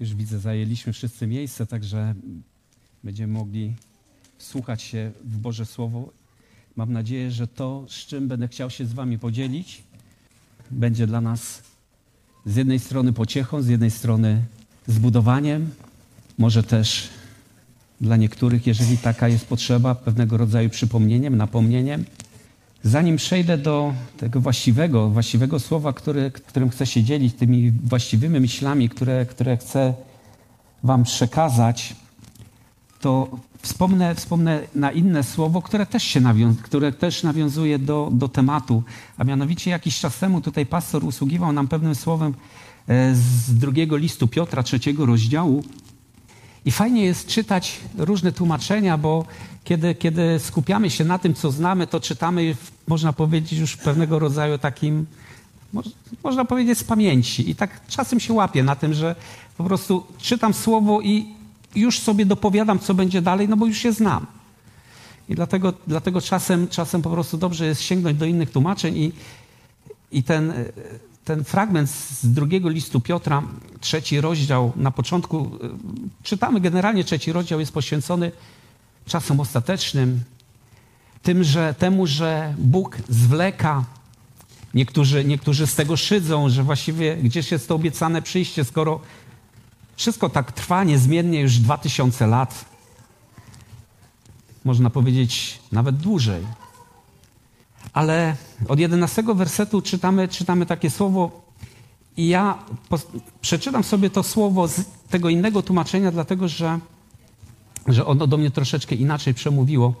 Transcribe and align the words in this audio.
Już 0.00 0.14
widzę, 0.14 0.38
zajęliśmy 0.38 0.92
wszyscy 0.92 1.26
miejsce, 1.26 1.66
także 1.66 2.14
będziemy 3.04 3.32
mogli 3.32 3.74
słuchać 4.38 4.82
się 4.82 5.12
w 5.24 5.38
Boże 5.38 5.66
Słowo. 5.66 6.12
Mam 6.76 6.92
nadzieję, 6.92 7.30
że 7.30 7.46
to, 7.46 7.86
z 7.88 8.06
czym 8.06 8.28
będę 8.28 8.48
chciał 8.48 8.70
się 8.70 8.86
z 8.86 8.92
Wami 8.92 9.18
podzielić, 9.18 9.82
będzie 10.70 11.06
dla 11.06 11.20
nas 11.20 11.62
z 12.46 12.56
jednej 12.56 12.78
strony 12.78 13.12
pociechą, 13.12 13.62
z 13.62 13.68
jednej 13.68 13.90
strony 13.90 14.42
zbudowaniem, 14.86 15.70
może 16.38 16.62
też 16.62 17.08
dla 18.00 18.16
niektórych, 18.16 18.66
jeżeli 18.66 18.98
taka 18.98 19.28
jest 19.28 19.46
potrzeba, 19.46 19.94
pewnego 19.94 20.36
rodzaju 20.36 20.70
przypomnieniem, 20.70 21.36
napomnieniem. 21.36 22.04
Zanim 22.84 23.16
przejdę 23.16 23.58
do 23.58 23.94
tego 24.16 24.40
właściwego, 24.40 25.10
właściwego 25.10 25.60
słowa, 25.60 25.92
który, 25.92 26.30
którym 26.30 26.70
chcę 26.70 26.86
się 26.86 27.02
dzielić, 27.02 27.34
tymi 27.34 27.70
właściwymi 27.70 28.40
myślami, 28.40 28.88
które, 28.88 29.26
które 29.26 29.56
chcę 29.56 29.94
Wam 30.82 31.04
przekazać, 31.04 31.96
to 33.00 33.28
wspomnę, 33.62 34.14
wspomnę 34.14 34.60
na 34.74 34.92
inne 34.92 35.22
słowo, 35.22 35.62
które 35.62 35.86
też, 35.86 36.02
się 36.02 36.20
nawiąz, 36.20 36.62
które 36.62 36.92
też 36.92 37.22
nawiązuje 37.22 37.78
do, 37.78 38.08
do 38.12 38.28
tematu. 38.28 38.82
A 39.18 39.24
mianowicie 39.24 39.70
jakiś 39.70 40.00
czas 40.00 40.18
temu 40.18 40.40
tutaj 40.40 40.66
pastor 40.66 41.04
usługiwał 41.04 41.52
nam 41.52 41.68
pewnym 41.68 41.94
słowem 41.94 42.34
e, 42.88 43.14
z 43.14 43.54
drugiego 43.54 43.96
listu 43.96 44.28
Piotra, 44.28 44.62
trzeciego 44.62 45.06
rozdziału. 45.06 45.64
I 46.66 46.70
fajnie 46.70 47.04
jest 47.04 47.26
czytać 47.26 47.80
różne 47.98 48.32
tłumaczenia, 48.32 48.98
bo 48.98 49.24
kiedy, 49.64 49.94
kiedy 49.94 50.38
skupiamy 50.38 50.90
się 50.90 51.04
na 51.04 51.18
tym, 51.18 51.34
co 51.34 51.50
znamy, 51.50 51.86
to 51.86 52.00
czytamy, 52.00 52.56
można 52.86 53.12
powiedzieć, 53.12 53.58
już 53.58 53.76
pewnego 53.76 54.18
rodzaju 54.18 54.58
takim, 54.58 55.06
można 56.24 56.44
powiedzieć, 56.44 56.78
z 56.78 56.84
pamięci. 56.84 57.50
I 57.50 57.54
tak 57.54 57.86
czasem 57.86 58.20
się 58.20 58.32
łapię 58.32 58.62
na 58.62 58.76
tym, 58.76 58.94
że 58.94 59.16
po 59.56 59.64
prostu 59.64 60.06
czytam 60.18 60.54
słowo 60.54 61.00
i 61.00 61.26
już 61.74 61.98
sobie 61.98 62.26
dopowiadam, 62.26 62.78
co 62.78 62.94
będzie 62.94 63.22
dalej, 63.22 63.48
no 63.48 63.56
bo 63.56 63.66
już 63.66 63.84
je 63.84 63.92
znam. 63.92 64.26
I 65.28 65.34
dlatego, 65.34 65.72
dlatego 65.86 66.20
czasem, 66.20 66.68
czasem 66.68 67.02
po 67.02 67.10
prostu 67.10 67.38
dobrze 67.38 67.66
jest 67.66 67.82
sięgnąć 67.82 68.18
do 68.18 68.24
innych 68.24 68.50
tłumaczeń 68.50 68.96
i, 68.96 69.12
i 70.12 70.22
ten, 70.22 70.52
ten 71.24 71.44
fragment 71.44 71.90
z 71.90 72.26
drugiego 72.32 72.68
listu 72.68 73.00
Piotra, 73.00 73.42
trzeci 73.80 74.20
rozdział, 74.20 74.72
na 74.76 74.90
początku 74.90 75.50
czytamy 76.22 76.60
generalnie 76.60 77.04
trzeci 77.04 77.32
rozdział 77.32 77.60
jest 77.60 77.72
poświęcony 77.72 78.32
czasem 79.06 79.40
ostatecznym, 79.40 80.20
tym, 81.22 81.44
że, 81.44 81.74
temu, 81.78 82.06
że 82.06 82.54
Bóg 82.58 82.98
zwleka. 83.08 83.84
Niektórzy, 84.74 85.24
niektórzy 85.24 85.66
z 85.66 85.74
tego 85.74 85.96
szydzą, 85.96 86.48
że 86.48 86.62
właściwie 86.62 87.16
gdzieś 87.16 87.52
jest 87.52 87.68
to 87.68 87.74
obiecane 87.74 88.22
przyjście, 88.22 88.64
skoro 88.64 89.00
wszystko 89.96 90.28
tak 90.28 90.52
trwa 90.52 90.84
niezmiennie 90.84 91.40
już 91.40 91.58
dwa 91.58 91.78
tysiące 91.78 92.26
lat. 92.26 92.64
Można 94.64 94.90
powiedzieć 94.90 95.60
nawet 95.72 95.96
dłużej. 95.96 96.44
Ale 97.94 98.36
od 98.68 98.78
jedenastego 98.78 99.34
wersetu 99.34 99.82
czytamy, 99.82 100.28
czytamy 100.28 100.66
takie 100.66 100.90
słowo 100.90 101.44
i 102.16 102.28
ja 102.28 102.58
przeczytam 103.40 103.84
sobie 103.84 104.10
to 104.10 104.22
słowo 104.22 104.68
z 104.68 104.80
tego 105.10 105.28
innego 105.28 105.62
tłumaczenia, 105.62 106.10
dlatego 106.10 106.48
że, 106.48 106.78
że 107.86 108.06
ono 108.06 108.26
do 108.26 108.36
mnie 108.36 108.50
troszeczkę 108.50 108.94
inaczej 108.94 109.34
przemówiło. 109.34 109.94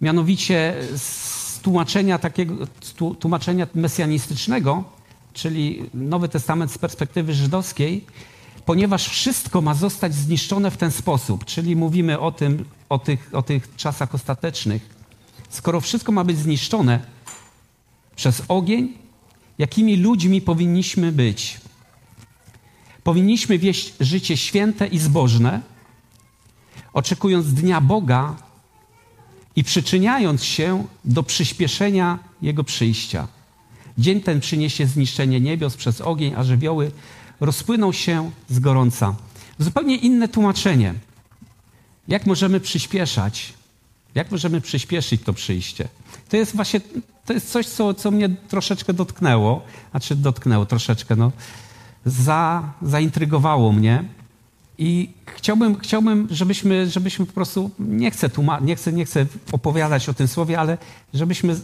Mianowicie 0.00 0.74
z 0.96 1.60
tłumaczenia 1.60 2.18
takiego, 2.18 2.54
tłumaczenia 3.20 3.66
mesjanistycznego, 3.74 4.84
czyli 5.32 5.82
Nowy 5.94 6.28
Testament 6.28 6.72
z 6.72 6.78
perspektywy 6.78 7.34
żydowskiej, 7.34 8.04
ponieważ 8.66 9.08
wszystko 9.08 9.60
ma 9.60 9.74
zostać 9.74 10.14
zniszczone 10.14 10.70
w 10.70 10.76
ten 10.76 10.90
sposób, 10.90 11.44
czyli 11.44 11.76
mówimy 11.76 12.20
o 12.20 12.32
tym, 12.32 12.64
o 12.88 12.98
tych, 12.98 13.30
o 13.32 13.42
tych 13.42 13.76
czasach 13.76 14.14
ostatecznych, 14.14 14.93
skoro 15.54 15.80
wszystko 15.80 16.12
ma 16.12 16.24
być 16.24 16.38
zniszczone 16.38 17.00
przez 18.16 18.42
ogień, 18.48 18.92
jakimi 19.58 19.96
ludźmi 19.96 20.40
powinniśmy 20.40 21.12
być? 21.12 21.60
Powinniśmy 23.04 23.58
wieść 23.58 23.94
życie 24.00 24.36
święte 24.36 24.86
i 24.86 24.98
zbożne, 24.98 25.60
oczekując 26.92 27.54
dnia 27.54 27.80
Boga 27.80 28.36
i 29.56 29.64
przyczyniając 29.64 30.44
się 30.44 30.84
do 31.04 31.22
przyspieszenia 31.22 32.18
Jego 32.42 32.64
przyjścia. 32.64 33.28
Dzień 33.98 34.20
ten 34.20 34.40
przyniesie 34.40 34.86
zniszczenie 34.86 35.40
niebios 35.40 35.76
przez 35.76 36.00
ogień, 36.00 36.34
a 36.36 36.44
żywioły 36.44 36.90
rozpłyną 37.40 37.92
się 37.92 38.30
z 38.48 38.58
gorąca. 38.58 39.14
Zupełnie 39.58 39.96
inne 39.96 40.28
tłumaczenie. 40.28 40.94
Jak 42.08 42.26
możemy 42.26 42.60
przyspieszać? 42.60 43.52
Jak 44.14 44.30
możemy 44.30 44.60
przyspieszyć 44.60 45.22
to 45.22 45.32
przyjście? 45.32 45.88
To 46.28 46.36
jest 46.36 46.56
właśnie, 46.56 46.80
to 47.26 47.32
jest 47.32 47.50
coś, 47.50 47.66
co, 47.66 47.94
co 47.94 48.10
mnie 48.10 48.28
troszeczkę 48.28 48.92
dotknęło, 48.92 49.62
a 49.92 50.00
czy 50.00 50.16
dotknęło? 50.16 50.66
Troszeczkę, 50.66 51.16
no, 51.16 51.32
za, 52.06 52.72
zaintrygowało 52.82 53.72
mnie. 53.72 54.04
I 54.78 55.10
chciałbym, 55.26 55.78
chciałbym 55.78 56.28
żebyśmy, 56.30 56.90
żebyśmy 56.90 57.26
po 57.26 57.32
prostu, 57.32 57.70
nie 57.78 58.10
chcę, 58.10 58.28
tłuma- 58.28 58.62
nie, 58.62 58.76
chcę, 58.76 58.92
nie 58.92 59.04
chcę 59.04 59.26
opowiadać 59.52 60.08
o 60.08 60.14
tym 60.14 60.28
słowie, 60.28 60.60
ale 60.60 60.78
żebyśmy 61.14 61.56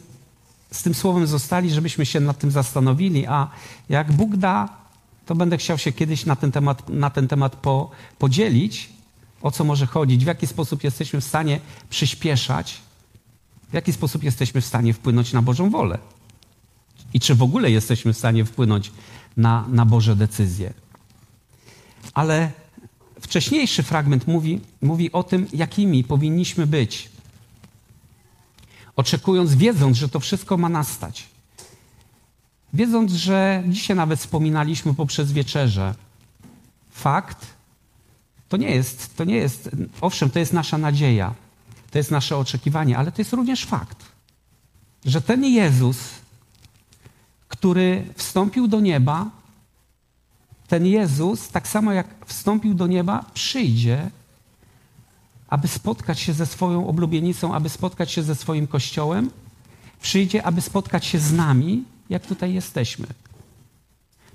z 0.71 0.83
tym 0.83 0.95
słowem 0.95 1.27
zostali, 1.27 1.71
żebyśmy 1.71 2.07
się 2.07 2.21
nad 2.21 2.39
tym 2.39 2.51
zastanowili, 2.51 3.27
a 3.27 3.49
jak 3.89 4.13
Bóg 4.13 4.37
da, 4.37 4.69
to 5.27 5.35
będę 5.35 5.57
chciał 5.57 5.79
się 5.79 5.93
kiedyś 5.93 6.27
na 6.27 6.37
ten 6.37 6.53
temat, 6.53 6.89
na 6.89 7.11
ten 7.11 7.29
temat 7.29 7.57
po, 7.57 7.91
podzielić, 8.19 8.89
o 9.43 9.51
co 9.51 9.65
może 9.65 9.87
chodzić, 9.87 10.25
w 10.25 10.27
jaki 10.27 10.47
sposób 10.47 10.85
jesteśmy 10.85 11.21
w 11.21 11.25
stanie 11.25 11.61
przyspieszać, 11.91 12.81
w 13.71 13.75
jaki 13.75 13.93
sposób 13.93 14.23
jesteśmy 14.23 14.61
w 14.61 14.67
stanie 14.67 14.93
wpłynąć 14.93 15.33
na 15.33 15.43
Bożą 15.43 15.71
wolę. 15.71 15.99
I 17.15 17.21
czy 17.21 17.35
w 17.35 17.43
ogóle 17.43 17.71
jesteśmy 17.71 18.13
w 18.13 18.19
stanie 18.19 18.45
wpłynąć 18.45 18.93
na, 19.37 19.69
na 19.69 19.87
Boże 19.87 20.17
decyzje. 20.17 20.73
Ale 22.15 22.51
wcześniejszy 23.21 23.83
fragment 23.83 24.27
mówi, 24.27 24.61
mówi 24.83 25.13
o 25.13 25.23
tym, 25.23 25.47
jakimi 25.53 26.05
powinniśmy 26.05 26.67
być. 26.67 27.11
Oczekując, 28.97 29.55
wiedząc, 29.55 29.97
że 29.97 30.09
to 30.09 30.21
wszystko 30.21 30.57
ma 30.57 30.69
nastać. 30.69 31.29
Wiedząc, 32.73 33.13
że 33.13 33.65
dzisiaj 33.69 33.97
nawet 33.97 34.21
wspominaliśmy 34.21 34.95
poprzez 34.95 35.33
wieczerze, 35.33 35.95
fakt 36.91 37.47
to 38.51 38.57
nie 38.57 38.71
jest, 38.71 39.17
to 39.17 39.25
nie 39.25 39.37
jest, 39.37 39.71
owszem, 40.01 40.31
to 40.31 40.39
jest 40.39 40.53
nasza 40.53 40.79
nadzieja, 40.79 41.35
to 41.91 41.99
jest 41.99 42.11
nasze 42.11 42.37
oczekiwanie, 42.37 42.99
ale 42.99 43.13
to 43.13 43.21
jest 43.21 43.33
również 43.33 43.65
fakt, 43.65 44.05
że 45.05 45.21
ten 45.21 45.45
Jezus, 45.45 45.99
który 47.49 48.05
wstąpił 48.17 48.69
do 48.69 48.81
nieba, 48.81 49.31
ten 50.69 50.87
Jezus, 50.87 51.49
tak 51.49 51.69
samo 51.69 51.93
jak 51.93 52.07
wstąpił 52.27 52.75
do 52.75 52.87
nieba, 52.87 53.25
przyjdzie, 53.35 54.11
aby 55.49 55.69
spotkać 55.69 56.21
się 56.21 56.33
ze 56.33 56.47
swoją 56.47 56.87
oblubienicą, 56.87 57.55
aby 57.55 57.69
spotkać 57.69 58.13
się 58.13 58.23
ze 58.23 58.35
swoim 58.35 58.67
kościołem, 58.67 59.31
przyjdzie, 60.03 60.43
aby 60.43 60.61
spotkać 60.61 61.07
się 61.07 61.19
z 61.19 61.33
nami, 61.33 61.85
jak 62.09 62.27
tutaj 62.27 62.55
jesteśmy. 62.55 63.07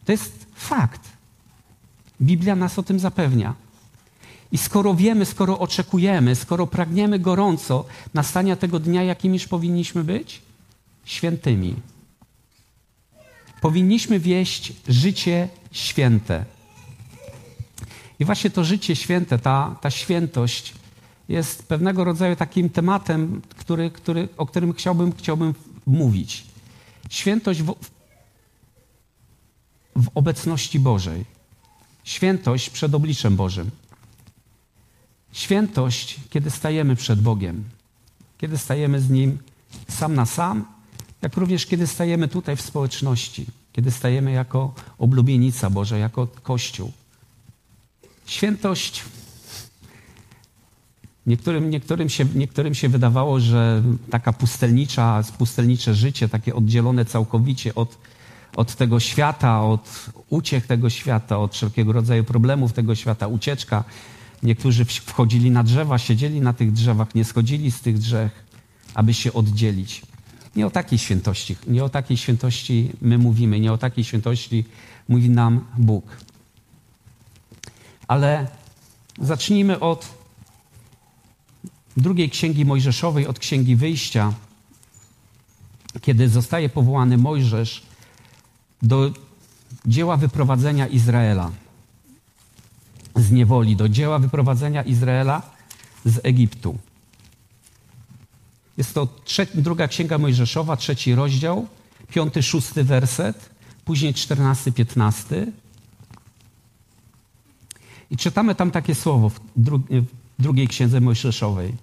To 0.06 0.12
jest 0.12 0.46
fakt. 0.56 1.02
Biblia 2.22 2.56
nas 2.56 2.80
o 2.80 2.84
tym 2.84 3.00
zapewnia. 3.00 3.65
I 4.56 4.58
skoro 4.58 4.94
wiemy, 4.94 5.26
skoro 5.26 5.60
oczekujemy, 5.60 6.36
skoro 6.36 6.68
pragniemy 6.68 7.20
gorąco 7.20 7.86
nastania 8.14 8.56
tego 8.56 8.80
dnia, 8.80 9.04
jakimiż 9.04 9.48
powinniśmy 9.48 10.04
być? 10.04 10.42
Świętymi. 11.06 11.76
Powinniśmy 13.62 14.20
wieść 14.20 14.74
życie 14.88 15.50
święte. 15.72 16.46
I 18.20 18.26
właśnie 18.26 18.50
to 18.50 18.64
życie 18.64 18.96
święte, 18.96 19.40
ta, 19.40 19.76
ta 19.82 19.90
świętość 19.92 20.74
jest 21.30 21.68
pewnego 21.68 22.04
rodzaju 22.04 22.36
takim 22.36 22.70
tematem, 22.70 23.42
który, 23.58 23.92
który, 23.92 24.30
o 24.38 24.46
którym 24.46 24.74
chciałbym, 24.74 25.14
chciałbym 25.18 25.54
mówić. 25.86 26.44
Świętość 27.10 27.62
w, 27.62 27.76
w 29.96 30.08
obecności 30.16 30.80
Bożej. 30.80 31.26
Świętość 32.04 32.70
przed 32.70 32.96
obliczem 32.96 33.36
Bożym. 33.36 33.72
Świętość, 35.36 36.20
kiedy 36.30 36.52
stajemy 36.52 36.96
przed 36.96 37.22
Bogiem, 37.22 37.64
kiedy 38.38 38.58
stajemy 38.58 39.02
z 39.02 39.10
Nim 39.10 39.38
sam 39.90 40.16
na 40.16 40.26
sam, 40.26 40.66
jak 41.22 41.38
również 41.38 41.66
kiedy 41.66 41.88
stajemy 41.88 42.28
tutaj 42.28 42.56
w 42.56 42.62
społeczności, 42.62 43.46
kiedy 43.74 43.92
stajemy 43.92 44.32
jako 44.32 44.74
oblubienica 44.98 45.70
Boża, 45.70 45.98
jako 45.98 46.28
Kościół. 46.44 46.92
Świętość 48.26 49.04
Niektórym, 51.26 51.70
niektórym, 51.70 52.10
się, 52.10 52.26
niektórym 52.36 52.76
się 52.76 52.90
wydawało, 52.90 53.40
że 53.40 53.84
taka 54.10 54.34
pustelnicza, 54.34 55.24
pustelnicze 55.38 55.96
życie, 55.96 56.30
takie 56.30 56.56
oddzielone 56.56 57.06
całkowicie 57.06 57.76
od, 57.76 57.98
od 58.56 58.76
tego 58.76 59.00
świata, 59.00 59.62
od 59.62 60.06
uciech 60.30 60.68
tego 60.68 60.90
świata, 60.90 61.40
od 61.40 61.54
wszelkiego 61.54 61.92
rodzaju 61.92 62.24
problemów 62.24 62.74
tego 62.74 62.96
świata, 62.96 63.28
ucieczka. 63.28 63.84
Niektórzy 64.44 64.86
wchodzili 64.86 65.52
na 65.52 65.64
drzewa, 65.64 65.98
siedzieli 65.98 66.42
na 66.42 66.54
tych 66.54 66.72
drzewach, 66.72 67.16
nie 67.16 67.26
schodzili 67.26 67.72
z 67.72 67.82
tych 67.82 67.98
drzew, 67.98 68.32
aby 68.94 69.14
się 69.14 69.34
oddzielić. 69.34 70.02
Nie 70.56 70.68
o 70.68 70.70
takiej 70.70 71.00
świętości, 71.00 71.56
nie 71.68 71.84
o 71.84 71.90
takiej 71.90 72.18
świętości 72.18 72.92
my 73.02 73.18
mówimy, 73.18 73.60
nie 73.60 73.74
o 73.74 73.78
takiej 73.78 74.04
świętości 74.04 74.66
mówi 75.08 75.30
nam 75.30 75.66
Bóg. 75.78 76.18
Ale 78.08 78.48
zacznijmy 79.22 79.80
od 79.80 80.14
drugiej 81.98 82.30
księgi 82.30 82.66
Mojżeszowej, 82.66 83.28
od 83.28 83.40
księgi 83.40 83.76
wyjścia, 83.76 84.34
kiedy 86.02 86.30
zostaje 86.30 86.70
powołany 86.70 87.18
Mojżesz 87.18 87.84
do 88.82 89.12
dzieła 89.86 90.18
wyprowadzenia 90.18 90.88
Izraela 90.88 91.52
z 93.16 93.32
niewoli, 93.32 93.76
do 93.76 93.90
dzieła 93.90 94.20
wyprowadzenia 94.20 94.84
Izraela 94.84 95.42
z 96.06 96.20
Egiptu. 96.24 96.78
Jest 98.78 98.94
to 98.94 99.08
druga 99.56 99.88
księga 99.88 100.18
Mojżeszowa, 100.18 100.78
trzeci 100.78 101.16
rozdział, 101.16 101.68
piąty, 102.10 102.44
szósty 102.44 102.84
werset, 102.84 103.50
później 103.86 104.14
czternasty, 104.14 104.72
piętnasty. 104.72 105.52
I 108.12 108.18
czytamy 108.18 108.56
tam 108.56 108.72
takie 108.72 108.96
słowo 108.96 109.30
w, 109.30 109.40
dru 109.56 109.80
w 110.38 110.42
drugiej 110.42 110.68
księdze 110.68 111.02
Mojżeszowej. 111.02 111.74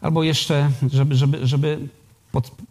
Albo 0.00 0.22
jeszcze, 0.22 0.70
żeby, 0.92 1.14
żeby, 1.14 1.46
żeby 1.46 1.88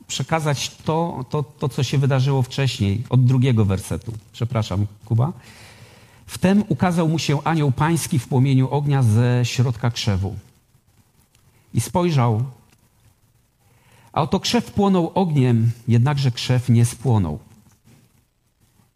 przekazać 0.07 0.69
to, 0.75 1.25
to, 1.29 1.43
to, 1.43 1.69
co 1.69 1.83
się 1.83 1.97
wydarzyło 1.97 2.41
wcześniej, 2.41 3.03
od 3.09 3.25
drugiego 3.25 3.65
wersetu. 3.65 4.13
Przepraszam, 4.33 4.87
Kuba. 5.05 5.33
Wtem 6.25 6.63
ukazał 6.67 7.09
mu 7.09 7.19
się 7.19 7.43
anioł 7.43 7.71
pański 7.71 8.19
w 8.19 8.27
płomieniu 8.27 8.69
ognia 8.69 9.03
ze 9.03 9.45
środka 9.45 9.91
krzewu. 9.91 10.35
I 11.73 11.81
spojrzał, 11.81 12.43
a 14.13 14.21
oto 14.21 14.39
krzew 14.39 14.71
płonął 14.71 15.11
ogniem, 15.15 15.71
jednakże 15.87 16.31
krzew 16.31 16.69
nie 16.69 16.85
spłonął. 16.85 17.39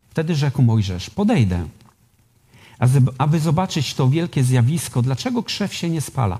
Wtedy 0.09 0.35
rzekł 0.35 0.61
Mojżesz: 0.61 1.09
Podejdę, 1.09 1.67
aby 3.17 3.39
zobaczyć 3.39 3.93
to 3.93 4.09
wielkie 4.09 4.43
zjawisko, 4.43 5.01
dlaczego 5.01 5.43
krzew 5.43 5.73
się 5.73 5.89
nie 5.89 6.01
spala. 6.01 6.39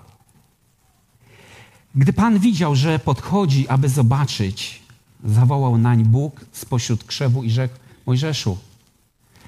Gdy 1.95 2.13
Pan 2.13 2.39
widział, 2.39 2.75
że 2.75 2.99
podchodzi, 2.99 3.67
aby 3.67 3.89
zobaczyć, 3.89 4.81
zawołał 5.23 5.77
nań 5.77 6.03
Bóg 6.03 6.45
spośród 6.51 7.03
krzewu 7.03 7.43
i 7.43 7.51
rzekł: 7.51 7.75
Mojżeszu, 8.05 8.57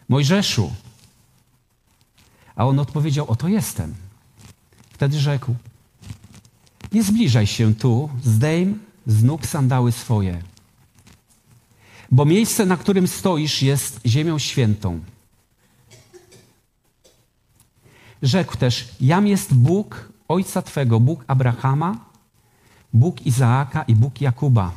Mojżeszu. 0.10 0.74
A 2.56 2.66
on 2.66 2.80
odpowiedział: 2.80 3.26
Oto 3.30 3.48
jestem. 3.48 3.94
Wtedy 4.94 5.20
rzekł: 5.20 5.56
Nie 6.92 7.04
zbliżaj 7.04 7.48
się 7.48 7.76
tu, 7.76 8.10
zdejm 8.24 8.80
z 9.08 9.24
nóg 9.24 9.46
sandały 9.46 9.92
swoje, 9.92 10.42
bo 12.12 12.26
miejsce, 12.26 12.66
na 12.66 12.78
którym 12.78 13.08
stoisz, 13.08 13.62
jest 13.62 14.00
ziemią 14.06 14.40
świętą. 14.40 15.00
Rzekł 18.22 18.58
też: 18.58 18.88
Jam 19.02 19.28
jest 19.28 19.54
Bóg 19.54 20.10
ojca 20.28 20.62
twego, 20.62 21.00
Bóg 21.00 21.24
Abrahama, 21.28 22.11
Bóg 22.94 23.26
Izaaka 23.26 23.84
i 23.84 23.96
Bóg 23.96 24.22
Jakuba. 24.22 24.72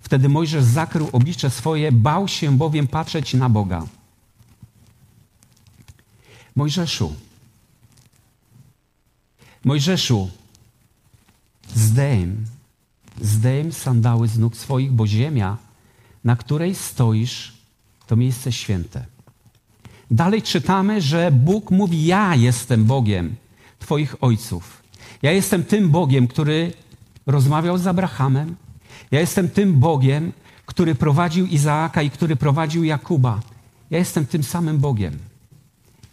Wtedy 0.00 0.28
Mojżesz 0.28 0.64
zakrył 0.64 1.08
oblicze 1.12 1.50
swoje, 1.50 1.92
bał 1.92 2.28
się 2.28 2.56
bowiem 2.58 2.86
patrzeć 2.86 3.34
na 3.34 3.48
Boga. 3.48 3.86
Mojżeszu, 6.56 7.14
Mojżeszu, 9.64 10.30
zdejm, 11.74 12.46
zdejm 13.20 13.72
sandały 13.72 14.28
z 14.28 14.38
nóg 14.38 14.56
swoich, 14.56 14.92
bo 14.92 15.06
ziemia, 15.06 15.56
na 16.24 16.36
której 16.36 16.74
stoisz, 16.74 17.52
to 18.06 18.16
miejsce 18.16 18.52
święte. 18.52 19.06
Dalej 20.10 20.42
czytamy, 20.42 21.00
że 21.00 21.30
Bóg 21.30 21.70
mówi: 21.70 22.06
Ja 22.06 22.34
jestem 22.34 22.84
Bogiem 22.84 23.36
Twoich 23.78 24.16
ojców. 24.20 24.83
Ja 25.24 25.32
jestem 25.32 25.64
tym 25.64 25.90
Bogiem, 25.90 26.28
który 26.28 26.72
rozmawiał 27.26 27.78
z 27.78 27.86
Abrahamem. 27.86 28.56
Ja 29.10 29.20
jestem 29.20 29.48
tym 29.48 29.80
Bogiem, 29.80 30.32
który 30.66 30.94
prowadził 30.94 31.46
Izaaka 31.46 32.02
i 32.02 32.10
który 32.10 32.36
prowadził 32.36 32.84
Jakuba. 32.84 33.40
Ja 33.90 33.98
jestem 33.98 34.26
tym 34.26 34.42
samym 34.42 34.78
Bogiem. 34.78 35.18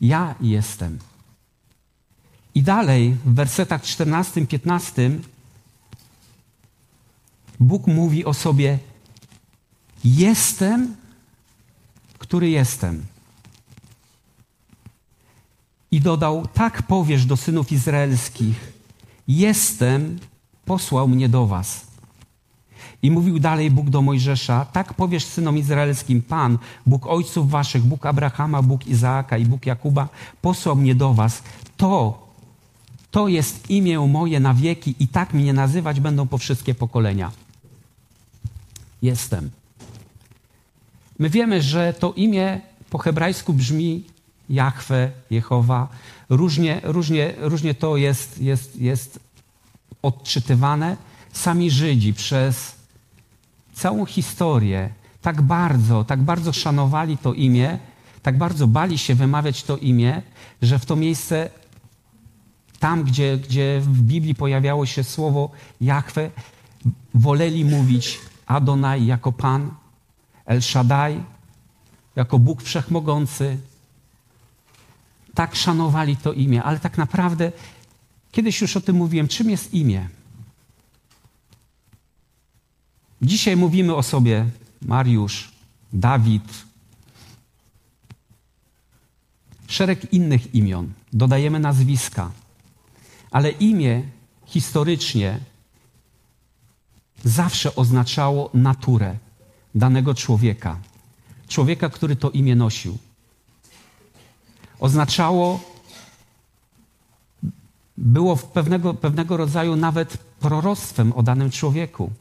Ja 0.02 0.36
jestem. 0.42 1.00
I 2.56 2.64
dalej 2.64 3.18
w 3.26 3.34
wersetach 3.34 3.84
14-15 3.84 5.20
Bóg 7.60 7.88
mówi 7.88 8.26
o 8.26 8.34
sobie: 8.34 8.80
Jestem, 10.04 10.96
który 12.18 12.50
jestem. 12.50 13.06
I 15.92 16.02
dodał: 16.02 16.48
Tak 16.54 16.84
powiesz 16.84 17.26
do 17.26 17.38
synów 17.38 17.72
izraelskich: 17.72 18.81
Jestem, 19.28 20.20
posłał 20.66 21.08
mnie 21.08 21.30
do 21.30 21.48
was. 21.48 21.92
I 23.04 23.12
mówił 23.12 23.40
dalej 23.40 23.72
Bóg 23.72 23.90
do 23.90 24.02
Mojżesza: 24.02 24.66
Tak 24.66 24.94
powiesz 24.94 25.26
synom 25.26 25.58
izraelskim: 25.58 26.22
Pan, 26.22 26.58
Bóg 26.86 27.08
ojców 27.08 27.50
waszych, 27.50 27.84
Bóg 27.84 28.06
Abrahama, 28.06 28.62
Bóg 28.62 28.88
Izaaka 28.88 29.38
i 29.38 29.46
Bóg 29.46 29.66
Jakuba, 29.66 30.10
posłał 30.42 30.76
mnie 30.76 30.96
do 30.96 31.14
was. 31.14 31.44
To, 31.78 32.28
to 33.12 33.28
jest 33.28 33.70
imię 33.70 34.00
moje 34.00 34.40
na 34.40 34.54
wieki, 34.54 34.96
i 35.00 35.08
tak 35.08 35.34
mnie 35.34 35.54
nazywać 35.54 36.00
będą 36.00 36.28
po 36.28 36.38
wszystkie 36.38 36.76
pokolenia. 36.76 37.32
Jestem. 39.02 39.50
My 41.20 41.30
wiemy, 41.30 41.62
że 41.62 41.94
to 41.94 42.14
imię 42.14 42.62
po 42.90 42.98
hebrajsku 42.98 43.54
brzmi 43.54 44.04
Jahwe, 44.52 45.12
Jehowa. 45.30 45.88
Różnie, 46.30 46.82
różnie, 46.84 47.34
różnie 47.38 47.74
to 47.74 47.98
jest, 47.98 48.42
jest, 48.42 48.82
jest 48.82 49.20
odczytywane. 50.02 50.98
Sami 51.34 51.72
Żydzi 51.72 52.14
przez 52.14 52.76
całą 53.74 54.06
historię 54.06 54.90
tak 55.22 55.42
bardzo, 55.42 56.04
tak 56.04 56.22
bardzo 56.22 56.54
szanowali 56.54 57.18
to 57.18 57.34
imię, 57.34 57.80
tak 58.22 58.38
bardzo 58.38 58.68
bali 58.68 58.98
się 58.98 59.16
wymawiać 59.16 59.64
to 59.64 59.78
imię, 59.78 60.22
że 60.62 60.80
w 60.80 60.86
to 60.86 60.96
miejsce, 60.96 61.50
tam 62.80 63.04
gdzie, 63.04 63.38
gdzie 63.38 63.82
w 63.82 64.02
Biblii 64.02 64.36
pojawiało 64.36 64.86
się 64.86 65.04
słowo 65.04 65.52
Jahwe, 65.82 66.32
woleli 67.14 67.66
mówić 67.66 68.20
Adonai 68.46 69.06
jako 69.06 69.32
Pan, 69.32 69.72
El 70.46 70.62
Shaddai 70.62 71.24
jako 72.16 72.40
Bóg 72.40 72.62
Wszechmogący. 72.62 73.58
Tak 75.34 75.56
szanowali 75.56 76.18
to 76.18 76.34
imię, 76.34 76.64
ale 76.64 76.80
tak 76.80 76.98
naprawdę 76.98 77.52
kiedyś 78.32 78.62
już 78.62 78.78
o 78.78 78.82
tym 78.82 78.96
mówiłem, 78.96 79.28
czym 79.28 79.50
jest 79.50 79.74
imię. 79.74 80.10
Dzisiaj 83.22 83.58
mówimy 83.58 83.96
o 83.96 84.04
sobie 84.04 84.50
Mariusz, 84.82 85.52
Dawid, 85.94 86.66
szereg 89.68 90.14
innych 90.14 90.56
imion, 90.56 90.94
dodajemy 91.14 91.60
nazwiska, 91.60 92.32
ale 93.32 93.52
imię 93.52 94.04
historycznie 94.46 95.40
zawsze 97.24 97.76
oznaczało 97.76 98.50
naturę 98.54 99.18
danego 99.76 100.14
człowieka, 100.14 100.80
człowieka, 101.48 101.90
który 101.90 102.16
to 102.16 102.30
imię 102.30 102.56
nosił. 102.56 102.98
Oznaczało, 104.82 105.60
było 107.98 108.38
pewnego, 108.38 108.94
pewnego 108.94 109.38
rodzaju 109.38 109.76
nawet 109.76 110.18
proroctwem 110.18 111.14
o 111.14 111.24
danym 111.24 111.52
człowieku, 111.52 112.12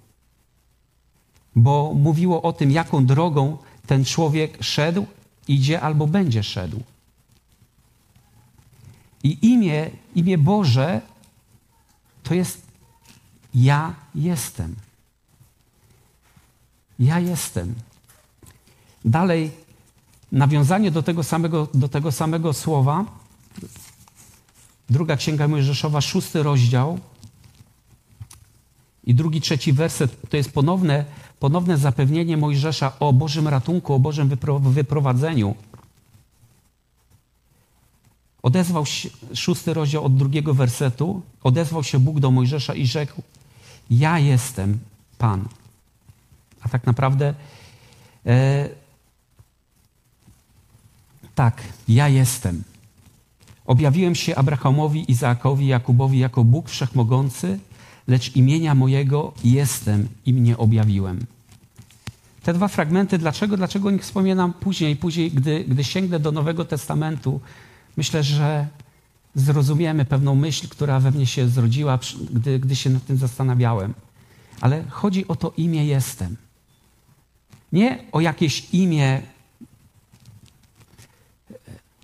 bo 1.57 1.93
mówiło 1.95 2.43
o 2.43 2.53
tym, 2.53 2.71
jaką 2.71 3.07
drogą 3.07 3.59
ten 3.87 4.05
człowiek 4.05 4.59
szedł, 4.61 5.07
idzie 5.49 5.81
albo 5.81 6.07
będzie 6.07 6.43
szedł. 6.43 6.83
I 9.23 9.39
imię, 9.53 9.91
imię 10.15 10.39
Boże 10.39 11.01
to 12.23 12.35
jest 12.35 12.63
ja 13.55 13.95
jestem. 14.15 14.77
Ja 16.99 17.19
jestem. 17.19 17.75
Dalej, 19.05 19.51
nawiązanie 20.33 20.91
do 20.91 21.03
tego 21.03 21.23
samego, 21.23 21.69
do 21.75 21.89
tego 21.89 22.13
samego 22.13 22.53
słowa. 22.53 23.05
Druga 24.91 25.17
Księga 25.17 25.49
Mojżeszowa, 25.49 26.01
szósty 26.01 26.43
rozdział 26.43 26.99
I 29.05 29.15
drugi, 29.15 29.41
trzeci 29.41 29.73
werset 29.73 30.31
to 30.31 30.37
jest 30.37 30.53
ponowne, 30.53 31.05
ponowne 31.41 31.79
zapewnienie 31.79 32.37
Mojżesza 32.37 32.93
o 33.01 33.13
Bożym 33.13 33.49
ratunku, 33.49 33.95
o 33.95 33.99
Bożym 33.99 34.37
wyprowadzeniu. 34.61 35.55
Odezwał 38.43 38.87
się, 38.87 39.09
szósty 39.35 39.75
rozdział 39.75 40.05
od 40.05 40.17
drugiego 40.17 40.55
wersetu, 40.55 41.23
odezwał 41.43 41.85
się 41.85 41.99
Bóg 41.99 42.21
do 42.21 42.31
Mojżesza 42.31 42.75
i 42.75 42.87
rzekł, 42.87 43.23
ja 43.91 44.19
jestem 44.19 44.79
Pan. 45.19 45.49
A 46.61 46.69
tak 46.69 46.87
naprawdę 46.87 47.35
e, 48.27 48.69
tak, 51.41 51.63
ja 51.89 52.09
jestem. 52.09 52.63
Objawiłem 53.67 54.15
się 54.15 54.37
Abrahamowi, 54.37 55.11
Izaakowi, 55.13 55.67
Jakubowi 55.67 56.19
jako 56.19 56.45
Bóg 56.45 56.69
Wszechmogący, 56.69 57.59
lecz 58.09 58.37
imienia 58.37 58.75
mojego 58.75 59.33
jestem 59.45 60.09
i 60.27 60.33
mnie 60.33 60.59
objawiłem. 60.59 61.27
Te 62.43 62.53
dwa 62.53 62.69
fragmenty, 62.69 63.19
dlaczego, 63.19 63.57
dlaczego 63.57 63.89
o 63.89 63.91
nich 63.91 64.03
wspominam 64.03 64.53
później, 64.53 64.97
później, 64.97 65.31
gdy, 65.31 65.65
gdy 65.65 65.85
sięgnę 65.85 66.21
do 66.21 66.33
Nowego 66.33 66.65
Testamentu, 66.65 67.41
myślę, 67.97 68.23
że 68.23 68.67
zrozumiemy 69.35 70.05
pewną 70.05 70.35
myśl, 70.35 70.69
która 70.69 71.01
we 71.01 71.11
mnie 71.11 71.27
się 71.27 71.49
zrodziła, 71.49 71.99
gdy, 72.31 72.59
gdy 72.59 72.77
się 72.77 72.91
nad 72.91 73.07
tym 73.07 73.17
zastanawiałem. 73.17 73.95
Ale 74.61 74.85
chodzi 74.89 75.29
o 75.29 75.37
to 75.37 75.53
imię 75.57 75.87
jestem. 75.87 76.37
Nie 77.73 77.99
o 78.13 78.21
jakieś 78.21 78.75
imię. 78.75 79.23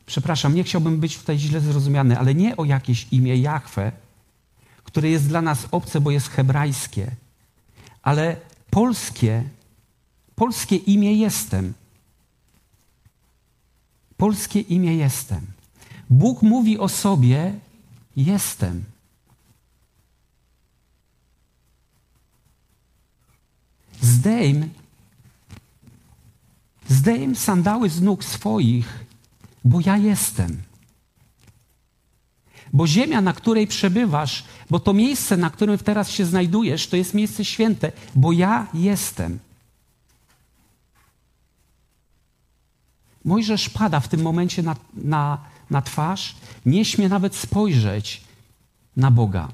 Przepraszam, 0.06 0.54
nie 0.54 0.64
chciałbym 0.64 1.00
być 1.00 1.18
tutaj 1.18 1.38
źle 1.38 1.60
zrozumiany, 1.60 2.18
ale 2.18 2.34
nie 2.34 2.56
o 2.56 2.64
jakieś 2.64 3.06
imię 3.10 3.36
Jahwe, 3.36 3.92
które 4.84 5.10
jest 5.10 5.28
dla 5.28 5.42
nas 5.42 5.66
obce, 5.70 6.00
bo 6.00 6.10
jest 6.10 6.28
hebrajskie, 6.28 7.10
ale 8.02 8.36
polskie, 8.70 9.44
polskie 10.34 10.76
imię 10.76 11.14
jestem. 11.14 11.75
Polskie 14.16 14.60
imię 14.60 14.96
jestem. 14.96 15.46
Bóg 16.10 16.42
mówi 16.42 16.78
o 16.78 16.88
sobie: 16.88 17.54
Jestem. 18.16 18.84
Zdejm, 24.00 24.70
zdejm 26.88 27.36
sandały 27.36 27.90
z 27.90 28.00
nóg 28.00 28.25
swoich, 28.25 29.05
bo 29.66 29.80
ja 29.80 29.96
jestem. 29.96 30.62
Bo 32.73 32.87
ziemia, 32.87 33.20
na 33.20 33.32
której 33.32 33.66
przebywasz, 33.66 34.44
bo 34.70 34.80
to 34.80 34.92
miejsce, 34.92 35.37
na 35.37 35.50
którym 35.50 35.78
teraz 35.78 36.11
się 36.11 36.25
znajdujesz, 36.25 36.87
to 36.87 36.96
jest 36.96 37.14
miejsce 37.14 37.44
święte, 37.44 37.92
bo 38.14 38.32
ja 38.32 38.66
jestem. 38.75 39.38
Mojżesz 43.25 43.68
pada 43.68 44.00
w 44.00 44.08
tym 44.08 44.23
momencie 44.23 44.62
na, 44.62 44.76
na, 44.94 45.38
na 45.70 45.82
twarz, 45.82 46.37
nie 46.66 46.85
śmie 46.85 47.08
nawet 47.08 47.37
spojrzeć 47.37 48.20
na 48.96 49.11
Boga. 49.11 49.49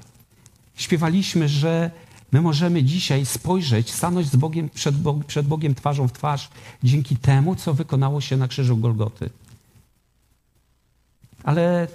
Śpiewaliśmy, 0.75 1.47
że 1.49 1.91
my 2.31 2.41
możemy 2.41 2.83
dzisiaj 2.83 3.25
spojrzeć, 3.25 3.91
stanąć 3.91 4.27
z 4.27 4.35
Bogiem, 4.35 4.69
przed, 4.69 5.01
Bogiem, 5.01 5.23
przed 5.23 5.47
Bogiem 5.47 5.75
twarzą 5.75 6.07
w 6.07 6.13
twarz 6.13 6.49
dzięki 6.83 7.17
temu, 7.17 7.55
co 7.55 7.73
wykonało 7.73 8.21
się 8.21 8.37
na 8.37 8.47
krzyżu 8.47 8.77
Golgoty. 8.77 9.29
Ale 11.43 11.87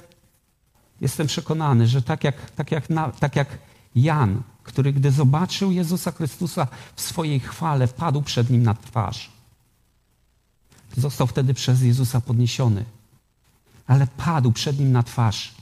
jestem 1.01 1.27
przekonany, 1.27 1.87
że 1.87 2.03
tak 2.03 2.25
jak, 2.25 2.51
tak 2.51 2.73
jak, 2.73 2.87
tak 3.21 3.37
jak 3.37 3.59
Jan, 3.95 4.43
który 4.63 4.93
gdy 4.93 5.11
zobaczył 5.11 5.73
Jezusa 5.73 6.13
Chrystusa 6.13 6.67
w 6.97 7.01
swojej 7.01 7.41
chwale, 7.41 7.89
padł 7.89 8.23
przed 8.23 8.51
nim 8.51 8.63
na 8.63 8.75
twarz. 8.75 9.31
Został 10.97 11.27
wtedy 11.27 11.55
przez 11.55 11.83
Jezusa 11.83 12.21
podniesiony, 12.21 12.85
ale 13.87 14.07
padł 14.07 14.53
przed 14.53 14.79
nim 14.79 14.93
na 14.93 15.03
twarz, 15.03 15.55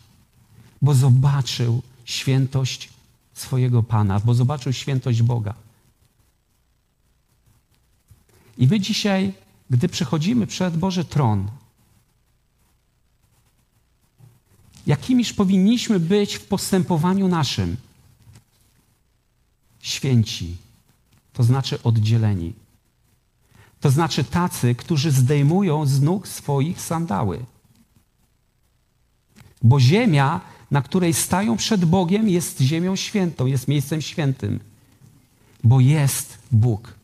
bo 0.83 0.95
zobaczył 0.95 1.83
świętość 2.05 2.89
swojego 3.35 3.83
Pana, 3.83 4.21
bo 4.21 4.35
zobaczył 4.35 4.73
świętość 4.73 5.23
Boga. 5.23 5.55
I 8.59 8.67
my 8.69 8.81
dzisiaj, 8.81 9.33
gdy 9.71 9.89
przychodzimy 9.89 10.47
przed 10.47 10.77
Boży 10.77 11.05
tron, 11.05 11.49
jakimiż 14.87 15.33
powinniśmy 15.33 16.01
być 16.01 16.35
w 16.35 16.45
postępowaniu 16.45 17.29
naszym? 17.29 17.77
Święci, 19.81 20.57
to 21.33 21.43
znaczy 21.43 21.83
oddzieleni. 21.83 22.53
To 23.81 23.91
znaczy 23.91 24.25
tacy, 24.25 24.75
którzy 24.75 25.11
zdejmują 25.11 25.87
z 25.87 26.01
nóg 26.01 26.29
swoich 26.29 26.81
sandały. 26.81 27.45
Bo 29.63 29.81
ziemia, 29.81 30.41
na 30.71 30.83
której 30.83 31.15
stają 31.15 31.57
przed 31.57 31.85
Bogiem, 31.85 32.29
jest 32.29 32.61
ziemią 32.61 32.97
świętą, 32.97 33.47
jest 33.47 33.69
miejscem 33.69 34.03
świętym. 34.03 34.61
Bo 35.65 35.81
jest 35.81 36.39
Bóg. 36.53 36.95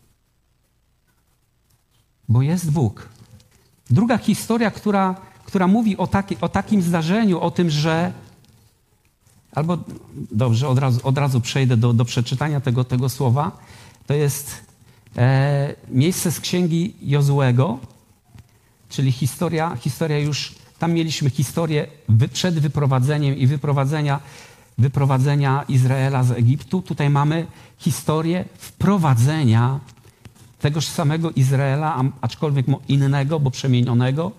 Bo 2.29 2.43
jest 2.43 2.71
Bóg. 2.71 3.09
Druga 3.91 4.19
historia, 4.19 4.71
która 4.71 5.21
która 5.53 5.67
mówi 5.67 5.97
o, 5.97 6.07
taki, 6.07 6.37
o 6.41 6.49
takim 6.49 6.83
zdarzeniu, 6.83 7.41
o 7.41 7.51
tym, 7.51 7.71
że. 7.71 8.13
Albo 9.53 9.79
dobrze, 10.33 10.69
od 10.69 10.79
razu, 10.79 11.01
od 11.05 11.19
razu 11.19 11.41
przejdę 11.41 11.77
do, 11.77 11.93
do 11.93 12.05
przeczytania 12.05 12.61
tego, 12.61 12.85
tego 12.85 13.09
słowa. 13.09 13.59
To 14.07 14.15
jest 14.15 14.65
e, 15.17 15.75
miejsce 15.89 16.33
z 16.33 16.41
księgi 16.41 16.95
Jozuego, 17.03 17.79
czyli 18.89 19.13
historia, 19.13 19.77
historia 19.77 20.19
już. 20.19 20.55
Tam 20.79 20.93
mieliśmy 20.93 21.31
historię 21.31 21.87
wy, 22.09 22.29
przed 22.29 22.59
wyprowadzeniem 22.59 23.37
i 23.37 23.47
wyprowadzenia, 23.47 24.21
wyprowadzenia 24.79 25.65
Izraela 25.69 26.25
z 26.25 26.31
Egiptu. 26.31 26.83
Tutaj 26.83 27.11
mamy 27.11 27.47
historię 27.79 28.45
wprowadzenia 28.59 29.81
tegoż 30.61 30.87
samego 30.87 31.31
Izraela, 31.31 32.05
aczkolwiek 32.21 32.67
innego, 32.89 33.41
bo 33.41 33.51
przemienionego 33.51 34.33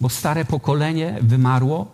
bo 0.00 0.08
stare 0.08 0.44
pokolenie 0.44 1.18
wymarło. 1.22 1.92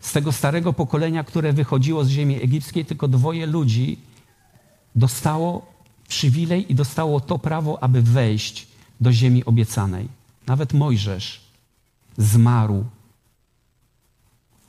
Z 0.00 0.12
tego 0.12 0.32
starego 0.32 0.72
pokolenia, 0.72 1.24
które 1.24 1.52
wychodziło 1.52 2.04
z 2.04 2.08
ziemi 2.08 2.42
egipskiej, 2.42 2.84
tylko 2.84 3.08
dwoje 3.08 3.46
ludzi 3.46 3.98
dostało 4.94 5.66
przywilej 6.08 6.72
i 6.72 6.74
dostało 6.74 7.20
to 7.20 7.38
prawo, 7.38 7.82
aby 7.82 8.02
wejść 8.02 8.66
do 9.00 9.12
ziemi 9.12 9.44
obiecanej. 9.44 10.08
Nawet 10.46 10.74
Mojżesz 10.74 11.40
zmarł, 12.18 12.84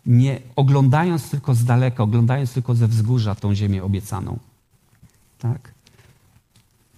nie 0.06 0.40
oglądając 0.56 1.30
tylko 1.30 1.56
z 1.56 1.64
daleka, 1.64 2.04
oglądając 2.04 2.54
tylko 2.54 2.76
ze 2.76 2.88
wzgórza 2.88 3.36
tą 3.36 3.56
ziemię 3.56 3.84
obiecaną. 3.84 4.40
Tak? 5.40 5.77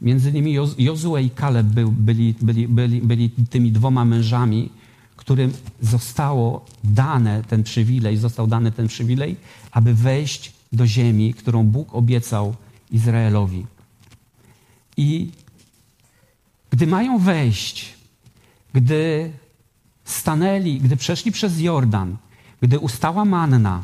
Między 0.01 0.29
innymi 0.29 0.53
Jozue 0.77 1.17
i 1.17 1.29
Kaleb 1.29 1.67
byli, 1.67 2.35
byli, 2.41 2.67
byli, 2.67 3.01
byli 3.01 3.29
tymi 3.29 3.71
dwoma 3.71 4.05
mężami, 4.05 4.69
którym 5.15 5.53
zostało 5.81 6.65
dane 6.83 7.43
ten 7.43 7.63
przywilej, 7.63 8.17
został 8.17 8.47
dany 8.47 8.71
ten 8.71 8.87
przywilej, 8.87 9.35
aby 9.71 9.93
wejść 9.93 10.53
do 10.71 10.87
ziemi, 10.87 11.33
którą 11.33 11.63
Bóg 11.63 11.95
obiecał 11.95 12.55
Izraelowi. 12.91 13.65
I 14.97 15.31
gdy 16.69 16.87
mają 16.87 17.19
wejść, 17.19 17.93
gdy 18.73 19.31
stanęli, 20.05 20.79
gdy 20.79 20.97
przeszli 20.97 21.31
przez 21.31 21.59
Jordan, 21.59 22.17
gdy 22.61 22.79
ustała 22.79 23.25
manna, 23.25 23.83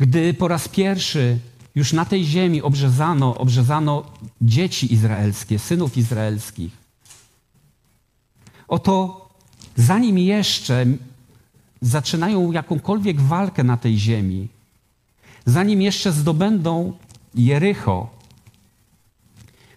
gdy 0.00 0.34
po 0.34 0.48
raz 0.48 0.68
pierwszy 0.68 1.38
już 1.80 1.92
na 1.92 2.04
tej 2.04 2.24
ziemi 2.24 2.62
obrzezano, 2.62 3.38
obrzezano 3.38 4.04
dzieci 4.40 4.92
izraelskie, 4.92 5.58
synów 5.58 5.96
izraelskich. 5.96 6.72
Oto 8.68 8.94
zanim 9.76 10.18
jeszcze 10.18 10.86
zaczynają 11.80 12.52
jakąkolwiek 12.52 13.20
walkę 13.20 13.64
na 13.64 13.76
tej 13.76 13.98
ziemi, 13.98 14.48
zanim 15.46 15.82
jeszcze 15.82 16.12
zdobędą 16.12 16.92
Jericho, 17.34 18.10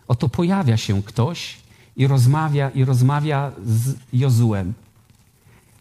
oto 0.08 0.30
pojawia 0.30 0.78
się 0.78 1.04
ktoś 1.04 1.58
i 1.96 2.08
rozmawia, 2.08 2.70
i 2.70 2.86
rozmawia 2.86 3.52
z 3.66 3.96
Jozuem. 4.14 4.74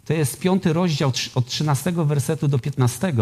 To 0.05 0.13
jest 0.13 0.41
piąty 0.41 0.73
rozdział 0.73 1.13
od 1.35 1.47
13 1.47 1.93
wersetu 1.93 2.49
do 2.49 2.59
15. 2.59 3.13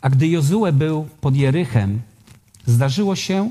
A 0.00 0.10
gdy 0.10 0.28
Jozue 0.28 0.72
był 0.72 1.08
pod 1.20 1.36
Jerychem, 1.36 2.00
zdarzyło 2.66 3.16
się, 3.16 3.50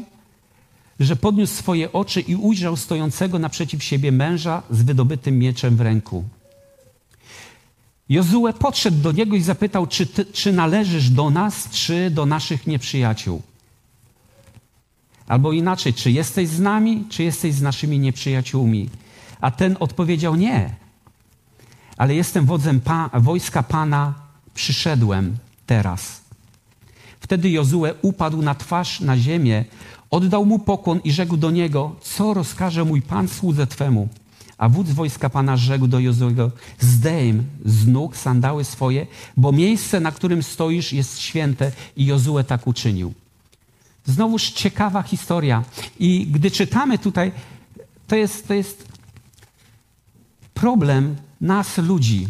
że 0.99 1.15
podniósł 1.15 1.53
swoje 1.53 1.91
oczy 1.93 2.21
i 2.21 2.35
ujrzał 2.35 2.77
stojącego 2.77 3.39
naprzeciw 3.39 3.83
siebie 3.83 4.11
męża 4.11 4.63
z 4.69 4.81
wydobytym 4.81 5.39
mieczem 5.39 5.75
w 5.75 5.81
ręku. 5.81 6.23
Jozue 8.09 8.53
podszedł 8.59 9.01
do 9.01 9.11
niego 9.11 9.35
i 9.35 9.41
zapytał, 9.41 9.87
czy, 9.87 10.05
ty, 10.05 10.25
czy 10.25 10.53
należysz 10.53 11.09
do 11.09 11.29
nas, 11.29 11.69
czy 11.69 12.09
do 12.09 12.25
naszych 12.25 12.67
nieprzyjaciół. 12.67 13.41
Albo 15.27 15.53
inaczej, 15.53 15.93
czy 15.93 16.11
jesteś 16.11 16.49
z 16.49 16.59
nami, 16.59 17.03
czy 17.09 17.23
jesteś 17.23 17.53
z 17.53 17.61
naszymi 17.61 17.99
nieprzyjaciółmi? 17.99 18.89
A 19.41 19.51
ten 19.51 19.77
odpowiedział 19.79 20.35
nie. 20.35 20.75
Ale 21.97 22.15
jestem 22.15 22.45
wodzem 22.45 22.81
pa 22.81 23.09
wojska 23.13 23.63
Pana, 23.63 24.13
przyszedłem 24.53 25.37
teraz. 25.65 26.18
Wtedy 27.29 27.49
Jozue 27.49 27.93
upadł 28.01 28.41
na 28.41 28.55
twarz 28.55 28.99
na 28.99 29.17
ziemię, 29.17 29.65
oddał 30.09 30.45
mu 30.45 30.59
pokłon 30.59 30.99
i 31.03 31.11
rzekł 31.11 31.37
do 31.37 31.51
niego, 31.51 31.95
co 32.01 32.33
rozkaże 32.33 32.85
mój 32.85 33.01
Pan 33.01 33.27
słudze 33.27 33.67
Twemu? 33.67 34.07
A 34.57 34.69
wódz 34.69 34.91
wojska 34.91 35.29
Pana 35.29 35.57
rzekł 35.57 35.87
do 35.87 35.99
Jozuego, 35.99 36.51
zdejm 36.79 37.43
z 37.65 37.87
nóg 37.87 38.17
sandały 38.17 38.63
swoje, 38.63 39.07
bo 39.37 39.51
miejsce, 39.51 39.99
na 39.99 40.11
którym 40.11 40.43
stoisz 40.43 40.93
jest 40.93 41.19
święte 41.19 41.71
i 41.97 42.05
Jozue 42.05 42.43
tak 42.47 42.67
uczynił. 42.67 43.13
Znowuż 44.05 44.49
ciekawa 44.51 45.01
historia. 45.03 45.63
I 45.99 46.27
gdy 46.31 46.51
czytamy 46.51 46.97
tutaj, 46.97 47.31
to 48.07 48.15
jest, 48.15 48.47
to 48.47 48.53
jest 48.53 48.87
problem 50.53 51.15
nas, 51.41 51.77
ludzi. 51.77 52.27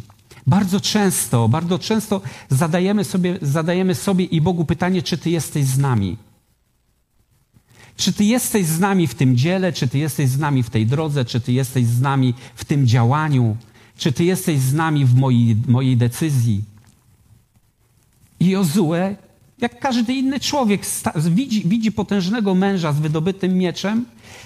Bardzo 0.49 0.79
często, 0.79 1.49
bardzo 1.49 1.79
często 1.79 2.21
zadajemy 2.49 3.03
sobie, 3.03 3.37
zadajemy 3.41 3.95
sobie 3.95 4.25
i 4.25 4.41
Bogu 4.41 4.65
pytanie, 4.65 5.01
czy 5.01 5.17
Ty 5.17 5.29
jesteś 5.29 5.65
z 5.65 5.77
nami. 5.77 6.17
Czy 7.97 8.13
Ty 8.13 8.23
jesteś 8.23 8.65
z 8.65 8.79
nami 8.79 9.07
w 9.07 9.15
tym 9.15 9.37
dziele, 9.37 9.73
czy 9.73 9.87
Ty 9.87 9.97
jesteś 9.97 10.29
z 10.29 10.39
nami 10.39 10.63
w 10.63 10.69
tej 10.69 10.85
drodze, 10.85 11.25
czy 11.25 11.39
Ty 11.39 11.51
jesteś 11.51 11.85
z 11.85 12.01
nami 12.01 12.33
w 12.55 12.65
tym 12.65 12.87
działaniu, 12.87 13.57
czy 13.97 14.11
Ty 14.11 14.23
jesteś 14.23 14.59
z 14.59 14.73
nami 14.73 15.05
w 15.05 15.15
mojej, 15.15 15.55
mojej 15.67 15.97
decyzji. 15.97 16.63
I 18.39 18.49
Jozue, 18.49 19.15
jak 19.61 19.79
każdy 19.79 20.13
inny 20.13 20.39
człowiek, 20.39 20.81
widzi, 21.15 21.67
widzi 21.67 21.91
potężnego 21.91 22.55
męża 22.55 22.93
z 22.93 22.99
wydobytym 22.99 23.53
mieczem, 23.53 24.05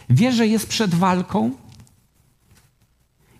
wie, 0.09 0.31
że 0.31 0.47
jest 0.47 0.67
przed 0.67 0.95
walką 0.95 1.51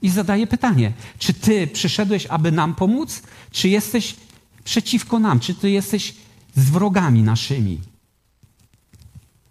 i 0.04 0.10
zadaje 0.10 0.48
pytanie: 0.48 0.92
czy 1.20 1.34
Ty 1.34 1.68
przyszedłeś, 1.68 2.26
aby 2.26 2.52
nam 2.52 2.76
pomóc, 2.76 3.22
czy 3.52 3.70
jesteś 3.70 4.16
przeciwko 4.64 5.20
nam, 5.20 5.40
czy 5.40 5.56
Ty 5.56 5.72
jesteś 5.72 6.16
z 6.56 6.70
wrogami 6.70 7.24
naszymi? 7.24 7.82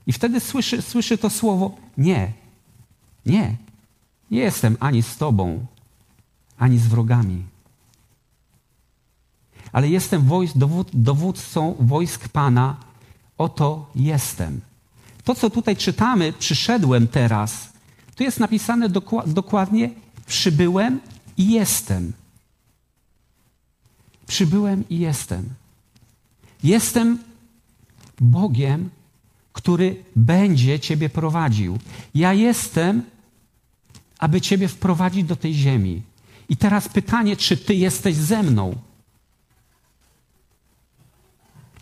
I 0.07 0.13
wtedy 0.13 0.41
słyszy, 0.41 0.83
słyszy 0.83 1.19
to 1.19 1.31
słowo: 1.31 1.77
Nie, 1.99 2.33
nie, 3.27 3.57
nie 4.31 4.41
jestem 4.41 4.77
ani 4.81 5.03
z 5.03 5.17
Tobą, 5.17 5.67
ani 6.59 6.79
z 6.79 6.87
wrogami. 6.87 7.43
Ale 9.73 9.89
jestem 9.89 10.23
wojsk, 10.23 10.57
dowód, 10.57 10.91
dowódcą 10.95 11.77
wojsk 11.81 12.29
Pana, 12.29 12.77
oto 13.39 13.91
jestem. 13.95 14.61
To, 15.25 15.35
co 15.35 15.51
tutaj 15.51 15.77
czytamy, 15.77 16.33
przyszedłem 16.33 17.09
teraz, 17.09 17.69
tu 18.17 18.23
jest 18.23 18.41
napisane 18.41 18.89
dokładnie: 19.27 19.91
przybyłem 20.33 21.01
i 21.37 21.51
jestem. 21.51 22.13
Przybyłem 24.27 24.85
i 24.89 24.99
jestem. 24.99 25.49
Jestem 26.63 27.19
Bogiem, 28.21 28.91
który 29.53 30.05
będzie 30.17 30.81
Ciebie 30.81 31.09
prowadził. 31.09 31.79
Ja 32.15 32.33
jestem, 32.33 33.03
aby 34.19 34.41
Ciebie 34.41 34.69
wprowadzić 34.69 35.25
do 35.25 35.37
tej 35.37 35.55
ziemi. 35.55 36.03
I 36.49 36.57
teraz 36.57 36.89
pytanie, 36.89 37.37
czy 37.37 37.57
Ty 37.57 37.75
jesteś 37.75 38.17
ze 38.17 38.43
mną? 38.43 38.77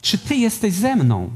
Czy 0.02 0.18
Ty 0.18 0.36
jesteś 0.36 0.74
ze 0.74 0.96
mną 0.96 1.30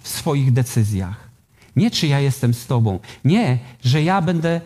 w 0.00 0.08
swoich 0.08 0.52
decyzjach? 0.52 1.28
Nie, 1.76 1.90
czy 1.90 2.06
ja 2.06 2.20
jestem 2.20 2.54
z 2.54 2.66
Tobą. 2.66 2.98
Nie, 3.24 3.58
że 3.84 4.02
ja 4.02 4.22
będę 4.22 4.60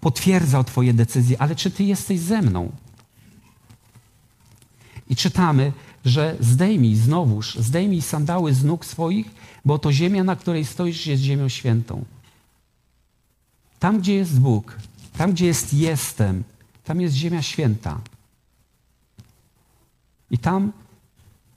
potwierdzał 0.00 0.64
Twoje 0.64 0.94
decyzje, 0.94 1.42
ale 1.42 1.56
czy 1.56 1.70
Ty 1.70 1.84
jesteś 1.84 2.20
ze 2.20 2.42
mną? 2.42 2.72
I 5.08 5.16
czytamy, 5.16 5.72
że 6.04 6.36
zdejmij 6.40 6.96
znowuż, 6.96 7.54
zdejmij 7.54 8.02
sandały 8.02 8.54
z 8.54 8.64
nóg 8.64 8.84
swoich, 8.84 9.30
bo 9.64 9.78
to 9.78 9.92
ziemia, 9.92 10.24
na 10.24 10.36
której 10.36 10.64
stoisz, 10.64 11.06
jest 11.06 11.22
ziemią 11.22 11.48
świętą. 11.48 12.04
Tam, 13.78 13.98
gdzie 13.98 14.14
jest 14.14 14.40
Bóg, 14.40 14.76
tam, 15.16 15.32
gdzie 15.32 15.46
jest 15.46 15.74
jestem, 15.74 16.44
tam 16.84 17.00
jest 17.00 17.14
ziemia 17.14 17.42
święta. 17.42 18.00
I 20.30 20.38
tam 20.38 20.72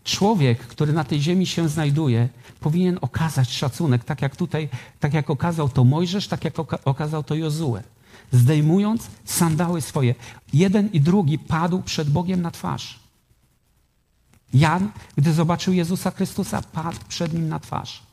człowiek, 0.04 0.60
który 0.60 0.94
na 0.94 1.04
tej 1.04 1.22
ziemi 1.22 1.46
się 1.46 1.70
znajduje, 1.70 2.30
powinien 2.60 2.98
okazać 3.02 3.52
szacunek, 3.52 4.04
tak 4.04 4.22
jak 4.22 4.36
tutaj, 4.36 4.70
tak 5.00 5.14
jak 5.14 5.30
okazał 5.30 5.70
to 5.70 5.84
Mojżesz, 5.84 6.28
tak 6.28 6.44
jak 6.46 6.54
okazał 6.86 7.24
to 7.24 7.36
Jozue. 7.36 7.84
Zdejmując 8.34 9.08
sandały 9.26 9.82
swoje. 9.82 10.16
Jeden 10.54 10.90
i 10.94 11.02
drugi 11.02 11.40
padł 11.40 11.82
przed 11.82 12.10
Bogiem 12.10 12.42
na 12.42 12.52
twarz. 12.52 13.00
Jan, 14.54 14.92
gdy 15.16 15.34
zobaczył 15.34 15.74
Jezusa 15.74 16.12
Chrystusa, 16.12 16.62
padł 16.62 17.00
przed 17.08 17.34
nim 17.34 17.50
na 17.50 17.60
twarz. 17.60 18.04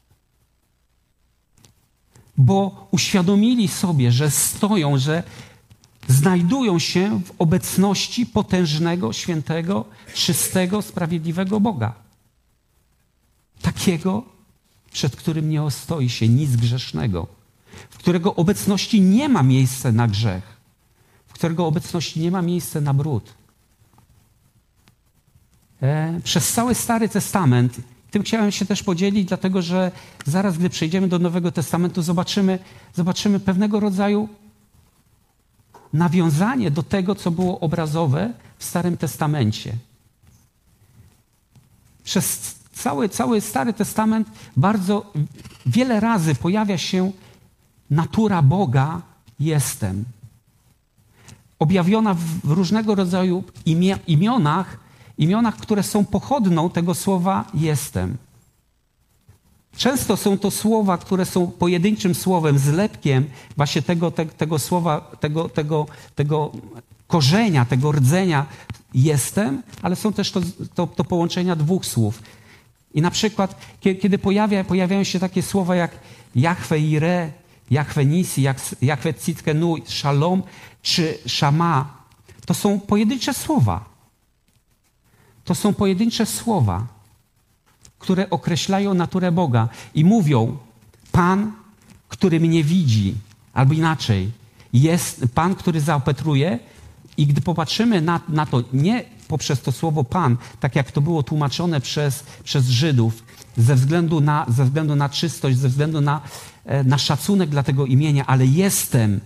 Bo 2.37 2.89
uświadomili 2.91 3.69
sobie, 3.69 4.13
że 4.13 4.31
stoją, 4.31 4.99
że 4.99 5.23
znajdują 6.09 6.79
się 6.79 7.21
w 7.23 7.33
obecności 7.39 8.27
potężnego, 8.27 9.13
świętego, 9.13 9.85
czystego, 10.15 10.83
sprawiedliwego 10.83 11.61
Boga. 11.61 11.93
Takiego, 13.63 14.23
przed 14.93 15.17
którym 15.17 15.51
nie 15.51 15.63
ostoi 15.63 16.09
się 16.09 16.29
nic 16.29 16.57
grzesznego, 16.57 17.40
którego 18.01 18.35
obecności 18.35 19.01
nie 19.01 19.29
ma 19.29 19.43
miejsca 19.43 19.93
na 19.93 20.09
grzech, 20.09 20.43
w 21.27 21.33
którego 21.33 21.67
obecności 21.67 22.21
nie 22.21 22.31
ma 22.31 22.43
miejsca 22.43 22.81
na 22.81 22.95
brud. 22.95 23.35
E, 25.83 26.21
przez 26.25 26.53
cały 26.53 26.75
Stary 26.75 27.09
Testament. 27.09 27.81
Tym 28.11 28.23
chciałem 28.23 28.53
się 28.53 28.67
też 28.67 28.83
podzielić, 28.83 29.29
dlatego 29.29 29.63
że 29.63 29.93
zaraz, 30.27 30.59
gdy 30.59 30.71
przejdziemy 30.71 31.09
do 31.09 31.19
Nowego 31.19 31.53
Testamentu, 31.53 32.03
zobaczymy, 32.03 32.59
zobaczymy 32.95 33.41
pewnego 33.41 33.81
rodzaju 33.81 34.29
nawiązanie 35.93 36.71
do 36.71 36.83
tego, 36.83 37.15
co 37.15 37.31
było 37.31 37.61
obrazowe 37.61 38.33
w 38.59 38.65
Starym 38.65 38.97
Testamencie. 38.97 39.73
Przez 42.05 42.55
cały, 42.73 43.09
cały 43.09 43.41
Stary 43.41 43.73
Testament 43.73 44.29
bardzo 44.57 45.13
wiele 45.67 46.01
razy 46.01 46.35
pojawia 46.35 46.79
się 46.79 47.13
natura 47.91 48.43
Boga 48.43 49.03
jestem. 49.41 50.05
Objawiona 51.59 52.15
w 52.15 52.51
różnego 52.51 52.95
rodzaju 52.95 53.45
imionach, 54.07 54.79
imionach, 55.19 55.57
które 55.57 55.83
są 55.83 56.05
pochodną 56.05 56.71
tego 56.71 56.95
słowa 56.95 57.45
jestem. 57.55 58.17
Często 59.77 60.17
są 60.17 60.39
to 60.39 60.51
słowa, 60.51 60.99
które 60.99 61.27
są 61.27 61.47
pojedynczym 61.47 62.15
słowem, 62.15 62.59
zlepkiem 62.59 63.25
właśnie 63.57 63.83
tego, 63.83 64.11
te, 64.11 64.27
tego 64.27 64.59
słowa, 64.59 65.01
tego, 65.21 65.49
tego, 65.49 65.87
tego 66.15 66.53
korzenia, 67.07 67.65
tego 67.65 67.93
rdzenia 67.93 68.47
jestem, 68.95 69.63
ale 69.83 69.97
są 69.97 70.13
też 70.13 70.33
to, 70.33 70.41
to, 70.75 70.87
to 70.87 71.05
połączenia 71.05 71.57
dwóch 71.57 71.87
słów. 71.87 72.23
I 72.95 73.03
na 73.03 73.11
przykład, 73.11 73.61
kiedy 73.81 74.19
pojawia, 74.19 74.65
pojawiają 74.65 75.05
się 75.05 75.19
takie 75.19 75.43
słowa 75.43 75.77
jak 75.77 75.91
Jahwe 76.35 76.79
Ire, 76.79 77.33
Jahwe 77.71 78.07
Nisi, 78.07 78.43
Jahwe 78.83 79.15
Citkenu, 79.15 79.77
Shalom 79.87 80.43
czy 80.83 81.19
Shama, 81.27 82.01
to 82.47 82.55
są 82.55 82.81
pojedyncze 82.81 83.35
słowa. 83.35 83.85
To 85.45 85.55
są 85.55 85.75
pojedyncze 85.75 86.27
słowa, 86.27 86.87
które 87.99 88.31
określają 88.31 88.95
naturę 88.95 89.33
Boga 89.33 89.69
i 89.95 90.05
mówią: 90.05 90.57
Pan, 91.13 91.53
który 92.09 92.41
mnie 92.41 92.65
widzi, 92.65 93.15
albo 93.53 93.75
inaczej, 93.75 94.31
jest 94.73 95.25
Pan, 95.35 95.55
który 95.55 95.81
zaopetruje, 95.81 96.59
i 97.17 97.27
gdy 97.27 97.41
popatrzymy 97.41 98.01
na, 98.01 98.21
na 98.29 98.47
to 98.47 98.63
nie 98.73 99.05
poprzez 99.29 99.63
to 99.63 99.73
słowo 99.73 100.05
Pan, 100.05 100.37
tak 100.61 100.77
jak 100.77 100.93
to 100.93 101.01
było 101.01 101.23
tłumaczone 101.23 101.81
przez, 101.81 102.25
przez 102.45 102.67
Żydów, 102.67 103.23
ze 103.57 103.75
względu, 103.75 104.21
na, 104.21 104.47
ze 104.49 104.65
względu 104.65 104.97
na 104.97 105.09
czystość, 105.09 105.59
ze 105.59 105.69
względu 105.69 106.01
na, 106.01 106.21
na 106.85 106.99
szacunek 106.99 107.51
dla 107.51 107.63
tego 107.63 107.87
imienia, 107.87 108.27
ale 108.27 108.47
jestem 108.47 109.21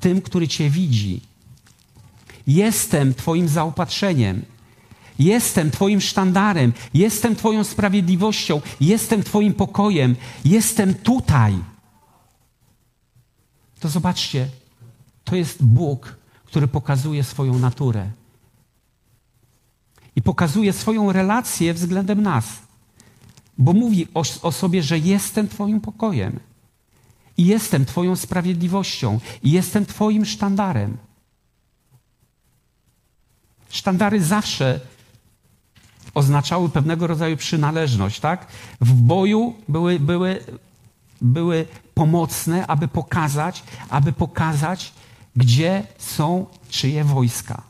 tym, 0.00 0.22
który 0.22 0.48
Cię 0.48 0.70
widzi. 0.70 1.20
Jestem 2.46 3.14
Twoim 3.14 3.48
zaopatrzeniem. 3.48 4.42
Jestem 5.18 5.70
Twoim 5.70 6.00
sztandarem, 6.00 6.72
jestem 6.94 7.36
Twoją 7.36 7.64
sprawiedliwością, 7.64 8.60
jestem 8.80 9.22
Twoim 9.22 9.54
pokojem, 9.54 10.16
jestem 10.44 10.94
tutaj. 10.94 11.58
To 13.80 13.88
zobaczcie, 13.88 14.48
to 15.24 15.36
jest 15.36 15.64
Bóg, 15.64 16.16
który 16.44 16.68
pokazuje 16.68 17.24
swoją 17.24 17.58
naturę 17.58 18.10
i 20.16 20.22
pokazuje 20.22 20.72
swoją 20.72 21.12
relację 21.12 21.74
względem 21.74 22.22
nas. 22.22 22.44
bo 23.58 23.72
mówi 23.72 24.08
o, 24.14 24.22
o 24.42 24.52
sobie, 24.52 24.82
że 24.82 24.98
jestem 24.98 25.48
Twoim 25.48 25.80
pokojem. 25.80 26.40
I 27.40 27.46
jestem 27.46 27.86
Twoją 27.86 28.16
sprawiedliwością. 28.16 29.20
I 29.42 29.50
jestem 29.50 29.86
Twoim 29.86 30.26
sztandarem. 30.26 30.96
Sztandary 33.70 34.22
zawsze 34.22 34.80
oznaczały 36.14 36.68
pewnego 36.68 37.06
rodzaju 37.06 37.36
przynależność, 37.36 38.20
tak? 38.20 38.46
W 38.80 38.92
boju 38.92 39.54
były, 39.68 40.00
były, 40.00 40.44
były 41.20 41.66
pomocne, 41.94 42.66
aby 42.66 42.88
pokazać, 42.88 43.62
aby 43.88 44.12
pokazać, 44.12 44.92
gdzie 45.36 45.86
są 45.98 46.46
czyje 46.68 47.04
wojska. 47.04 47.62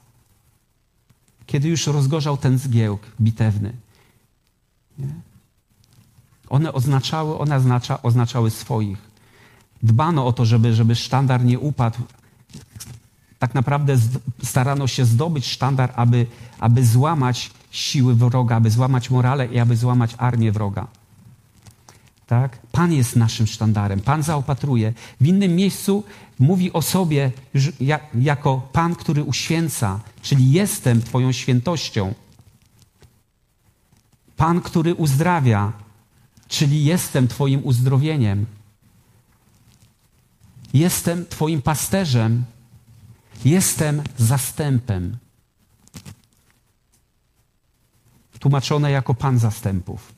Kiedy 1.47 1.69
już 1.69 1.87
rozgorzał 1.87 2.37
ten 2.37 2.59
zgiełk 2.59 3.03
bitewny. 3.21 3.73
Nie? 4.99 5.15
One 6.49 6.73
oznaczały, 6.73 7.39
one 7.39 7.57
oznacza, 7.57 8.03
oznaczały 8.03 8.51
swoich. 8.51 9.10
Dbano 9.83 10.27
o 10.27 10.33
to, 10.33 10.45
żeby, 10.45 10.75
żeby 10.75 10.97
sztandar 10.97 11.45
nie 11.45 11.59
upadł. 11.59 11.99
Tak 13.39 13.55
naprawdę 13.55 13.99
starano 14.43 14.87
się 14.87 15.05
zdobyć 15.05 15.47
sztandar, 15.47 15.93
aby, 15.97 16.27
aby 16.59 16.87
złamać 16.87 17.51
siły 17.71 18.15
wroga, 18.15 18.57
aby 18.57 18.71
złamać 18.71 19.11
morale 19.11 19.47
i 19.47 19.59
aby 19.59 19.77
złamać 19.77 20.15
armię 20.19 20.53
wroga. 20.53 20.87
Tak? 22.27 22.59
Pan 22.73 22.93
jest 22.93 23.17
naszym 23.17 23.47
sztandarem, 23.47 24.01
Pan 24.01 24.23
zaopatruje. 24.23 24.93
W 25.21 25.27
innym 25.27 25.57
miejscu 25.57 26.05
mówi 26.39 26.73
o 26.73 26.83
sobie 26.83 27.31
jako 28.15 28.69
Pan, 28.73 28.95
który 28.95 29.25
uświęca, 29.25 30.01
czyli 30.23 30.53
jestem 30.53 31.03
Twoją 31.03 31.33
świętością. 31.33 32.15
Pan, 34.37 34.61
który 34.61 34.95
uzdrawia, 34.95 35.73
czyli 36.49 36.85
jestem 36.85 37.29
Twoim 37.29 37.61
uzdrowieniem. 37.65 38.47
Jestem 40.75 41.27
Twoim 41.27 41.63
pasterzem, 41.63 42.45
jestem 43.45 44.03
zastępem. 44.19 45.17
Tłumaczone 48.39 48.91
jako 48.91 49.15
Pan 49.15 49.39
zastępów. 49.39 50.13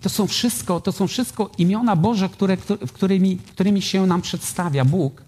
To 0.00 0.08
są 0.08 0.26
wszystko, 0.26 0.80
to 0.80 0.92
są 0.92 1.06
wszystko 1.06 1.50
imiona 1.58 1.96
Boże, 1.96 2.28
które, 2.28 2.56
którymi, 2.94 3.36
którymi 3.36 3.82
się 3.82 4.06
nam 4.06 4.22
przedstawia 4.22 4.84
Bóg, 4.84 5.24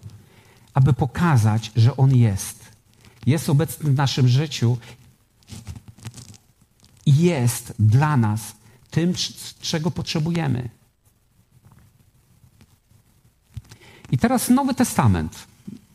aby 0.74 0.92
pokazać, 0.92 1.72
że 1.76 1.96
On 1.96 2.16
jest. 2.16 2.64
Jest 3.26 3.50
obecny 3.50 3.90
w 3.90 3.94
naszym 3.94 4.28
życiu 4.28 4.78
i 7.06 7.16
jest 7.16 7.74
dla 7.78 8.16
nas 8.16 8.40
tym, 8.90 9.14
czego 9.60 9.90
potrzebujemy. 9.90 10.68
I 14.12 14.18
teraz 14.18 14.48
Nowy 14.48 14.74
Testament. 14.74 15.46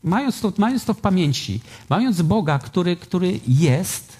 Mając 0.04 0.42
to, 0.42 0.54
mając 0.58 0.86
to 0.86 0.94
w 0.94 1.02
pamięci, 1.02 1.62
mając 1.90 2.22
Boga, 2.22 2.60
który, 2.60 2.96
który 2.96 3.40
jest, 3.48 4.18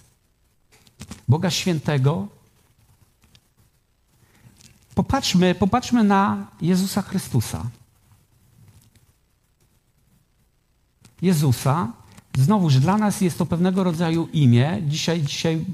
Boga 1.28 1.50
świętego, 1.50 2.28
popatrzmy, 4.96 5.56
popatrzmy 5.56 6.04
na 6.04 6.48
Jezusa 6.62 7.02
Chrystusa. 7.02 7.66
Jezusa, 11.22 11.92
znowuż 12.38 12.76
dla 12.76 12.98
nas 12.98 13.22
jest 13.22 13.38
to 13.38 13.46
pewnego 13.46 13.84
rodzaju 13.84 14.28
imię. 14.34 14.82
Dzisiaj, 14.88 15.22
dzisiaj 15.22 15.66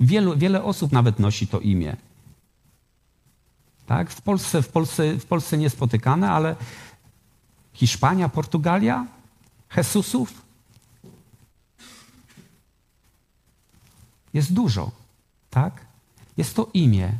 wielu, 0.00 0.36
wiele 0.36 0.64
osób 0.64 0.92
nawet 0.92 1.18
nosi 1.18 1.46
to 1.46 1.60
imię. 1.60 1.96
Tak? 3.86 4.10
W, 4.10 4.20
Polsce, 4.20 4.62
w, 4.62 4.68
Polsce, 4.68 5.18
w 5.18 5.26
Polsce 5.26 5.58
niespotykane, 5.58 6.30
ale 6.30 6.56
Hiszpania, 7.72 8.28
Portugalia, 8.28 9.06
Jesusów 9.76 10.42
jest 14.34 14.52
dużo. 14.52 14.90
Tak? 15.50 15.86
Jest 16.36 16.56
to 16.56 16.70
imię. 16.74 17.12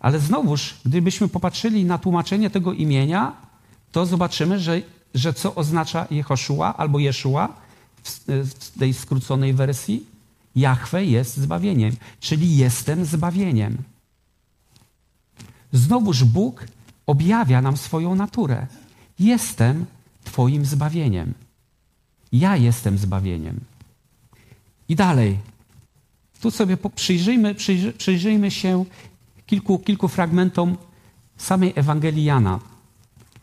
Ale 0.00 0.20
znowuż, 0.20 0.76
gdybyśmy 0.84 1.28
popatrzyli 1.28 1.84
na 1.84 1.98
tłumaczenie 1.98 2.50
tego 2.50 2.72
imienia, 2.72 3.32
to 3.92 4.06
zobaczymy, 4.06 4.58
że, 4.58 4.82
że 5.14 5.32
co 5.32 5.54
oznacza 5.54 6.06
Jehoszua 6.10 6.76
albo 6.76 6.98
Jeszua 6.98 7.48
w, 8.02 8.10
w 8.60 8.78
tej 8.78 8.94
skróconej 8.94 9.54
wersji? 9.54 10.06
Jahwe 10.56 11.04
jest 11.04 11.36
zbawieniem, 11.36 11.96
czyli 12.20 12.56
jestem 12.56 13.04
zbawieniem. 13.04 13.76
Znowuż 15.72 16.24
Bóg 16.24 16.66
objawia 17.06 17.62
nam 17.62 17.76
swoją 17.76 18.14
naturę. 18.14 18.66
Jestem 19.20 19.86
Twoim 20.24 20.64
zbawieniem. 20.64 21.34
Ja 22.32 22.56
jestem 22.56 22.98
zbawieniem. 22.98 23.60
I 24.88 24.96
dalej. 24.96 25.38
Tu 26.40 26.50
sobie 26.50 26.76
przyjrzyjmy, 26.94 27.54
przyjrzy, 27.54 27.92
przyjrzyjmy 27.92 28.50
się 28.50 28.84
kilku, 29.46 29.78
kilku 29.78 30.08
fragmentom 30.08 30.76
samej 31.36 31.72
Ewangelii 31.76 32.24
Jana. 32.24 32.60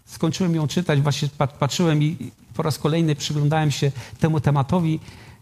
Skończyłem 0.05 0.55
ją 0.55 0.67
czytać, 0.67 1.01
właśnie 1.01 1.29
patrzyłem 1.59 2.03
i 2.03 2.31
po 2.53 2.63
raz 2.63 2.79
kolejny 2.79 3.15
przyglądałem 3.15 3.71
się 3.71 3.91
temu 4.19 4.39
tematowi, 4.39 4.99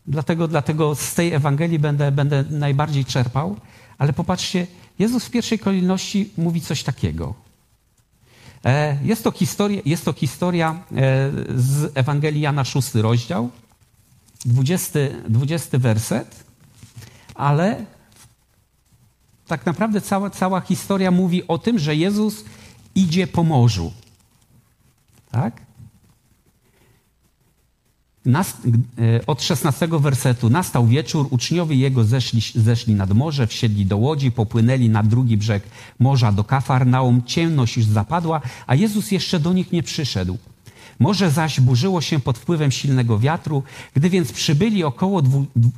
dlatego, 0.08 0.48
dlatego 0.48 0.96
z 0.96 1.14
tej 1.14 1.34
Ewangelii 1.34 1.80
będę, 1.80 2.12
będę 2.12 2.44
najbardziej 2.50 3.06
czerpał. 3.06 3.56
Ale 3.98 4.14
popatrzcie, 4.14 4.68
Jezus 5.00 5.26
w 5.26 5.32
pierwszej 5.32 5.60
kolejności 5.60 6.30
mówi 6.38 6.62
coś 6.62 6.84
takiego. 6.84 7.45
E, 8.66 8.98
jest 9.04 9.24
to 9.24 9.32
historia, 9.32 9.82
jest 9.86 10.06
to 10.06 10.14
historia 10.14 10.72
e, 10.72 10.76
z 11.56 11.92
Ewangelii 11.98 12.42
Jana, 12.42 12.64
szósty 12.64 13.02
rozdział, 13.02 13.50
20, 14.46 15.00
20 15.30 15.78
werset, 15.78 16.44
ale 17.36 17.86
tak 19.48 19.66
naprawdę 19.66 20.02
cała, 20.02 20.30
cała 20.30 20.62
historia 20.62 21.12
mówi 21.12 21.48
o 21.48 21.58
tym, 21.58 21.80
że 21.80 21.96
Jezus 21.96 22.46
idzie 22.96 23.28
po 23.28 23.44
morzu. 23.44 23.94
Tak? 25.32 25.62
E, 28.28 29.26
od 29.28 29.44
16 29.44 29.88
wersetu. 29.88 30.50
Nastał 30.50 30.88
wieczór, 30.88 31.28
uczniowie 31.30 31.76
jego 31.76 32.04
zeszli, 32.04 32.42
zeszli 32.56 32.96
nad 32.96 33.14
morze, 33.14 33.48
wsiedli 33.48 33.86
do 33.86 33.98
łodzi, 33.98 34.32
popłynęli 34.32 34.90
na 34.90 35.04
drugi 35.04 35.38
brzeg 35.38 35.64
morza 36.00 36.32
do 36.32 36.44
Kafarnaum. 36.44 37.24
Ciemność 37.26 37.78
już 37.78 37.86
zapadła, 37.86 38.42
a 38.68 38.76
Jezus 38.76 39.12
jeszcze 39.12 39.40
do 39.40 39.54
nich 39.54 39.72
nie 39.72 39.84
przyszedł. 39.84 40.38
Morze 41.00 41.32
zaś 41.32 41.60
burzyło 41.60 42.02
się 42.02 42.20
pod 42.20 42.38
wpływem 42.38 42.72
silnego 42.72 43.20
wiatru. 43.20 43.64
Gdy 43.94 44.10
więc 44.10 44.32
przybyli 44.32 44.84
około, 44.84 45.22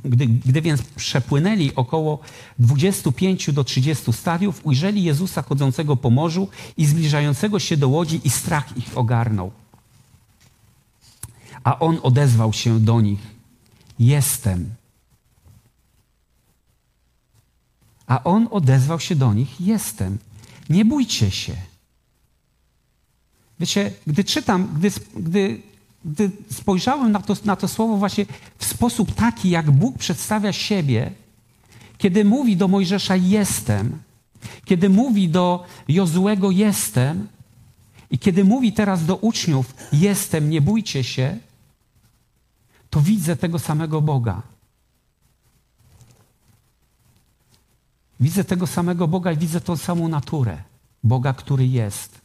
gdy, 0.04 0.26
gdy 0.26 0.62
więc 0.62 0.82
przepłynęli 0.82 1.72
około 1.74 2.18
25 2.58 3.52
do 3.52 3.64
30 3.64 4.12
stadiów, 4.12 4.60
ujrzeli 4.64 5.04
Jezusa 5.04 5.42
chodzącego 5.42 5.96
po 5.96 6.10
morzu 6.10 6.48
i 6.76 6.86
zbliżającego 6.86 7.58
się 7.58 7.76
do 7.76 7.88
łodzi 7.88 8.20
i 8.24 8.30
strach 8.30 8.76
ich 8.76 8.98
ogarnął. 8.98 9.50
A 11.64 11.78
on 11.78 11.98
odezwał 12.02 12.52
się 12.52 12.80
do 12.80 13.00
nich: 13.00 13.20
Jestem. 13.98 14.74
A 18.06 18.24
on 18.24 18.48
odezwał 18.50 19.00
się 19.00 19.14
do 19.16 19.34
nich: 19.34 19.60
Jestem. 19.60 20.18
Nie 20.70 20.84
bójcie 20.84 21.30
się. 21.30 21.56
Wiecie, 23.60 23.92
gdy 24.06 24.24
czytam, 24.24 24.68
gdy, 24.76 24.90
gdy, 25.16 25.60
gdy 26.04 26.30
spojrzałem 26.50 27.12
na 27.12 27.22
to, 27.22 27.36
na 27.44 27.56
to 27.56 27.68
słowo 27.68 27.96
właśnie 27.96 28.26
w 28.58 28.64
sposób 28.64 29.14
taki, 29.14 29.50
jak 29.50 29.70
Bóg 29.70 29.98
przedstawia 29.98 30.52
siebie, 30.52 31.10
kiedy 31.98 32.24
mówi 32.24 32.56
do 32.56 32.68
Mojżesza 32.68 33.16
jestem, 33.16 33.98
kiedy 34.64 34.88
mówi 34.88 35.28
do 35.28 35.64
Jozłego 35.88 36.50
jestem 36.50 37.28
i 38.10 38.18
kiedy 38.18 38.44
mówi 38.44 38.72
teraz 38.72 39.06
do 39.06 39.16
uczniów 39.16 39.74
jestem, 39.92 40.50
nie 40.50 40.60
bójcie 40.60 41.04
się, 41.04 41.38
to 42.90 43.00
widzę 43.00 43.36
tego 43.36 43.58
samego 43.58 44.00
Boga. 44.00 44.42
Widzę 48.20 48.44
tego 48.44 48.66
samego 48.66 49.08
Boga 49.08 49.32
i 49.32 49.36
widzę 49.36 49.60
tą 49.60 49.76
samą 49.76 50.08
naturę. 50.08 50.62
Boga, 51.04 51.32
który 51.32 51.66
jest 51.66 52.20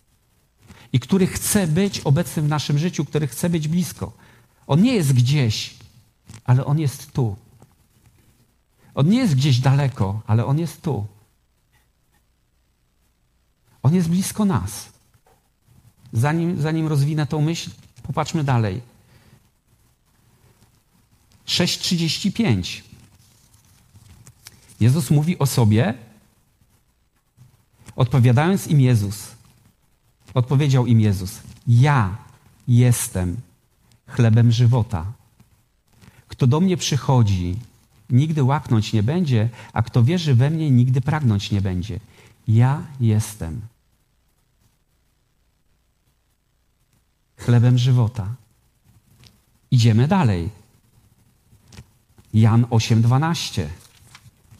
i 0.93 0.99
który 0.99 1.27
chce 1.27 1.67
być 1.67 1.99
obecny 1.99 2.41
w 2.41 2.47
naszym 2.47 2.77
życiu, 2.77 3.05
który 3.05 3.27
chce 3.27 3.49
być 3.49 3.67
blisko. 3.67 4.11
On 4.67 4.81
nie 4.81 4.93
jest 4.95 5.13
gdzieś, 5.13 5.75
ale 6.45 6.65
on 6.65 6.79
jest 6.79 7.11
tu. 7.11 7.35
On 8.95 9.09
nie 9.09 9.17
jest 9.17 9.35
gdzieś 9.35 9.59
daleko, 9.59 10.21
ale 10.27 10.45
on 10.45 10.59
jest 10.59 10.81
tu. 10.81 11.05
On 13.83 13.95
jest 13.95 14.09
blisko 14.09 14.45
nas. 14.45 14.89
Zanim, 16.13 16.61
zanim 16.61 16.87
rozwinę 16.87 17.27
tą 17.27 17.41
myśl, 17.41 17.71
popatrzmy 18.03 18.43
dalej. 18.43 18.81
6:35. 21.45 22.81
Jezus 24.79 25.11
mówi 25.11 25.39
o 25.39 25.45
sobie, 25.45 25.93
Odpowiadając 27.95 28.67
im 28.67 28.81
Jezus, 28.81 29.31
odpowiedział 30.33 30.85
im 30.85 30.99
Jezus: 30.99 31.39
Ja 31.67 32.17
jestem 32.67 33.37
chlebem 34.07 34.51
żywota. 34.51 35.13
Kto 36.27 36.47
do 36.47 36.59
mnie 36.59 36.77
przychodzi, 36.77 37.55
nigdy 38.09 38.43
łaknąć 38.43 38.93
nie 38.93 39.03
będzie, 39.03 39.49
a 39.73 39.81
kto 39.81 40.03
wierzy 40.03 40.35
we 40.35 40.49
mnie, 40.49 40.71
nigdy 40.71 41.01
pragnąć 41.01 41.51
nie 41.51 41.61
będzie. 41.61 41.99
Ja 42.47 42.83
jestem 42.99 43.61
chlebem 47.37 47.77
żywota. 47.77 48.35
Idziemy 49.71 50.07
dalej. 50.07 50.49
Jan 52.33 52.65
8:12. 52.65 53.67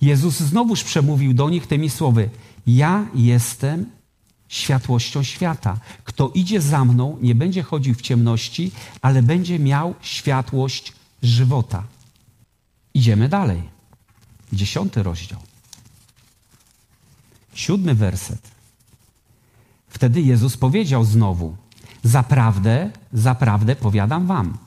Jezus 0.02 0.40
znowuż 0.40 0.84
przemówił 0.84 1.34
do 1.34 1.50
nich 1.50 1.68
tymi 1.68 1.90
słowy: 1.90 2.30
Ja 2.68 3.06
jestem 3.16 3.86
światłością 4.48 5.24
świata. 5.24 5.78
Kto 6.04 6.32
idzie 6.34 6.62
za 6.62 6.86
mną, 6.86 7.18
nie 7.22 7.36
będzie 7.36 7.64
chodził 7.64 7.94
w 7.96 8.02
ciemności, 8.02 8.72
ale 9.02 9.24
będzie 9.24 9.60
miał 9.60 9.96
światłość 10.02 10.94
żywota. 11.24 11.84
Idziemy 12.94 13.30
dalej. 13.30 13.62
Dziesiąty 14.54 15.04
rozdział. 15.04 15.40
Siódmy 17.54 17.96
werset. 17.96 18.52
Wtedy 19.88 20.22
Jezus 20.22 20.58
powiedział 20.58 21.06
znowu: 21.06 21.56
Zaprawdę, 22.04 22.92
zaprawdę 23.14 23.76
powiadam 23.76 24.28
wam, 24.28 24.58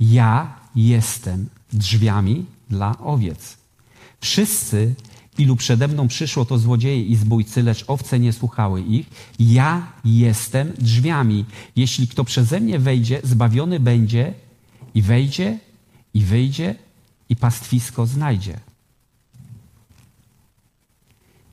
ja 0.00 0.54
jestem 0.74 1.48
drzwiami 1.74 2.46
dla 2.70 2.98
owiec. 2.98 3.56
Wszyscy, 4.20 4.94
ilu 5.38 5.56
przede 5.56 5.88
mną 5.88 6.08
przyszło, 6.08 6.44
to 6.44 6.58
złodzieje 6.58 7.02
i 7.02 7.16
zbójcy, 7.16 7.62
lecz 7.62 7.84
owce 7.86 8.18
nie 8.18 8.32
słuchały 8.32 8.82
ich. 8.82 9.06
Ja 9.38 9.92
jestem 10.04 10.72
drzwiami. 10.78 11.44
Jeśli 11.76 12.08
kto 12.08 12.24
przeze 12.24 12.60
mnie 12.60 12.78
wejdzie, 12.78 13.20
zbawiony 13.24 13.80
będzie 13.80 14.34
i 14.94 15.02
wejdzie, 15.02 15.58
i 16.14 16.20
wyjdzie, 16.20 16.74
i 17.28 17.36
pastwisko 17.36 18.06
znajdzie. 18.06 18.60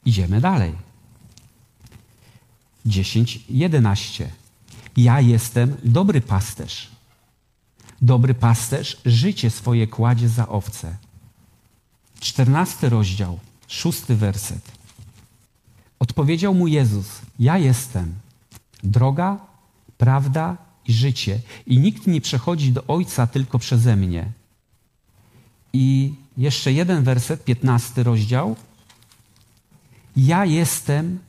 Idziemy 0.06 0.42
dalej. 0.42 0.74
10, 2.86 3.40
11. 3.50 4.32
Ja 4.98 5.22
jestem 5.22 5.76
dobry 5.84 6.22
pasterz. 6.22 6.92
Dobry 8.02 8.34
pasterz 8.34 8.98
życie 9.06 9.50
swoje 9.50 9.88
kładzie 9.88 10.30
za 10.30 10.48
owce. 10.48 10.98
Czternasty 12.20 12.90
rozdział, 12.90 13.40
szósty 13.68 14.16
werset. 14.16 14.72
Odpowiedział 16.00 16.54
mu 16.54 16.68
Jezus: 16.68 17.08
Ja 17.40 17.58
jestem 17.58 18.14
droga, 18.84 19.38
prawda 19.98 20.58
i 20.88 20.94
życie, 20.94 21.40
i 21.68 21.80
nikt 21.80 22.08
nie 22.08 22.22
przechodzi 22.22 22.72
do 22.72 22.84
Ojca 22.88 23.28
tylko 23.28 23.60
przeze 23.60 23.96
mnie. 23.96 24.32
I 25.74 26.14
jeszcze 26.38 26.74
jeden 26.74 27.04
werset, 27.04 27.44
piętnasty 27.44 28.04
rozdział. 28.04 28.56
Ja 30.18 30.46
jestem, 30.46 31.20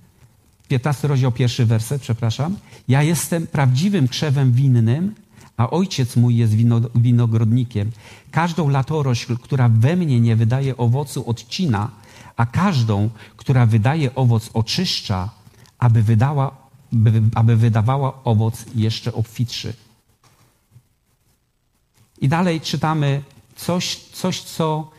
piętnasty 0.68 1.08
rozdział, 1.08 1.32
pierwszy 1.32 1.66
werset, 1.66 2.02
przepraszam. 2.02 2.56
Ja 2.88 3.02
jestem 3.02 3.46
prawdziwym 3.46 4.08
krzewem 4.08 4.52
winnym, 4.52 5.14
a 5.56 5.70
ojciec 5.70 6.16
mój 6.16 6.36
jest 6.36 6.54
wino, 6.54 6.80
winogrodnikiem. 6.94 7.90
Każdą 8.30 8.68
latorośl, 8.68 9.36
która 9.38 9.68
we 9.68 9.96
mnie 9.96 10.20
nie 10.20 10.36
wydaje 10.36 10.76
owocu, 10.76 11.28
odcina, 11.30 11.90
a 12.36 12.46
każdą, 12.46 13.10
która 13.36 13.66
wydaje 13.66 14.14
owoc, 14.14 14.50
oczyszcza, 14.54 15.30
aby, 15.78 16.02
wydała, 16.02 16.56
by, 16.92 17.22
aby 17.34 17.56
wydawała 17.56 18.24
owoc 18.24 18.64
jeszcze 18.74 19.12
obfitszy. 19.12 19.74
I 22.20 22.28
dalej 22.28 22.60
czytamy 22.60 23.22
coś, 23.56 23.96
coś 23.96 24.40
co 24.40 24.90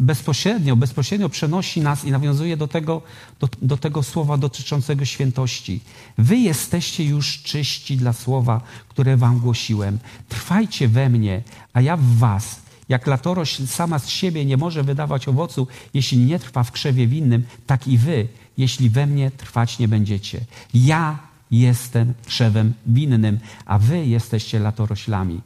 bezpośrednio, 0.00 0.76
bezpośrednio 0.76 1.28
przenosi 1.28 1.80
nas 1.80 2.04
i 2.04 2.10
nawiązuje 2.10 2.56
do 2.56 2.68
tego, 2.68 3.02
do, 3.40 3.48
do 3.62 3.76
tego 3.76 4.02
słowa 4.02 4.36
dotyczącego 4.36 5.04
świętości. 5.04 5.80
Wy 6.18 6.36
jesteście 6.36 7.04
już 7.04 7.42
czyści 7.42 7.96
dla 7.96 8.12
słowa, 8.12 8.60
które 8.88 9.16
wam 9.16 9.38
głosiłem. 9.38 9.98
Trwajcie 10.28 10.88
we 10.88 11.08
mnie, 11.08 11.42
a 11.72 11.80
ja 11.80 11.96
w 11.96 12.16
was. 12.16 12.60
Jak 12.88 13.06
latorośl 13.06 13.66
sama 13.66 13.98
z 13.98 14.08
siebie 14.08 14.44
nie 14.44 14.56
może 14.56 14.82
wydawać 14.82 15.28
owocu, 15.28 15.66
jeśli 15.94 16.18
nie 16.18 16.38
trwa 16.38 16.62
w 16.62 16.72
krzewie 16.72 17.06
winnym, 17.06 17.44
tak 17.66 17.88
i 17.88 17.98
wy, 17.98 18.28
jeśli 18.58 18.90
we 18.90 19.06
mnie 19.06 19.30
trwać 19.30 19.78
nie 19.78 19.88
będziecie. 19.88 20.40
Ja 20.74 21.18
jestem 21.50 22.14
krzewem 22.26 22.74
winnym, 22.86 23.38
a 23.66 23.78
wy 23.78 24.06
jesteście 24.06 24.58
latoroślami. 24.58 25.40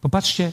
Popatrzcie, 0.00 0.52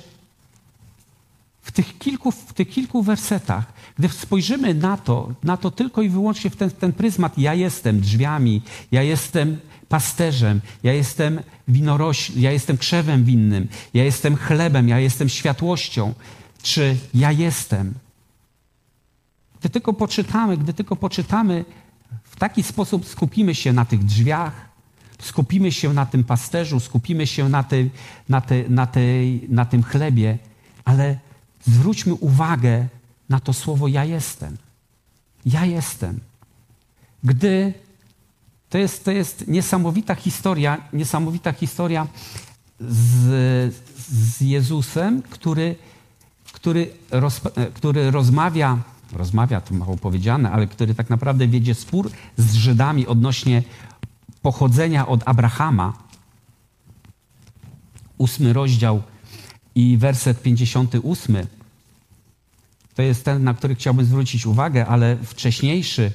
tych 1.77 1.97
kilku, 1.97 2.31
w 2.31 2.53
tych 2.53 2.69
kilku 2.69 3.03
wersetach, 3.03 3.73
gdy 3.97 4.09
spojrzymy 4.09 4.73
na 4.73 4.97
to, 4.97 5.33
na 5.43 5.57
to 5.57 5.71
tylko 5.71 6.01
i 6.01 6.09
wyłącznie 6.09 6.49
w 6.49 6.55
ten, 6.55 6.71
ten 6.71 6.93
pryzmat, 6.93 7.37
ja 7.37 7.53
jestem 7.53 7.99
drzwiami, 7.99 8.61
ja 8.91 9.03
jestem 9.03 9.59
pasterzem, 9.89 10.61
ja 10.83 10.93
jestem 10.93 11.39
winorośl, 11.67 12.39
ja 12.39 12.51
jestem 12.51 12.77
krzewem 12.77 13.23
winnym, 13.23 13.67
ja 13.93 14.03
jestem 14.03 14.35
chlebem, 14.35 14.89
ja 14.89 14.99
jestem 14.99 15.29
światłością, 15.29 16.13
czy 16.61 16.97
ja 17.13 17.31
jestem. 17.31 17.93
Gdy 19.59 19.69
tylko 19.69 19.93
poczytamy, 19.93 20.57
gdy 20.57 20.73
tylko 20.73 20.95
poczytamy, 20.95 21.65
w 22.23 22.35
taki 22.35 22.63
sposób 22.63 23.05
skupimy 23.05 23.55
się 23.55 23.73
na 23.73 23.85
tych 23.85 24.03
drzwiach, 24.03 24.69
skupimy 25.21 25.71
się 25.71 25.93
na 25.93 26.05
tym 26.05 26.23
pasterzu, 26.23 26.79
skupimy 26.79 27.27
się 27.27 27.49
na, 27.49 27.63
tej, 27.63 27.89
na, 28.29 28.41
tej, 28.41 28.69
na, 28.69 28.87
tej, 28.87 29.45
na 29.49 29.65
tym 29.65 29.83
chlebie, 29.83 30.37
ale 30.85 31.26
zwróćmy 31.67 32.13
uwagę 32.13 32.87
na 33.29 33.39
to 33.39 33.53
słowo 33.53 33.87
ja 33.87 34.05
jestem. 34.05 34.57
Ja 35.45 35.65
jestem. 35.65 36.19
Gdy 37.23 37.73
to 38.69 38.77
jest, 38.77 39.05
to 39.05 39.11
jest 39.11 39.47
niesamowita 39.47 40.15
historia, 40.15 40.77
niesamowita 40.93 41.51
historia 41.51 42.07
z, 42.79 43.75
z 44.09 44.41
Jezusem, 44.41 45.21
który, 45.21 45.75
który, 46.53 46.89
roz, 47.11 47.41
który 47.73 48.11
rozmawia, 48.11 48.77
rozmawia 49.13 49.61
to 49.61 49.73
mało 49.73 49.97
powiedziane, 49.97 50.51
ale 50.51 50.67
który 50.67 50.95
tak 50.95 51.09
naprawdę 51.09 51.47
wiedzie 51.47 51.75
spór 51.75 52.11
z 52.37 52.53
Żydami 52.53 53.07
odnośnie 53.07 53.63
pochodzenia 54.41 55.07
od 55.07 55.21
Abrahama. 55.25 55.93
Ósmy 58.17 58.53
rozdział 58.53 59.01
i 59.75 59.97
werset 59.97 60.41
58. 60.41 61.56
To 62.97 63.01
jest 63.01 63.25
ten, 63.25 63.43
na 63.43 63.53
który 63.53 63.75
chciałbym 63.75 64.05
zwrócić 64.05 64.45
uwagę, 64.45 64.85
ale 64.85 65.17
wcześniejszy, 65.23 66.11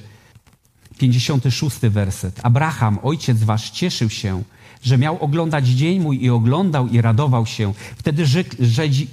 56 0.97 1.79
werset. 1.79 2.39
Abraham, 2.43 2.99
ojciec 3.03 3.43
wasz, 3.43 3.69
cieszył 3.69 4.09
się, 4.09 4.43
że 4.81 4.97
miał 4.97 5.23
oglądać 5.23 5.67
dzień 5.67 5.99
mój 5.99 6.23
i 6.23 6.29
oglądał 6.29 6.87
i 6.87 7.01
radował 7.01 7.45
się. 7.45 7.73
Wtedy 7.95 8.25
Żydzi, 8.59 9.07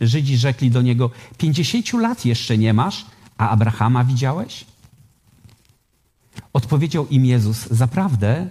Żydzi 0.00 0.36
rzekli 0.36 0.70
do 0.70 0.82
niego, 0.82 1.10
pięćdziesięciu 1.38 1.98
lat 1.98 2.24
jeszcze 2.24 2.58
nie 2.58 2.74
masz, 2.74 3.06
a 3.38 3.48
Abrahama 3.48 4.04
widziałeś? 4.04 4.64
Odpowiedział 6.52 7.06
im 7.08 7.24
Jezus, 7.24 7.66
zaprawdę, 7.70 8.48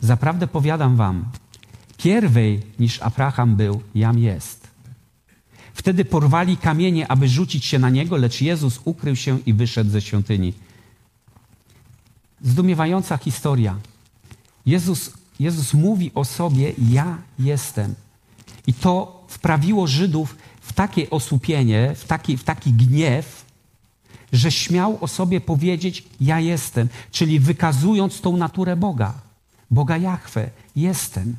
zaprawdę 0.00 0.46
powiadam 0.46 0.96
wam, 0.96 1.24
pierwej 1.96 2.62
niż 2.78 3.02
Abraham 3.02 3.56
był, 3.56 3.82
jam 3.94 4.18
jest. 4.18 4.59
Wtedy 5.74 6.04
porwali 6.04 6.56
kamienie, 6.56 7.08
aby 7.08 7.28
rzucić 7.28 7.64
się 7.64 7.78
na 7.78 7.90
niego, 7.90 8.16
lecz 8.16 8.40
Jezus 8.40 8.80
ukrył 8.84 9.16
się 9.16 9.38
i 9.46 9.54
wyszedł 9.54 9.90
ze 9.90 10.00
świątyni. 10.00 10.52
Zdumiewająca 12.42 13.16
historia. 13.16 13.76
Jezus, 14.66 15.12
Jezus 15.40 15.74
mówi 15.74 16.10
o 16.14 16.24
sobie: 16.24 16.72
Ja 16.90 17.18
jestem. 17.38 17.94
I 18.66 18.74
to 18.74 19.24
wprawiło 19.28 19.86
Żydów 19.86 20.36
w 20.60 20.72
takie 20.72 21.10
osłupienie, 21.10 21.94
w 21.96 22.04
taki, 22.04 22.36
w 22.36 22.44
taki 22.44 22.72
gniew, 22.72 23.44
że 24.32 24.52
śmiał 24.52 24.98
o 25.00 25.08
sobie 25.08 25.40
powiedzieć: 25.40 26.04
Ja 26.20 26.40
jestem, 26.40 26.88
czyli 27.10 27.40
wykazując 27.40 28.20
tą 28.20 28.36
naturę 28.36 28.76
Boga, 28.76 29.14
Boga 29.70 29.96
Jahwe, 29.96 30.50
jestem 30.76 31.36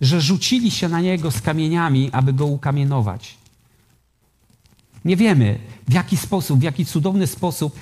że 0.00 0.20
rzucili 0.20 0.70
się 0.70 0.88
na 0.88 1.00
niego 1.00 1.30
z 1.30 1.40
kamieniami, 1.40 2.10
aby 2.12 2.32
go 2.32 2.46
ukamienować. 2.46 3.36
Nie 5.04 5.16
wiemy, 5.16 5.58
w 5.88 5.92
jaki 5.92 6.16
sposób, 6.16 6.60
w 6.60 6.62
jaki 6.62 6.86
cudowny 6.86 7.26
sposób. 7.26 7.78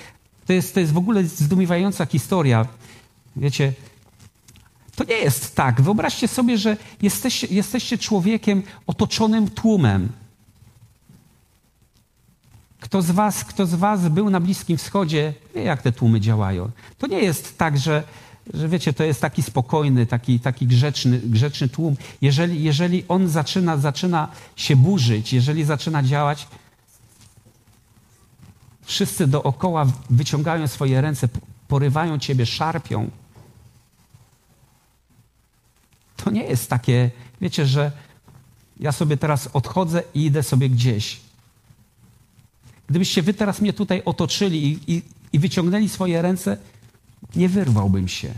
To 0.47 0.53
jest, 0.53 0.75
to 0.75 0.81
jest 0.81 0.93
w 0.93 0.97
ogóle 0.97 1.25
zdumiewająca 1.25 2.07
historia. 2.07 2.67
Wiecie, 3.37 3.73
to 4.97 5.05
nie 5.05 5.15
jest 5.15 5.55
tak. 5.55 5.81
Wyobraźcie 5.81 6.29
sobie, 6.29 6.59
że 6.59 6.77
jesteście, 7.03 7.47
jesteście 7.51 7.99
człowiekiem 7.99 8.63
otoczonym 8.87 9.51
tłumem. 9.51 10.09
kto 12.81 13.03
z 13.03 13.11
was, 13.11 13.45
kto 13.45 13.67
z 13.67 13.75
was 13.75 14.09
był 14.09 14.31
na 14.31 14.41
Bliskim 14.41 14.77
Wschodzie, 14.77 15.35
wie 15.55 15.63
jak 15.63 15.83
te 15.83 15.93
tłumy 15.93 16.21
działają. 16.21 16.71
To 16.99 17.07
nie 17.07 17.19
jest 17.19 17.59
tak, 17.59 17.79
że, 17.79 18.03
że 18.55 18.69
wiecie, 18.69 18.93
to 18.93 19.05
jest 19.05 19.21
taki 19.21 19.43
spokojny, 19.43 20.07
taki, 20.07 20.41
taki 20.41 20.67
grzeczny, 20.67 21.19
grzeczny 21.19 21.69
tłum. 21.69 21.97
Jeżeli, 22.23 22.63
jeżeli 22.63 23.05
on 23.09 23.29
zaczyna, 23.29 23.77
zaczyna 23.77 24.29
się 24.57 24.77
burzyć, 24.77 25.33
jeżeli 25.33 25.65
zaczyna 25.65 26.03
działać, 26.03 26.47
wszyscy 28.83 29.27
dookoła 29.27 29.87
wyciągają 30.11 30.69
swoje 30.69 31.01
ręce, 31.01 31.29
porywają 31.69 32.19
ciebie, 32.19 32.47
szarpią. 32.47 33.11
To 36.17 36.31
nie 36.31 36.43
jest 36.43 36.71
takie, 36.71 37.11
wiecie, 37.41 37.67
że 37.67 37.93
ja 38.81 38.93
sobie 38.93 39.17
teraz 39.17 39.49
odchodzę 39.53 40.03
i 40.15 40.25
idę 40.25 40.43
sobie 40.43 40.71
gdzieś. 40.71 41.21
Gdybyście 42.89 43.23
wy 43.23 43.35
teraz 43.35 43.61
mnie 43.61 43.73
tutaj 43.73 44.03
otoczyli 44.05 44.73
i, 44.73 44.93
i, 44.93 45.03
i 45.33 45.39
wyciągnęli 45.39 45.89
swoje 45.89 46.23
ręce, 46.23 46.57
nie 47.37 47.49
wyrwałbym 47.49 48.09
się. 48.09 48.35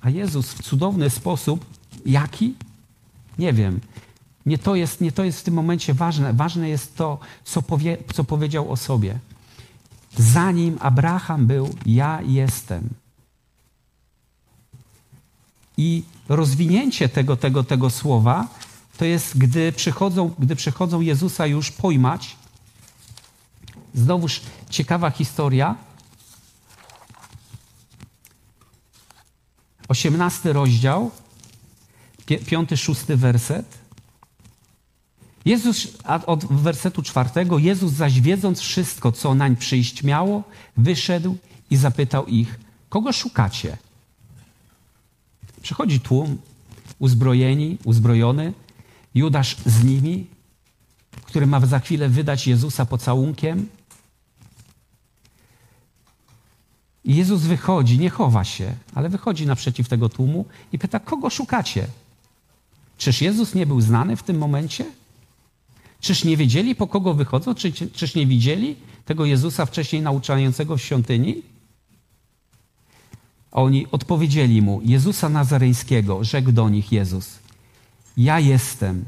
A 0.00 0.10
Jezus 0.10 0.52
w 0.52 0.62
cudowny 0.62 1.10
sposób, 1.10 1.66
jaki? 2.06 2.54
Nie 3.38 3.52
wiem. 3.52 3.80
Nie 4.46 4.58
to 4.58 4.74
jest, 4.74 5.00
nie 5.00 5.12
to 5.12 5.24
jest 5.24 5.40
w 5.40 5.42
tym 5.42 5.54
momencie 5.54 5.94
ważne. 5.94 6.32
Ważne 6.32 6.68
jest 6.68 6.96
to, 6.96 7.18
co, 7.44 7.62
powie, 7.62 7.96
co 8.14 8.24
powiedział 8.24 8.72
o 8.72 8.76
sobie. 8.76 9.18
Zanim 10.16 10.78
Abraham 10.80 11.46
był, 11.46 11.74
ja 11.86 12.22
jestem. 12.22 12.88
I 15.76 16.02
rozwinięcie 16.28 17.08
tego, 17.08 17.36
tego, 17.36 17.64
tego 17.64 17.90
słowa 17.90 18.48
to 18.98 19.04
jest, 19.04 19.38
gdy 19.38 19.72
przychodzą, 19.72 20.30
gdy 20.38 20.56
przychodzą 20.56 21.00
Jezusa 21.00 21.46
już 21.46 21.70
pojmać. 21.70 22.36
Znowuż 23.94 24.40
ciekawa 24.70 25.10
historia. 25.10 25.74
Osiemnasty 29.88 30.52
rozdział, 30.52 31.10
piąty, 32.46 32.76
szósty 32.76 33.16
werset. 33.16 33.78
Jezus, 35.44 35.88
od 36.26 36.44
wersetu 36.44 37.02
czwartego, 37.02 37.58
Jezus 37.58 37.92
zaś 37.92 38.20
wiedząc 38.20 38.60
wszystko, 38.60 39.12
co 39.12 39.34
nań 39.34 39.56
przyjść 39.56 40.02
miało, 40.02 40.42
wyszedł 40.76 41.36
i 41.70 41.76
zapytał 41.76 42.26
ich, 42.26 42.60
kogo 42.88 43.12
szukacie? 43.12 43.76
Przychodzi 45.62 46.00
tłum, 46.00 46.38
uzbrojeni, 46.98 47.78
uzbrojony, 47.84 48.52
Judasz 49.14 49.56
z 49.66 49.84
nimi, 49.84 50.26
który 51.22 51.46
ma 51.46 51.66
za 51.66 51.78
chwilę 51.78 52.08
wydać 52.08 52.46
Jezusa 52.46 52.86
pocałunkiem. 52.86 53.68
I 57.08 57.16
Jezus 57.16 57.42
wychodzi, 57.42 57.98
nie 57.98 58.10
chowa 58.10 58.44
się, 58.44 58.74
ale 58.94 59.08
wychodzi 59.08 59.46
naprzeciw 59.46 59.88
tego 59.88 60.08
tłumu 60.08 60.44
i 60.72 60.78
pyta, 60.78 61.00
kogo 61.00 61.30
szukacie? 61.30 61.86
Czyż 62.98 63.20
Jezus 63.20 63.54
nie 63.54 63.66
był 63.66 63.80
znany 63.80 64.16
w 64.16 64.22
tym 64.22 64.38
momencie? 64.38 64.84
Czyż 66.00 66.24
nie 66.24 66.36
wiedzieli, 66.36 66.74
po 66.74 66.86
kogo 66.86 67.14
wychodzą? 67.14 67.54
Czy, 67.54 67.72
czyż 67.72 68.14
nie 68.14 68.26
widzieli 68.26 68.76
tego 69.04 69.24
Jezusa 69.24 69.66
wcześniej 69.66 70.02
nauczającego 70.02 70.76
w 70.76 70.82
świątyni? 70.82 71.42
Oni 73.52 73.86
odpowiedzieli 73.90 74.62
mu, 74.62 74.80
Jezusa 74.84 75.28
Nazareńskiego, 75.28 76.24
rzekł 76.24 76.52
do 76.52 76.68
nich 76.68 76.92
Jezus, 76.92 77.38
ja 78.16 78.40
jestem. 78.40 79.04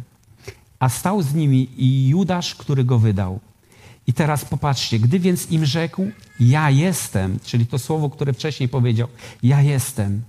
A 0.78 0.88
stał 0.88 1.22
z 1.22 1.34
nimi 1.34 1.68
i 1.76 2.08
Judasz, 2.08 2.54
który 2.54 2.84
go 2.84 2.98
wydał. 2.98 3.40
I 4.10 4.12
teraz 4.12 4.44
popatrzcie, 4.44 4.98
gdy 4.98 5.18
więc 5.18 5.50
im 5.50 5.64
rzekł, 5.66 6.10
ja 6.40 6.70
jestem, 6.70 7.38
czyli 7.44 7.66
to 7.66 7.78
słowo, 7.78 8.10
które 8.10 8.32
wcześniej 8.32 8.68
powiedział, 8.68 9.08
ja 9.42 9.62
jestem, 9.62 10.22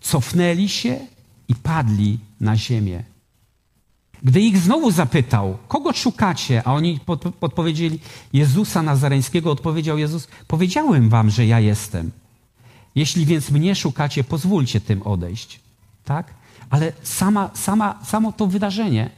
cofnęli 0.00 0.68
się 0.68 0.98
i 1.48 1.54
padli 1.54 2.18
na 2.40 2.56
ziemię. 2.56 3.02
Gdy 4.22 4.40
ich 4.40 4.58
znowu 4.58 4.90
zapytał, 4.90 5.58
kogo 5.68 5.92
szukacie, 5.92 6.62
a 6.64 6.72
oni 6.74 7.00
odpowiedzieli 7.40 7.98
Jezusa 8.32 8.82
Nazareńskiego, 8.82 9.50
odpowiedział 9.50 9.98
Jezus, 9.98 10.28
powiedziałem 10.48 11.08
wam, 11.08 11.30
że 11.30 11.46
ja 11.46 11.60
jestem. 11.60 12.10
Jeśli 12.94 13.26
więc 13.26 13.50
mnie 13.50 13.74
szukacie, 13.74 14.24
pozwólcie 14.24 14.80
tym 14.80 15.02
odejść. 15.02 15.60
Tak? 16.04 16.34
Ale 16.70 16.92
sama, 17.02 17.50
sama, 17.54 17.98
samo 18.04 18.32
to 18.32 18.46
wydarzenie, 18.46 19.10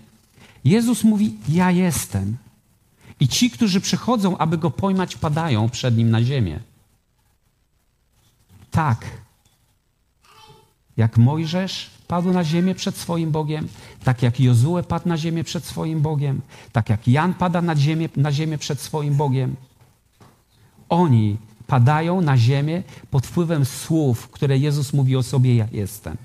Jezus 0.64 1.04
mówi, 1.04 1.34
ja 1.48 1.70
jestem. 1.70 2.36
I 3.22 3.28
ci, 3.28 3.50
którzy 3.50 3.80
przychodzą, 3.80 4.38
aby 4.38 4.58
go 4.58 4.70
pojmać, 4.70 5.16
padają 5.16 5.68
przed 5.68 5.96
nim 5.96 6.10
na 6.10 6.22
ziemię. 6.22 6.60
Tak. 8.70 9.04
Jak 10.96 11.18
Mojżesz 11.18 11.90
padł 12.08 12.32
na 12.32 12.44
ziemię 12.44 12.74
przed 12.74 12.96
swoim 12.96 13.30
Bogiem, 13.30 13.68
tak 14.04 14.22
jak 14.22 14.40
Jozue 14.40 14.82
padł 14.88 15.08
na 15.08 15.16
ziemię 15.16 15.44
przed 15.44 15.64
swoim 15.64 16.00
Bogiem, 16.00 16.40
tak 16.72 16.88
jak 16.88 17.08
Jan 17.08 17.34
pada 17.34 17.62
na 17.62 17.76
ziemię, 17.76 18.08
na 18.16 18.32
ziemię 18.32 18.58
przed 18.58 18.80
swoim 18.80 19.14
Bogiem. 19.14 19.56
Oni 20.88 21.36
padają 21.66 22.20
na 22.20 22.36
ziemię 22.36 22.82
pod 23.10 23.26
wpływem 23.26 23.64
słów, 23.64 24.28
które 24.28 24.58
Jezus 24.58 24.92
mówi 24.92 25.16
o 25.16 25.22
sobie: 25.22 25.56
Ja 25.56 25.68
jestem. 25.72 26.16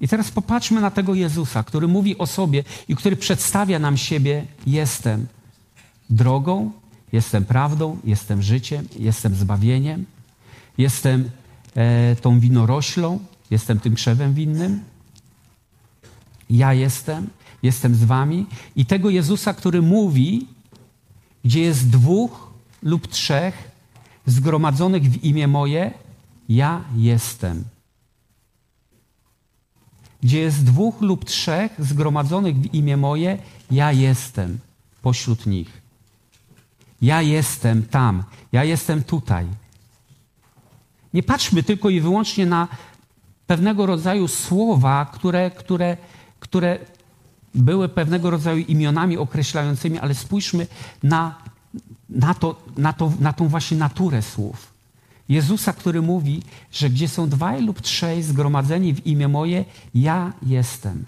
I 0.00 0.08
teraz 0.08 0.30
popatrzmy 0.30 0.80
na 0.80 0.90
tego 0.90 1.14
Jezusa, 1.14 1.62
który 1.62 1.88
mówi 1.88 2.18
o 2.18 2.26
sobie 2.26 2.64
i 2.88 2.96
który 2.96 3.16
przedstawia 3.16 3.78
nam 3.78 3.96
siebie: 3.96 4.46
Jestem 4.66 5.26
drogą, 6.10 6.72
jestem 7.12 7.44
prawdą, 7.44 7.98
jestem 8.04 8.42
życiem, 8.42 8.88
jestem 8.98 9.34
zbawieniem, 9.34 10.04
jestem 10.78 11.30
e, 11.74 12.16
tą 12.16 12.40
winoroślą, 12.40 13.18
jestem 13.50 13.80
tym 13.80 13.94
krzewem 13.94 14.34
winnym. 14.34 14.80
Ja 16.50 16.74
jestem, 16.74 17.28
jestem 17.62 17.94
z 17.94 18.04
wami. 18.04 18.46
I 18.76 18.86
tego 18.86 19.10
Jezusa, 19.10 19.54
który 19.54 19.82
mówi, 19.82 20.46
gdzie 21.44 21.60
jest 21.60 21.90
dwóch 21.90 22.50
lub 22.82 23.08
trzech 23.08 23.70
zgromadzonych 24.26 25.10
w 25.10 25.24
imię 25.24 25.48
moje, 25.48 25.90
ja 26.48 26.84
jestem 26.96 27.64
gdzie 30.26 30.40
jest 30.40 30.64
dwóch 30.64 31.00
lub 31.00 31.24
trzech 31.24 31.72
zgromadzonych 31.78 32.56
w 32.56 32.74
imię 32.74 32.96
moje, 32.96 33.38
ja 33.70 33.92
jestem 33.92 34.58
pośród 35.02 35.46
nich. 35.46 35.75
Ja 37.02 37.22
jestem 37.22 37.82
tam, 37.82 38.24
ja 38.52 38.64
jestem 38.64 39.02
tutaj. 39.02 39.46
Nie 41.14 41.22
patrzmy 41.22 41.62
tylko 41.62 41.90
i 41.90 42.00
wyłącznie 42.00 42.46
na 42.46 42.68
pewnego 43.46 43.86
rodzaju 43.86 44.28
słowa, 44.28 45.10
które, 45.12 45.50
które, 45.50 45.96
które 46.40 46.78
były 47.54 47.88
pewnego 47.88 48.30
rodzaju 48.30 48.58
imionami 48.58 49.16
określającymi, 49.16 49.98
ale 49.98 50.14
spójrzmy 50.14 50.66
na, 51.02 51.34
na, 52.08 52.34
to, 52.34 52.56
na, 52.76 52.92
to, 52.92 53.12
na 53.20 53.32
tą 53.32 53.48
właśnie 53.48 53.76
naturę 53.76 54.22
słów. 54.22 54.76
Jezusa, 55.28 55.72
który 55.72 56.02
mówi, 56.02 56.42
że 56.72 56.90
gdzie 56.90 57.08
są 57.08 57.28
dwaj 57.28 57.62
lub 57.62 57.80
trzej 57.80 58.22
zgromadzeni 58.22 58.94
w 58.94 59.06
imię 59.06 59.28
moje, 59.28 59.64
ja 59.94 60.32
jestem. 60.42 61.04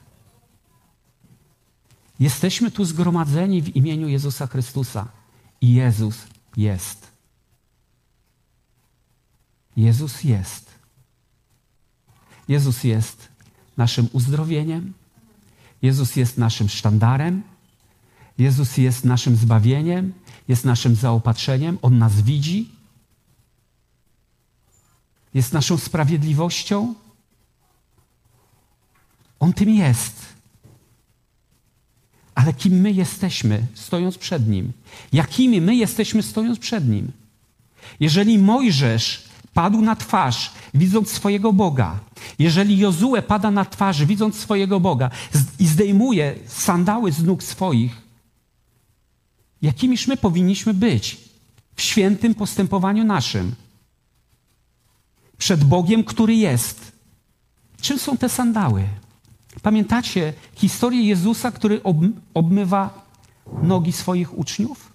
Jesteśmy 2.21 2.71
tu 2.71 2.85
zgromadzeni 2.85 3.63
w 3.63 3.77
imieniu 3.77 4.09
Jezusa 4.09 4.47
Chrystusa 4.47 5.18
Jezus 5.63 6.17
jest. 6.57 7.07
Jezus 9.77 10.25
jest. 10.25 10.71
Jezus 12.49 12.85
jest 12.85 13.29
naszym 13.77 14.09
uzdrowieniem. 14.13 14.95
Jezus 15.83 16.17
jest 16.17 16.39
naszym 16.39 16.69
sztandarem. 16.69 17.43
Jezus 18.39 18.77
jest 18.77 19.05
naszym 19.05 19.37
zbawieniem, 19.37 20.13
jest 20.49 20.65
naszym 20.65 20.95
zaopatrzeniem. 20.95 21.79
On 21.83 21.99
nas 21.99 22.21
widzi 22.23 22.79
jest 25.35 25.53
naszą 25.53 25.79
sprawiedliwością. 25.79 26.95
On 29.41 29.53
tym 29.53 29.71
jest. 29.71 30.38
Ale 32.39 32.53
kim 32.53 32.81
my 32.81 32.93
jesteśmy, 32.93 33.67
stojąc 33.75 34.19
przed 34.19 34.49
Nim? 34.49 34.73
Jakimi 35.13 35.61
my 35.61 35.77
jesteśmy, 35.77 36.23
stojąc 36.23 36.59
przed 36.59 36.89
Nim? 36.89 37.13
Jeżeli 38.01 38.39
Mojżesz 38.39 39.25
padł 39.55 39.81
na 39.81 39.97
twarz, 39.97 40.53
widząc 40.75 41.11
swojego 41.11 41.53
Boga, 41.53 42.01
jeżeli 42.39 42.79
Jozue 42.79 43.23
pada 43.27 43.51
na 43.51 43.65
twarz, 43.65 44.05
widząc 44.05 44.39
swojego 44.39 44.81
Boga 44.81 45.11
i 45.59 45.67
zdejmuje 45.67 46.35
sandały 46.47 47.13
z 47.13 47.23
nóg 47.23 47.43
swoich, 47.43 48.03
jakimiż 49.63 50.07
my 50.07 50.17
powinniśmy 50.17 50.75
być 50.75 51.17
w 51.77 51.83
świętym 51.83 52.35
postępowaniu 52.35 53.05
naszym? 53.05 53.55
przed 55.39 55.65
Bogiem, 55.65 56.05
który 56.05 56.35
jest. 56.35 56.93
Czym 57.81 57.99
są 57.99 58.17
te 58.17 58.29
sandały? 58.29 58.85
Pamiętacie 59.63 60.33
historię 60.55 61.03
Jezusa, 61.03 61.51
który 61.51 61.81
obmywa 62.35 63.07
nogi 63.63 63.93
swoich 63.93 64.39
uczniów? 64.39 64.93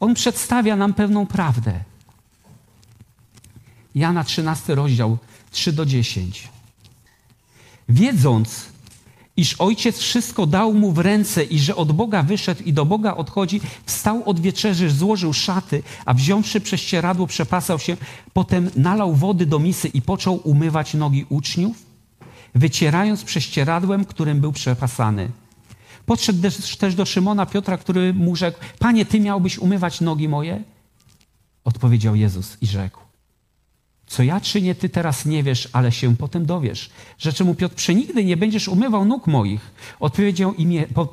On 0.00 0.14
przedstawia 0.14 0.76
nam 0.76 0.94
pewną 0.94 1.26
prawdę. 1.26 1.80
Jana 3.94 4.24
13 4.24 4.74
rozdział 4.74 5.18
3 5.50 5.72
do 5.72 5.86
10. 5.86 6.48
Wiedząc, 7.88 8.66
iż 9.36 9.54
ojciec 9.60 9.98
wszystko 9.98 10.46
dał 10.46 10.74
mu 10.74 10.92
w 10.92 10.98
ręce 10.98 11.44
i 11.44 11.58
że 11.58 11.76
od 11.76 11.92
Boga 11.92 12.22
wyszedł 12.22 12.62
i 12.62 12.72
do 12.72 12.84
Boga 12.84 13.14
odchodzi, 13.14 13.60
wstał 13.84 14.22
od 14.24 14.40
wieczerzy, 14.40 14.90
złożył 14.90 15.32
szaty, 15.32 15.82
a 16.04 16.14
wziąwszy 16.14 16.60
prześcieradło, 16.60 17.26
przepasał 17.26 17.78
się, 17.78 17.96
potem 18.32 18.70
nalał 18.76 19.14
wody 19.14 19.46
do 19.46 19.58
misy 19.58 19.88
i 19.88 20.02
począł 20.02 20.40
umywać 20.44 20.94
nogi 20.94 21.26
uczniów, 21.28 21.93
wycierając 22.54 23.24
prześcieradłem, 23.24 24.04
którym 24.04 24.40
był 24.40 24.52
przepasany. 24.52 25.30
Podszedł 26.06 26.50
też 26.78 26.94
do 26.94 27.04
Szymona 27.04 27.46
Piotra, 27.46 27.78
który 27.78 28.14
mu 28.14 28.36
rzekł: 28.36 28.58
Panie, 28.78 29.04
ty 29.06 29.20
miałbyś 29.20 29.58
umywać 29.58 30.00
nogi 30.00 30.28
moje? 30.28 30.62
Odpowiedział 31.64 32.14
Jezus 32.14 32.56
i 32.60 32.66
rzekł: 32.66 33.00
Co 34.06 34.22
ja 34.22 34.40
czynię, 34.40 34.74
ty 34.74 34.88
teraz 34.88 35.26
nie 35.26 35.42
wiesz, 35.42 35.68
ale 35.72 35.92
się 35.92 36.16
potem 36.16 36.46
dowiesz. 36.46 36.90
Rzeczy 37.18 37.44
mu 37.44 37.54
Piotr: 37.54 37.74
Przenigdy 37.74 38.24
nie 38.24 38.36
będziesz 38.36 38.68
umywał 38.68 39.04
nóg 39.04 39.26
moich. 39.26 39.72
Odpowiedział, 40.00 40.54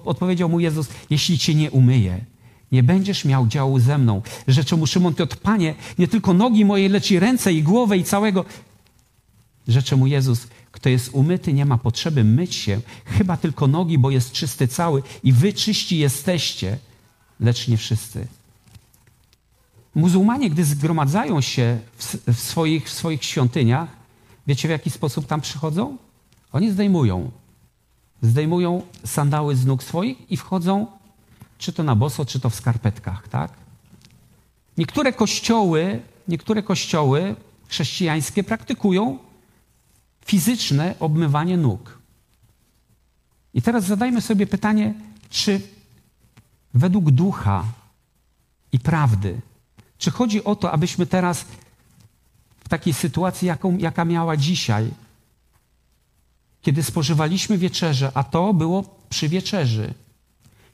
odpowiedział 0.06 0.50
mu 0.50 0.60
Jezus: 0.60 0.88
Jeśli 1.10 1.38
cię 1.38 1.56
nie 1.56 1.72
umyję, 1.72 2.26
nie 2.72 2.84
będziesz 2.84 3.26
miał 3.26 3.48
działu 3.48 3.80
ze 3.80 3.98
mną. 3.98 4.22
Rzeczy 4.48 4.78
mu 4.78 4.88
Szymon 4.88 5.14
Piotr: 5.14 5.38
Panie, 5.38 5.76
nie 6.00 6.08
tylko 6.08 6.34
nogi 6.34 6.66
moje, 6.66 6.89
lecz 6.89 7.12
i 7.12 7.20
ręce, 7.20 7.54
i 7.54 7.64
głowę, 7.64 7.98
i 7.98 8.04
całego. 8.04 8.46
Rzeczy 9.68 9.98
mu 9.98 10.08
Jezus: 10.08 10.48
kto 10.72 10.89
jest 10.89 11.09
umyty, 11.13 11.53
nie 11.53 11.65
ma 11.65 11.78
potrzeby 11.78 12.24
myć 12.24 12.55
się, 12.55 12.82
chyba 13.05 13.38
tylko 13.38 13.67
nogi, 13.67 13.97
bo 13.97 14.11
jest 14.11 14.32
czysty 14.32 14.67
cały 14.67 15.03
i 15.24 15.34
wy 15.34 15.53
czyści 15.53 15.97
jesteście, 15.97 16.78
lecz 17.39 17.67
nie 17.67 17.78
wszyscy. 17.78 18.28
Muzułmanie, 19.95 20.49
gdy 20.49 20.65
zgromadzają 20.65 21.41
się 21.41 21.80
w, 22.28 22.34
swoich, 22.39 22.86
w 22.86 22.91
swoich 22.91 23.26
świątyniach, 23.26 23.89
wiecie 24.47 24.67
w 24.67 24.72
jaki 24.72 24.89
sposób 24.89 25.28
tam 25.28 25.41
przychodzą? 25.41 25.97
Oni 26.51 26.72
zdejmują. 26.72 27.32
Zdejmują 28.22 28.82
sandały 29.05 29.55
z 29.55 29.65
nóg 29.65 29.84
swoich 29.84 30.32
i 30.32 30.38
wchodzą, 30.38 30.88
czy 31.57 31.74
to 31.74 31.84
na 31.84 31.95
boso, 31.95 32.26
czy 32.26 32.39
to 32.39 32.49
w 32.49 32.55
skarpetkach, 32.55 33.28
tak? 33.28 33.51
Niektóre 34.78 35.13
kościoły, 35.13 35.99
niektóre 36.28 36.63
kościoły 36.63 37.36
chrześcijańskie 37.67 38.43
praktykują 38.43 39.17
fizyczne 40.26 40.95
obmywanie 40.99 41.57
nóg. 41.57 41.99
I 43.53 43.61
teraz 43.61 43.86
zadajmy 43.86 44.22
sobie 44.22 44.47
pytanie, 44.47 44.93
czy 45.30 45.61
według 46.74 47.11
ducha 47.11 47.63
i 48.72 48.80
prawdy, 48.80 49.41
czy 49.97 50.11
chodzi 50.11 50.43
o 50.43 50.55
to, 50.55 50.72
abyśmy 50.72 51.05
teraz 51.05 51.45
w 52.63 52.69
takiej 52.69 52.93
sytuacji, 52.93 53.47
jaką, 53.47 53.78
jaka 53.78 54.05
miała 54.05 54.38
dzisiaj, 54.38 54.91
kiedy 56.61 56.84
spożywaliśmy 56.84 57.57
wieczerze, 57.57 58.11
a 58.13 58.24
to 58.24 58.53
było 58.53 58.99
przy 59.09 59.30
wieczerzy, 59.30 59.93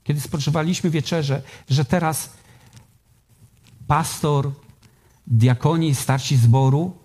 kiedy 0.04 0.22
spożywaliśmy 0.22 0.90
wieczerze, 0.90 1.42
że 1.70 1.86
teraz 1.86 2.30
pastor, 3.88 4.52
diakoni, 5.28 5.96
starsi 5.96 6.38
zboru 6.38 6.98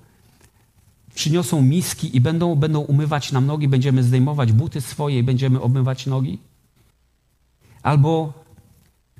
przyniosą 1.14 1.62
miski 1.62 2.16
i 2.16 2.20
będą, 2.20 2.54
będą 2.54 2.80
umywać 2.80 3.32
nam 3.32 3.46
nogi, 3.46 3.68
będziemy 3.68 4.02
zdejmować 4.02 4.52
buty 4.52 4.80
swoje 4.80 5.18
i 5.18 5.22
będziemy 5.22 5.60
obmywać 5.60 6.06
nogi? 6.06 6.38
Albo 7.82 8.32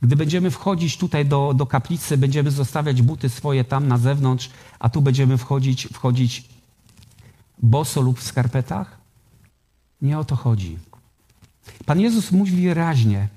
gdy 0.03 0.17
będziemy 0.17 0.51
wchodzić 0.51 0.97
tutaj 0.97 1.27
do, 1.27 1.55
do 1.55 1.67
kaplicy, 1.67 2.19
będziemy 2.19 2.51
zostawiać 2.51 3.03
buty 3.03 3.29
swoje 3.29 3.65
tam 3.65 3.89
na 3.89 3.99
zewnątrz, 3.99 4.51
a 4.79 4.89
tu 4.89 5.03
będziemy 5.03 5.39
wchodzić, 5.39 5.89
wchodzić 5.93 6.45
boso 7.59 8.01
lub 8.01 8.19
w 8.19 8.23
skarpetach? 8.23 8.99
Nie 10.03 10.19
o 10.19 10.25
to 10.25 10.37
chodzi. 10.37 10.79
Pan 11.87 12.01
Jezus 12.01 12.33
mówi 12.33 12.63
wyraźnie, 12.63 13.29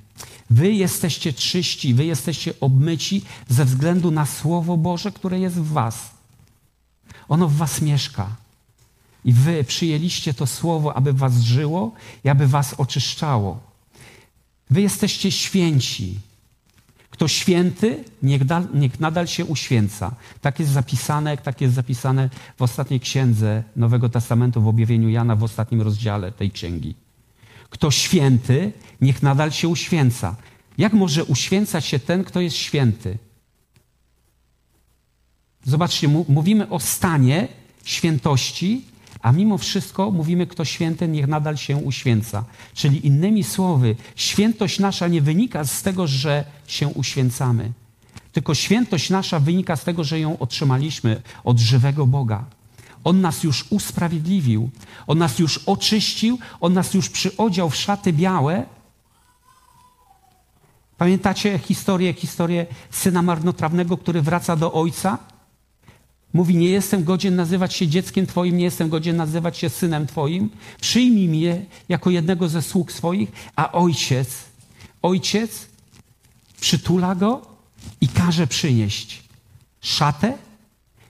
wy 0.49 0.71
jesteście 0.71 1.33
czyści, 1.33 1.93
wy 1.93 2.05
jesteście 2.05 2.53
obmyci 2.61 3.21
ze 3.49 3.65
względu 3.65 4.11
na 4.11 4.25
Słowo 4.25 4.77
Boże, 4.77 5.11
które 5.11 5.39
jest 5.39 5.55
w 5.55 5.71
was. 5.71 6.11
Ono 7.29 7.47
w 7.47 7.55
was 7.55 7.81
mieszka. 7.81 8.35
I 9.25 9.33
wy 9.33 9.63
przyjęliście 9.63 10.33
to 10.33 10.47
słowo, 10.47 10.97
aby 10.97 11.13
was 11.13 11.41
żyło 11.41 11.91
i 12.23 12.29
aby 12.29 12.47
was 12.47 12.73
oczyszczało. 12.73 13.59
Wy 14.69 14.81
jesteście 14.81 15.31
święci. 15.31 16.19
Kto 17.09 17.27
święty, 17.27 18.03
niech, 18.23 18.45
da, 18.45 18.63
niech, 18.73 18.99
nadal 18.99 19.27
się 19.27 19.45
uświęca. 19.45 20.15
Tak 20.41 20.59
jest 20.59 20.71
zapisane, 20.71 21.37
tak 21.37 21.61
jest 21.61 21.73
zapisane 21.73 22.29
w 22.57 22.61
ostatniej 22.61 22.99
księdze 22.99 23.63
Nowego 23.75 24.09
Testamentu, 24.09 24.61
w 24.61 24.67
objawieniu 24.67 25.09
Jana, 25.09 25.35
w 25.35 25.43
ostatnim 25.43 25.81
rozdziale 25.81 26.31
tej 26.31 26.51
księgi. 26.51 26.95
Kto 27.69 27.91
święty, 27.91 28.71
niech 29.01 29.23
nadal 29.23 29.51
się 29.51 29.67
uświęca. 29.67 30.35
Jak 30.77 30.93
może 30.93 31.23
uświęcać 31.23 31.85
się 31.85 31.99
ten, 31.99 32.23
kto 32.23 32.41
jest 32.41 32.55
święty? 32.55 33.17
Zobaczcie, 35.63 36.07
mówimy 36.07 36.69
o 36.69 36.79
stanie 36.79 37.47
świętości, 37.83 38.85
a 39.25 39.31
mimo 39.31 39.57
wszystko 39.57 40.11
mówimy, 40.11 40.47
kto 40.47 40.65
święty, 40.65 41.07
niech 41.07 41.27
nadal 41.27 41.57
się 41.57 41.77
uświęca. 41.77 42.43
Czyli 42.73 43.07
innymi 43.07 43.43
słowy, 43.43 43.95
świętość 44.15 44.79
nasza 44.79 45.07
nie 45.07 45.21
wynika 45.21 45.63
z 45.63 45.81
tego, 45.81 46.07
że 46.07 46.43
się 46.67 46.87
uświęcamy, 46.87 47.71
tylko 48.31 48.55
świętość 48.55 49.09
nasza 49.09 49.39
wynika 49.39 49.75
z 49.75 49.83
tego, 49.83 50.03
że 50.03 50.19
ją 50.19 50.39
otrzymaliśmy 50.39 51.21
od 51.43 51.59
żywego 51.59 52.07
Boga. 52.07 52.45
On 53.03 53.21
nas 53.21 53.43
już 53.43 53.65
usprawiedliwił, 53.69 54.69
On 55.07 55.17
nas 55.17 55.39
już 55.39 55.57
oczyścił, 55.57 56.39
On 56.61 56.73
nas 56.73 56.93
już 56.93 57.09
przyodział 57.09 57.69
w 57.69 57.75
szaty 57.75 58.13
białe. 58.13 58.65
Pamiętacie 60.97 61.59
historię, 61.59 62.13
historię 62.13 62.65
syna 62.91 63.21
marnotrawnego, 63.21 63.97
który 63.97 64.21
wraca 64.21 64.55
do 64.55 64.73
ojca? 64.73 65.34
Mówi, 66.35 66.55
nie 66.55 66.69
jestem 66.69 67.03
godzien 67.03 67.35
nazywać 67.35 67.73
się 67.73 67.87
dzieckiem 67.87 68.27
Twoim, 68.27 68.57
nie 68.57 68.63
jestem 68.63 68.89
godzien 68.89 69.15
nazywać 69.15 69.57
się 69.57 69.69
synem 69.69 70.07
Twoim. 70.07 70.49
Przyjmij 70.81 71.27
mnie 71.27 71.65
jako 71.89 72.09
jednego 72.09 72.49
ze 72.49 72.61
sług 72.61 72.91
swoich, 72.91 73.31
a 73.55 73.71
ojciec, 73.71 74.29
ojciec 75.01 75.67
przytula 76.61 77.15
go 77.15 77.41
i 78.01 78.07
każe 78.07 78.47
przynieść 78.47 79.23
szatę, 79.81 80.37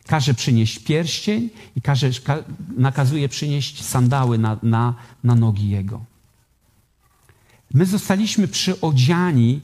każe 0.07 0.33
przynieść 0.33 0.79
pierścień 0.79 1.49
i 1.75 1.81
każe, 1.81 2.09
nakazuje 2.77 3.29
przynieść 3.29 3.83
sandały 3.83 4.37
na, 4.37 4.59
na, 4.63 4.95
na 5.23 5.35
nogi 5.35 5.69
jego. 5.69 6.05
My 7.73 7.85
zostaliśmy 7.85 8.47
przyodziani 8.47 9.61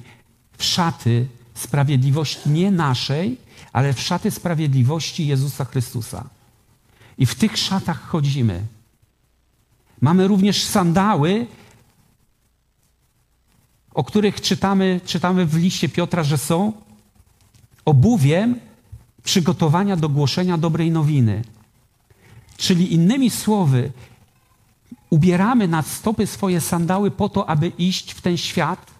w 0.57 0.63
szaty 0.63 1.27
sprawiedliwości 1.53 2.49
nie 2.49 2.71
naszej, 2.71 3.37
ale 3.73 3.93
w 3.93 4.01
szaty 4.01 4.31
sprawiedliwości 4.31 5.27
Jezusa 5.27 5.65
Chrystusa. 5.65 6.29
I 7.17 7.25
w 7.25 7.35
tych 7.35 7.57
szatach 7.57 8.01
chodzimy. 8.01 8.61
Mamy 10.01 10.27
również 10.27 10.63
sandały, 10.63 11.47
o 13.93 14.03
których 14.03 14.41
czytamy, 14.41 15.01
czytamy 15.05 15.45
w 15.45 15.57
liście 15.57 15.89
Piotra, 15.89 16.23
że 16.23 16.37
są 16.37 16.73
obuwiem 17.85 18.59
przygotowania 19.23 19.95
do 19.95 20.09
głoszenia 20.09 20.57
dobrej 20.57 20.91
nowiny. 20.91 21.41
Czyli 22.57 22.93
innymi 22.93 23.29
słowy, 23.29 23.91
ubieramy 25.09 25.67
na 25.67 25.81
stopy 25.81 26.27
swoje 26.27 26.61
sandały 26.61 27.11
po 27.11 27.29
to, 27.29 27.49
aby 27.49 27.67
iść 27.67 28.11
w 28.11 28.21
ten 28.21 28.37
świat 28.37 28.91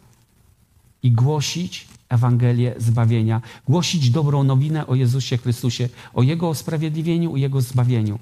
i 1.04 1.12
głosić 1.12 1.88
Ewangelię 2.12 2.74
zbawienia, 2.78 3.42
głosić 3.68 4.10
dobrą 4.10 4.44
nowinę 4.44 4.88
o 4.88 4.96
Jezusie 4.96 5.38
Chrystusie, 5.38 5.90
o 6.14 6.24
Jego 6.24 6.50
usprawiedliwieniu, 6.50 7.34
o 7.34 7.38
Jego 7.38 7.62
zbawieniu. 7.62 8.20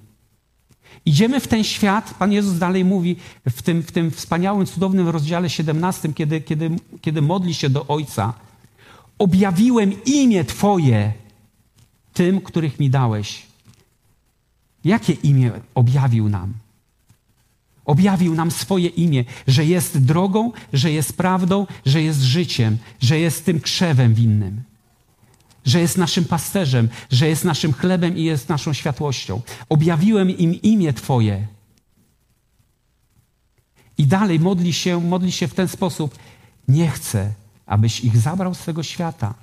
Idziemy 1.06 1.40
w 1.40 1.48
ten 1.48 1.64
świat, 1.64 2.14
Pan 2.14 2.32
Jezus 2.32 2.58
dalej 2.58 2.86
mówi 2.86 3.16
w 3.50 3.62
tym, 3.62 3.84
w 3.84 3.92
tym 3.92 4.12
wspaniałym, 4.12 4.66
cudownym 4.66 5.10
rozdziale 5.10 5.50
17, 5.50 6.14
kiedy, 6.14 6.42
kiedy, 6.42 6.72
kiedy 7.02 7.22
modli 7.22 7.54
się 7.54 7.70
do 7.70 7.88
Ojca. 7.88 8.34
Objawiłem 9.20 10.04
imię 10.06 10.44
Twoje 10.44 11.14
tym, 12.14 12.42
których 12.42 12.80
mi 12.80 12.90
dałeś. 12.90 13.48
Jakie 14.84 15.14
imię 15.14 15.52
objawił 15.76 16.30
nam? 16.30 16.54
Objawił 17.90 18.36
nam 18.36 18.52
swoje 18.52 18.88
imię, 18.88 19.24
że 19.48 19.66
jest 19.66 20.06
drogą, 20.06 20.52
że 20.74 20.92
jest 20.92 21.18
prawdą, 21.18 21.68
że 21.86 22.02
jest 22.02 22.22
życiem, 22.22 22.78
że 23.02 23.20
jest 23.20 23.46
tym 23.46 23.60
krzewem 23.60 24.14
winnym, 24.14 24.64
że 25.66 25.80
jest 25.80 25.98
naszym 25.98 26.26
pasterzem, 26.26 26.90
że 27.12 27.28
jest 27.28 27.46
naszym 27.46 27.74
chlebem 27.74 28.18
i 28.18 28.24
jest 28.24 28.50
naszą 28.50 28.74
światłością. 28.74 29.42
Objawiłem 29.70 30.38
im 30.38 30.62
imię 30.62 30.94
Twoje. 30.94 31.48
I 33.98 34.06
dalej 34.06 34.40
modli 34.40 34.74
się, 34.74 35.02
modli 35.02 35.32
się 35.32 35.48
w 35.48 35.54
ten 35.54 35.68
sposób. 35.68 36.16
Nie 36.68 36.90
chcę, 36.90 37.34
abyś 37.66 38.00
ich 38.00 38.18
zabrał 38.18 38.56
z 38.56 38.64
tego 38.66 38.84
świata, 38.84 39.34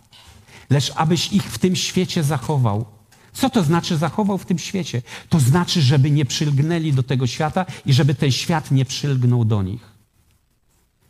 lecz 0.70 0.92
abyś 0.96 1.32
ich 1.32 1.44
w 1.44 1.58
tym 1.58 1.76
świecie 1.76 2.22
zachował. 2.22 2.95
Co 3.36 3.50
to 3.50 3.62
znaczy 3.62 3.96
zachował 3.96 4.38
w 4.38 4.46
tym 4.46 4.58
świecie? 4.58 5.02
To 5.28 5.40
znaczy, 5.40 5.82
żeby 5.82 6.10
nie 6.10 6.24
przylgnęli 6.24 6.92
do 6.92 7.02
tego 7.02 7.26
świata 7.26 7.66
i 7.86 7.92
żeby 7.92 8.14
ten 8.14 8.32
świat 8.32 8.70
nie 8.70 8.84
przylgnął 8.84 9.44
do 9.44 9.62
nich. 9.62 9.80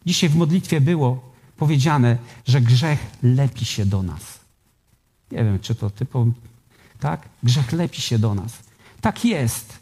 Dzisiaj 0.06 0.30
w 0.30 0.36
modlitwie 0.36 0.80
było 0.80 1.32
powiedziane, 1.56 2.18
że 2.46 2.60
grzech 2.60 3.06
lepi 3.22 3.64
się 3.64 3.86
do 3.86 4.02
nas. 4.02 4.20
Nie 5.32 5.44
wiem, 5.44 5.58
czy 5.58 5.74
to 5.74 5.90
typu, 5.90 6.32
tak? 7.00 7.28
Grzech 7.42 7.72
lepi 7.72 8.00
się 8.00 8.18
do 8.18 8.34
nas. 8.34 8.52
Tak 9.00 9.24
jest. 9.24 9.78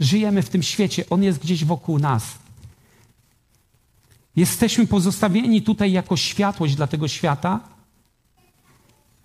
Żyjemy 0.00 0.42
w 0.42 0.48
tym 0.48 0.62
świecie, 0.62 1.04
on 1.10 1.22
jest 1.22 1.38
gdzieś 1.38 1.64
wokół 1.64 1.98
nas. 1.98 2.24
Jesteśmy 4.36 4.86
pozostawieni 4.86 5.62
tutaj 5.62 5.92
jako 5.92 6.16
światłość 6.16 6.74
dla 6.74 6.86
tego 6.86 7.08
świata. 7.08 7.60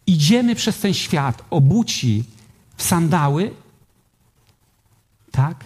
Idziemy 0.07 0.55
przez 0.55 0.79
ten 0.79 0.93
świat 0.93 1.43
obuci 1.49 2.34
w 2.77 2.83
sandały, 2.83 3.51
tak? 5.31 5.63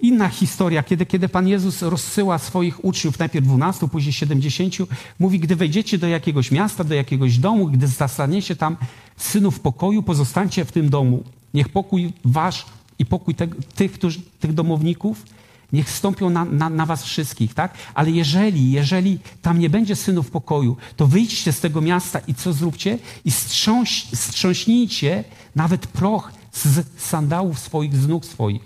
Inna 0.00 0.28
historia, 0.28 0.82
kiedy, 0.82 1.06
kiedy 1.06 1.28
Pan 1.28 1.48
Jezus 1.48 1.82
rozsyła 1.82 2.38
swoich 2.38 2.84
uczniów, 2.84 3.18
najpierw 3.18 3.46
12, 3.46 3.88
później 3.88 4.12
70, 4.12 4.74
mówi, 5.18 5.40
gdy 5.40 5.56
wejdziecie 5.56 5.98
do 5.98 6.08
jakiegoś 6.08 6.50
miasta, 6.50 6.84
do 6.84 6.94
jakiegoś 6.94 7.38
domu, 7.38 7.66
gdy 7.66 7.86
zastaniecie 7.86 8.56
tam 8.56 8.76
synów 9.16 9.60
pokoju, 9.60 10.02
pozostańcie 10.02 10.64
w 10.64 10.72
tym 10.72 10.90
domu. 10.90 11.24
Niech 11.54 11.68
pokój 11.68 12.12
wasz 12.24 12.66
i 12.98 13.06
pokój 13.06 13.34
te, 13.34 13.48
tych, 13.74 13.98
tych 14.40 14.52
domowników, 14.52 15.24
niech 15.72 15.90
stąpią 15.90 16.30
na, 16.30 16.44
na, 16.44 16.70
na, 16.70 16.86
was 16.86 17.04
wszystkich, 17.04 17.54
tak? 17.54 17.74
Ale 17.94 18.10
jeżeli, 18.10 18.72
jeżeli 18.72 19.18
tam 19.42 19.58
nie 19.58 19.70
będzie 19.70 19.96
synów 19.96 20.30
pokoju, 20.30 20.76
to 20.96 21.06
wyjdźcie 21.06 21.52
z 21.52 21.60
tego 21.60 21.80
miasta 21.80 22.18
i 22.18 22.34
co 22.34 22.52
zróbcie? 22.52 22.98
I 23.24 23.30
strząś, 23.30 24.06
strząśnijcie 24.14 25.24
nawet 25.54 25.86
proch 25.86 26.32
z 26.52 27.02
sandałów 27.02 27.58
swoich, 27.58 27.96
z 27.96 28.08
nóg 28.08 28.26
swoich. 28.26 28.62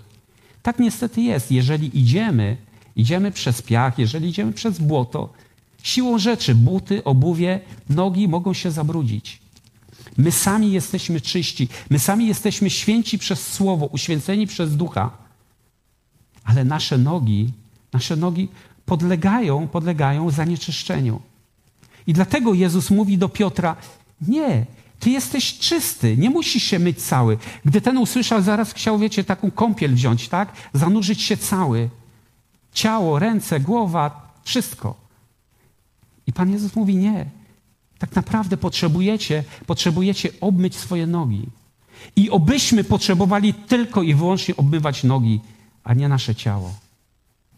Tak 0.61 0.79
niestety 0.79 1.21
jest. 1.21 1.51
Jeżeli 1.51 1.99
idziemy, 1.99 2.57
idziemy 2.95 3.31
przez 3.31 3.61
piach, 3.61 3.99
jeżeli 3.99 4.29
idziemy 4.29 4.53
przez 4.53 4.79
błoto, 4.79 5.33
siłą 5.83 6.19
rzeczy 6.19 6.55
buty, 6.55 7.03
obuwie, 7.03 7.59
nogi 7.89 8.27
mogą 8.27 8.53
się 8.53 8.71
zabrudzić. 8.71 9.39
My 10.17 10.31
sami 10.31 10.71
jesteśmy 10.71 11.21
czyści, 11.21 11.67
my 11.89 11.99
sami 11.99 12.27
jesteśmy 12.27 12.69
święci 12.69 13.17
przez 13.17 13.53
Słowo, 13.53 13.85
uświęceni 13.85 14.47
przez 14.47 14.77
Ducha. 14.77 15.26
Ale 16.47 16.65
nasze 16.65 16.97
nogi, 16.97 17.53
nasze 17.93 18.15
nogi 18.15 18.49
podlegają, 18.85 19.67
podlegają 19.67 20.31
zanieczyszczeniu. 20.31 21.21
I 22.07 22.13
dlatego 22.13 22.53
Jezus 22.53 22.89
mówi 22.89 23.17
do 23.17 23.29
Piotra: 23.29 23.75
Nie, 24.21 24.65
ty 24.99 25.09
jesteś 25.09 25.57
czysty, 25.57 26.17
nie 26.17 26.29
musisz 26.29 26.63
się 26.63 26.79
myć 26.79 27.03
cały. 27.03 27.37
Gdy 27.65 27.81
ten 27.81 27.97
usłyszał, 27.97 28.41
zaraz 28.41 28.73
chciał, 28.73 28.99
wiecie, 28.99 29.23
taką 29.23 29.51
kąpiel 29.51 29.93
wziąć, 29.93 30.29
tak? 30.29 30.51
Zanurzyć 30.73 31.21
się 31.21 31.37
cały. 31.37 31.89
Ciało, 32.73 33.19
ręce, 33.19 33.59
głowa, 33.59 34.33
wszystko. 34.43 34.95
I 36.27 36.33
Pan 36.33 36.51
Jezus 36.51 36.75
mówi: 36.75 36.95
Nie. 36.95 37.25
Tak 37.99 38.15
naprawdę 38.15 38.57
potrzebujecie, 38.57 39.43
potrzebujecie 39.65 40.29
obmyć 40.41 40.75
swoje 40.75 41.07
nogi. 41.07 41.45
I 42.15 42.29
obyśmy 42.29 42.83
potrzebowali 42.83 43.53
tylko 43.53 44.03
i 44.03 44.13
wyłącznie 44.13 44.55
obmywać 44.57 45.03
nogi, 45.03 45.39
a 45.87 45.93
nie 45.93 46.09
nasze 46.09 46.35
ciało, 46.35 46.75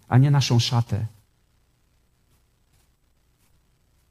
a 0.07 0.17
nie 0.17 0.31
naszą 0.31 0.59
szatę. 0.59 1.05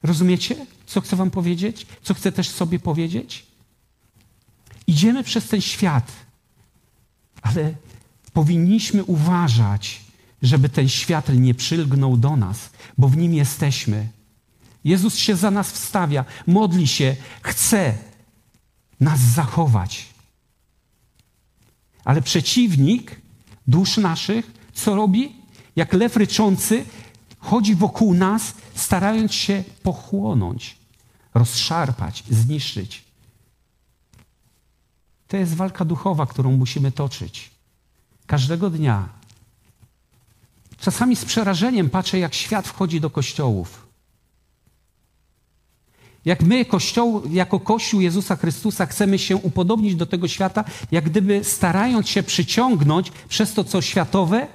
Rozumiecie, 0.03 0.67
co 0.87 1.01
chcę 1.01 1.17
Wam 1.17 1.31
powiedzieć? 1.31 1.87
Co 2.03 2.15
chcę 2.15 2.33
też 2.33 2.49
sobie 2.49 2.79
powiedzieć? 2.79 3.47
Idziemy 4.87 5.25
przez 5.25 5.49
ten 5.49 5.61
świat, 5.61 6.13
ale 7.43 7.75
powinniśmy 8.33 9.05
uważać, 9.05 10.01
żeby 10.43 10.69
ten 10.69 10.89
świat 10.89 11.29
nie 11.29 11.55
przylgnął 11.55 12.17
do 12.17 12.37
nas, 12.37 12.71
bo 12.99 13.09
w 13.09 13.17
nim 13.17 13.35
jesteśmy. 13.35 14.09
Jezus 14.85 15.17
się 15.17 15.37
za 15.37 15.51
nas 15.51 15.73
wstawia, 15.73 16.25
modli 16.47 16.89
się, 16.89 17.17
chce 17.43 17.99
nas 19.01 19.21
zachować. 19.21 20.07
Ale 22.05 22.23
przeciwnik 22.23 23.28
dusz 23.69 23.97
naszych, 23.97 24.53
co 24.75 24.95
robi? 24.95 25.37
Jak 25.77 25.93
lew 25.93 26.17
ryczący, 26.17 26.85
chodzi 27.39 27.75
wokół 27.75 28.15
nas, 28.15 28.55
starając 28.75 29.35
się 29.35 29.65
pochłonąć, 29.83 30.77
rozszarpać, 31.35 32.25
zniszczyć. 32.31 33.05
To 35.29 35.37
jest 35.37 35.55
walka 35.55 35.85
duchowa, 35.85 36.27
którą 36.27 36.53
musimy 36.53 36.93
toczyć. 36.93 37.51
Każdego 38.27 38.71
dnia. 38.71 39.09
Czasami 40.79 41.17
z 41.17 41.25
przerażeniem 41.25 41.91
patrzę, 41.91 42.19
jak 42.19 42.35
świat 42.35 42.69
wchodzi 42.69 43.01
do 43.01 43.11
kościołów. 43.11 43.88
Jak 46.29 46.43
my, 46.43 46.65
kościoł, 46.65 47.23
jako 47.31 47.61
Kościół 47.61 48.01
Jezusa 48.01 48.37
Chrystusa, 48.37 48.87
chcemy 48.87 49.19
się 49.19 49.37
upodobnić 49.37 49.95
do 49.95 50.07
tego 50.07 50.29
świata, 50.29 50.65
jak 50.91 51.05
gdyby 51.05 51.45
starając 51.45 52.09
się 52.09 52.23
przyciągnąć 52.23 53.13
przez 53.29 53.55
to, 53.55 53.65
co 53.65 53.83
światowe, 53.83 54.47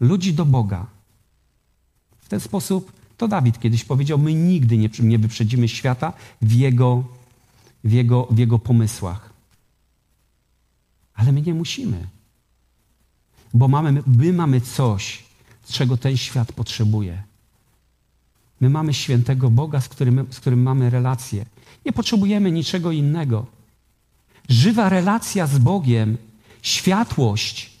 ludzi 0.00 0.34
do 0.34 0.44
Boga. 0.44 0.86
W 2.18 2.28
ten 2.28 2.40
sposób 2.40 2.92
to 3.16 3.28
Dawid 3.28 3.60
kiedyś 3.60 3.84
powiedział: 3.84 4.18
My 4.18 4.34
nigdy 4.34 4.78
nie, 4.78 4.88
nie 4.98 5.18
wyprzedzimy 5.18 5.68
świata 5.68 6.12
w 6.42 6.52
jego, 6.52 7.04
w, 7.84 7.92
jego, 7.92 8.28
w 8.30 8.38
jego 8.38 8.58
pomysłach. 8.58 9.32
Ale 11.14 11.32
my 11.32 11.42
nie 11.42 11.54
musimy. 11.54 12.06
Bo 13.54 13.68
mamy, 13.68 14.02
my 14.06 14.32
mamy 14.32 14.60
coś, 14.60 15.24
czego 15.70 15.96
ten 15.96 16.16
świat 16.16 16.52
potrzebuje. 16.52 17.27
My 18.60 18.70
mamy 18.70 18.94
świętego 18.94 19.50
Boga, 19.50 19.80
z 19.80 19.88
którym, 19.88 20.26
z 20.30 20.40
którym 20.40 20.62
mamy 20.62 20.90
relację. 20.90 21.44
Nie 21.86 21.92
potrzebujemy 21.92 22.52
niczego 22.52 22.92
innego. 22.92 23.46
Żywa 24.48 24.88
relacja 24.88 25.46
z 25.46 25.58
Bogiem, 25.58 26.18
światłość, 26.62 27.78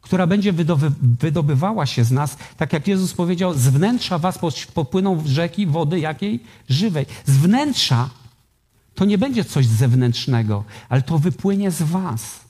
która 0.00 0.26
będzie 0.26 0.52
wydobywała 1.00 1.86
się 1.86 2.04
z 2.04 2.10
nas, 2.10 2.36
tak 2.56 2.72
jak 2.72 2.88
Jezus 2.88 3.14
powiedział, 3.14 3.54
z 3.54 3.68
wnętrza 3.68 4.18
was 4.18 4.38
popłyną 4.74 5.22
rzeki 5.26 5.66
wody 5.66 6.00
jakiej? 6.00 6.40
Żywej. 6.68 7.06
Z 7.26 7.36
wnętrza 7.36 8.10
to 8.94 9.04
nie 9.04 9.18
będzie 9.18 9.44
coś 9.44 9.66
zewnętrznego, 9.66 10.64
ale 10.88 11.02
to 11.02 11.18
wypłynie 11.18 11.70
z 11.70 11.82
was. 11.82 12.41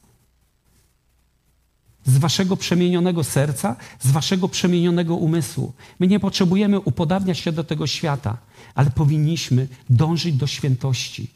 Z 2.04 2.18
waszego 2.18 2.56
przemienionego 2.56 3.24
serca, 3.24 3.76
z 4.00 4.10
waszego 4.10 4.48
przemienionego 4.48 5.16
umysłu. 5.16 5.72
My 6.00 6.06
nie 6.06 6.20
potrzebujemy 6.20 6.80
upodabniać 6.80 7.38
się 7.38 7.52
do 7.52 7.64
tego 7.64 7.86
świata, 7.86 8.36
ale 8.74 8.90
powinniśmy 8.90 9.68
dążyć 9.90 10.36
do 10.36 10.46
świętości. 10.46 11.30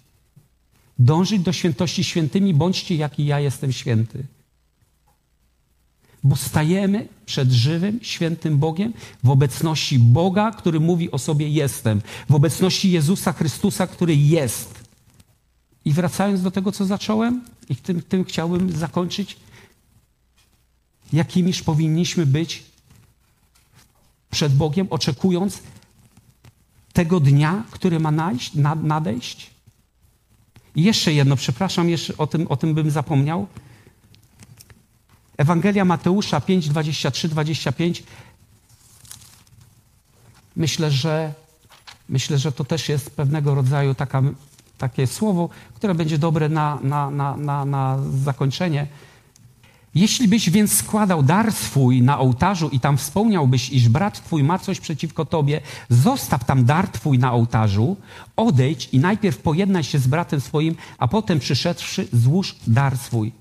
Dążyć 0.99 1.43
do 1.43 1.53
świętości 1.53 2.05
świętymi, 2.05 2.55
bądźcie 2.55 2.97
jak 2.97 3.19
i 3.19 3.27
ja 3.27 3.41
jestem 3.41 3.73
święty 3.73 4.25
bo 6.27 6.37
stajemy 6.37 7.09
przed 7.27 7.53
żywym, 7.53 7.99
świętym 8.03 8.59
Bogiem 8.59 8.93
w 9.25 9.31
obecności 9.31 9.99
Boga, 9.99 10.51
który 10.51 10.81
mówi 10.81 11.11
o 11.11 11.19
sobie 11.19 11.49
jestem, 11.49 12.03
w 12.29 12.35
obecności 12.35 12.91
Jezusa 12.91 13.33
Chrystusa, 13.33 13.87
który 13.87 14.17
jest. 14.17 14.75
I 15.85 15.93
wracając 15.93 16.43
do 16.43 16.51
tego, 16.51 16.73
co 16.73 16.85
zacząłem, 16.85 17.45
i 17.69 17.77
tym, 17.77 18.03
tym 18.03 18.25
chciałbym 18.25 18.73
zakończyć, 18.73 19.37
jakimiż 21.13 21.63
powinniśmy 21.63 22.27
być 22.27 22.63
przed 24.31 24.55
Bogiem, 24.55 24.87
oczekując 24.91 25.63
tego 26.93 27.21
dnia, 27.21 27.65
który 27.71 28.01
ma 28.01 28.11
nadejść. 28.11 28.53
nadejść. 28.83 29.51
I 30.77 30.83
jeszcze 30.83 31.13
jedno, 31.13 31.37
przepraszam, 31.37 31.89
jeszcze 31.89 32.17
o 32.17 32.27
tym, 32.27 32.47
o 32.49 32.57
tym 32.57 32.75
bym 32.75 32.91
zapomniał. 32.91 33.47
Ewangelia 35.37 35.85
Mateusza 35.85 36.41
5, 36.41 36.69
23, 36.69 37.29
25. 37.29 38.03
Myślę, 40.57 40.91
że, 40.91 41.33
myślę, 42.09 42.39
że 42.39 42.53
to 42.53 42.65
też 42.65 42.89
jest 42.89 43.11
pewnego 43.11 43.55
rodzaju 43.55 43.95
taka, 43.95 44.23
takie 44.79 45.07
słowo, 45.07 45.49
które 45.75 45.95
będzie 45.95 46.19
dobre 46.19 46.49
na, 46.49 46.79
na, 46.83 47.11
na, 47.11 47.37
na, 47.37 47.65
na 47.65 47.99
zakończenie. 48.25 48.87
Jeśli 49.97 50.29
byś 50.29 50.51
więc 50.51 50.73
składał 50.73 51.23
dar 51.23 51.53
swój 51.53 52.03
na 52.03 52.19
ołtarzu 52.19 52.69
i 52.69 52.81
tam 52.81 52.97
wspomniałbyś, 52.97 53.71
iż 53.71 53.89
brat 53.89 54.25
twój 54.25 54.45
ma 54.45 54.59
coś 54.59 54.81
przeciwko 54.81 55.25
tobie, 55.25 55.61
zostaw 55.89 56.45
tam 56.45 56.65
dar 56.65 56.89
twój 56.89 57.19
na 57.19 57.33
ołtarzu, 57.33 57.97
odejdź 58.37 58.89
i 58.93 58.99
najpierw 58.99 59.39
pojednaj 59.39 59.85
się 59.85 59.99
z 59.99 60.07
bratem 60.07 60.41
swoim, 60.41 60.75
a 60.99 61.09
potem 61.09 61.39
przyszedłszy 61.39 62.09
złóż 62.13 62.57
dar 62.67 62.99
swój. 62.99 63.33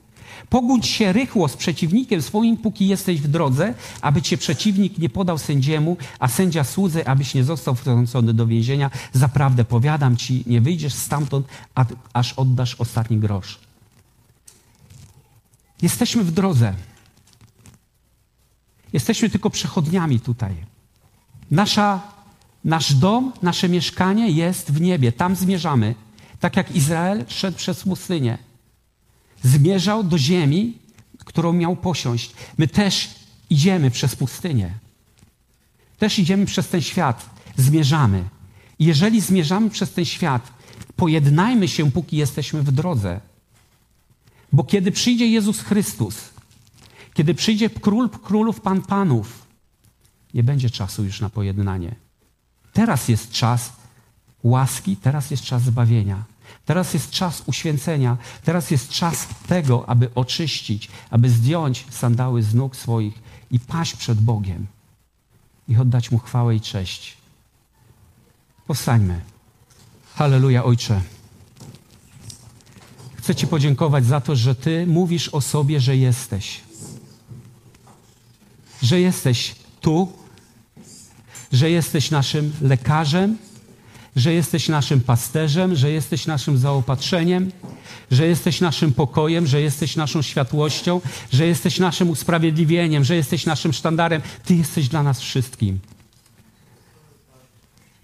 Pogódź 0.49 0.88
się 0.88 1.14
rychło 1.14 1.47
z 1.47 1.58
przeciwnikiem 1.58 2.22
swoim, 2.22 2.58
póki 2.58 2.88
jesteś 2.88 3.22
w 3.22 3.28
drodze, 3.28 3.74
aby 4.01 4.22
cię 4.22 4.38
przeciwnik 4.38 4.97
nie 4.97 5.10
podał 5.10 5.38
sędziemu, 5.38 5.97
a 6.20 6.28
sędzia 6.28 6.64
słudzy, 6.64 7.08
abyś 7.08 7.34
nie 7.34 7.43
został 7.43 7.76
wtrącony 7.76 8.34
do 8.34 8.47
więzienia. 8.47 8.91
Zaprawdę 9.14 9.66
powiadam 9.66 10.18
ci, 10.18 10.43
nie 10.47 10.62
wyjdziesz 10.62 10.93
stamtąd, 10.93 11.47
aż 12.14 12.34
oddasz 12.34 12.76
ostatni 12.76 13.18
grosz. 13.18 13.64
Jesteśmy 15.82 16.23
w 16.23 16.32
drodze. 16.32 16.73
Jesteśmy 18.93 19.30
tylko 19.30 19.49
przechodniami 19.49 20.19
tutaj. 20.19 20.55
Nasza, 21.51 22.01
nasz 22.63 22.93
dom, 22.93 23.34
nasze 23.41 23.69
mieszkanie 23.69 24.32
jest 24.32 24.71
w 24.71 24.82
niebie. 24.82 25.11
Tam 25.11 25.36
zmierzamy. 25.36 25.95
Tak 26.39 26.57
jak 26.57 26.76
Izrael 26.76 27.26
szedł 27.28 27.57
przez 27.57 27.84
pustynię. 27.84 28.38
Zmierzał 29.43 30.03
do 30.03 30.17
ziemi, 30.17 30.78
którą 31.26 31.53
miał 31.53 31.76
posiąść. 31.76 32.34
My 32.57 32.67
też 32.67 33.09
idziemy 33.49 33.91
przez 33.91 34.15
pustynię. 34.15 34.73
Też 35.99 36.19
idziemy 36.19 36.45
przez 36.45 36.67
ten 36.67 36.82
świat. 36.82 37.30
Zmierzamy. 37.57 38.23
Jeżeli 38.80 39.21
zmierzamy 39.21 39.69
przez 39.69 39.91
ten 39.91 40.05
świat, 40.05 40.53
pojednajmy 40.95 41.67
się, 41.67 41.91
póki 41.91 42.17
jesteśmy 42.17 42.63
w 42.63 42.71
drodze. 42.71 43.21
Bo 44.56 44.64
kiedy 44.64 44.91
przyjdzie 44.91 45.28
Jezus 45.28 45.60
Chrystus, 45.60 46.16
kiedy 47.14 47.34
przyjdzie 47.34 47.70
król 47.70 48.10
królów, 48.10 48.62
pan 48.62 48.82
panów, 48.82 49.45
nie 50.34 50.43
będzie 50.43 50.70
czasu 50.70 51.03
już 51.03 51.22
na 51.22 51.30
pojednanie. 51.30 51.95
Teraz 52.74 53.08
jest 53.08 53.32
czas 53.32 53.74
łaski, 54.43 54.97
teraz 54.97 55.32
jest 55.32 55.43
czas 55.43 55.64
zbawienia. 55.64 56.24
Teraz 56.66 56.93
jest 56.93 57.12
czas 57.12 57.43
uświęcenia, 57.45 58.18
teraz 58.43 58.72
jest 58.72 58.89
czas 58.89 59.28
tego, 59.47 59.89
aby 59.89 60.14
oczyścić, 60.14 60.89
aby 61.10 61.30
zdjąć 61.30 61.86
sandały 61.89 62.43
z 62.43 62.53
nóg 62.53 62.76
swoich 62.76 63.22
i 63.51 63.60
paść 63.60 63.95
przed 63.95 64.22
Bogiem 64.22 64.68
i 65.68 65.78
oddać 65.78 66.12
Mu 66.12 66.20
chwałę 66.20 66.56
i 66.56 66.62
cześć. 66.62 67.18
Powstańmy. 68.68 69.22
Halleluja, 70.16 70.64
Ojcze. 70.64 71.14
Chcę 73.26 73.36
Ci 73.36 73.47
podziękować 73.47 74.05
za 74.05 74.21
to, 74.21 74.36
że 74.36 74.55
Ty 74.55 74.88
mówisz 74.88 75.30
o 75.30 75.41
sobie, 75.41 75.80
że 75.80 75.97
jesteś. 75.97 76.61
Że 78.82 78.99
jesteś 79.01 79.55
tu, 79.82 80.11
że 81.51 81.69
jesteś 81.69 82.11
naszym 82.11 82.53
lekarzem, 82.61 83.38
że 84.15 84.34
jesteś 84.34 84.69
naszym 84.69 85.01
pasterzem, 85.01 85.76
że 85.76 85.91
jesteś 85.91 86.28
naszym 86.28 86.57
zaopatrzeniem, 86.57 87.51
że 88.11 88.28
jesteś 88.28 88.61
naszym 88.61 88.93
pokojem, 88.93 89.47
że 89.47 89.61
jesteś 89.61 89.95
naszą 89.95 90.21
światłością, 90.21 91.01
że 91.32 91.47
jesteś 91.47 91.80
naszym 91.80 92.09
usprawiedliwieniem, 92.09 93.03
że 93.03 93.15
jesteś 93.15 93.45
naszym 93.45 93.73
sztandarem. 93.73 94.21
Ty 94.45 94.55
jesteś 94.55 94.88
dla 94.88 95.03
nas 95.03 95.19
wszystkim. 95.19 95.80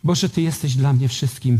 Boże, 0.03 0.29
Ty 0.29 0.41
jesteś 0.41 0.75
dla 0.75 0.93
mnie 0.93 1.07
wszystkim. 1.07 1.59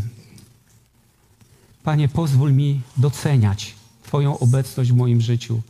Panie, 1.82 2.08
pozwól 2.08 2.52
mi 2.52 2.80
doceniać 2.96 3.74
Twoją 4.02 4.38
obecność 4.38 4.92
w 4.92 4.96
moim 4.96 5.20
życiu, 5.20 5.62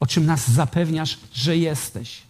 o 0.00 0.06
czym 0.06 0.26
nas 0.26 0.50
zapewniasz, 0.50 1.18
że 1.32 1.56
jesteś. 1.56 2.22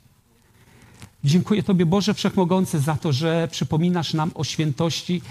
Dziękuję 1.25 1.63
Tobie, 1.63 1.87
Boże 1.87 2.15
Wszechmogący, 2.15 2.81
za 2.81 2.97
to, 2.97 3.13
że 3.13 3.49
przypominasz 3.51 4.15
nam 4.15 4.31
o 4.35 4.45
świętości, 4.45 5.23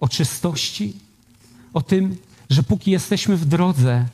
o 0.00 0.08
czystości, 0.08 0.92
o 1.74 1.82
tym, 1.82 2.16
że 2.50 2.62
póki 2.62 2.90
jesteśmy 2.90 3.36
w 3.36 3.44
drodze, 3.44 4.08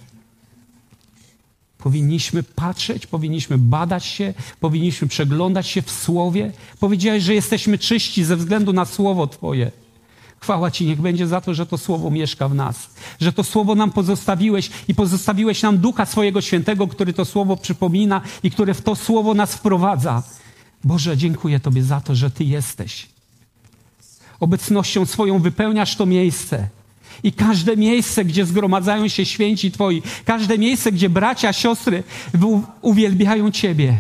powinniśmy 1.79 2.43
patrzeć, 2.43 3.07
powinniśmy 3.07 3.59
badać 3.59 4.05
się, 4.05 4.35
powinniśmy 4.61 5.09
przeglądać 5.09 5.67
się 5.67 5.83
w 5.83 5.91
Słowie. 5.91 6.53
Powiedziałeś, 6.81 7.23
że 7.23 7.35
jesteśmy 7.35 7.79
czyści 7.79 8.25
ze 8.25 8.37
względu 8.37 8.73
na 8.73 8.85
Słowo 8.85 9.27
Twoje. 9.27 9.71
Chwała 10.47 10.71
Ci 10.71 10.87
niech 10.87 11.01
będzie 11.01 11.27
za 11.27 11.41
to, 11.41 11.55
że 11.55 11.67
to 11.67 11.79
Słowo 11.79 12.11
mieszka 12.11 12.49
w 12.49 12.55
nas, 12.55 12.91
że 13.21 13.33
to 13.33 13.45
Słowo 13.45 13.75
nam 13.75 13.91
pozostawiłeś 13.91 14.71
i 14.89 14.95
pozostawiłeś 14.95 15.63
nam 15.63 15.79
Ducha 15.79 16.07
swojego 16.07 16.41
Świętego, 16.41 16.87
który 16.89 17.13
to 17.13 17.25
Słowo 17.25 17.57
przypomina 17.57 18.21
i 18.43 18.51
który 18.51 18.75
w 18.75 18.83
to 18.83 18.97
Słowo 18.97 19.35
nas 19.35 19.55
wprowadza. 19.55 20.23
Boże, 20.85 21.17
dziękuję 21.17 21.61
Tobie 21.61 21.83
za 21.83 22.01
to, 22.01 22.15
że 22.15 22.31
Ty 22.31 22.45
jesteś. 22.45 23.09
Obecnością 24.41 25.07
swoją 25.07 25.39
wypełniasz 25.39 25.97
to 25.97 26.07
miejsce. 26.07 26.69
I 27.23 27.33
każde 27.33 27.77
miejsce, 27.77 28.25
gdzie 28.25 28.47
zgromadzają 28.47 29.09
się 29.09 29.25
święci 29.25 29.71
Twoi, 29.71 30.03
każde 30.25 30.59
miejsce, 30.59 30.93
gdzie 30.93 31.09
bracia, 31.09 31.53
siostry 31.53 32.03
uwielbiają 32.83 33.51
Ciebie, 33.51 33.99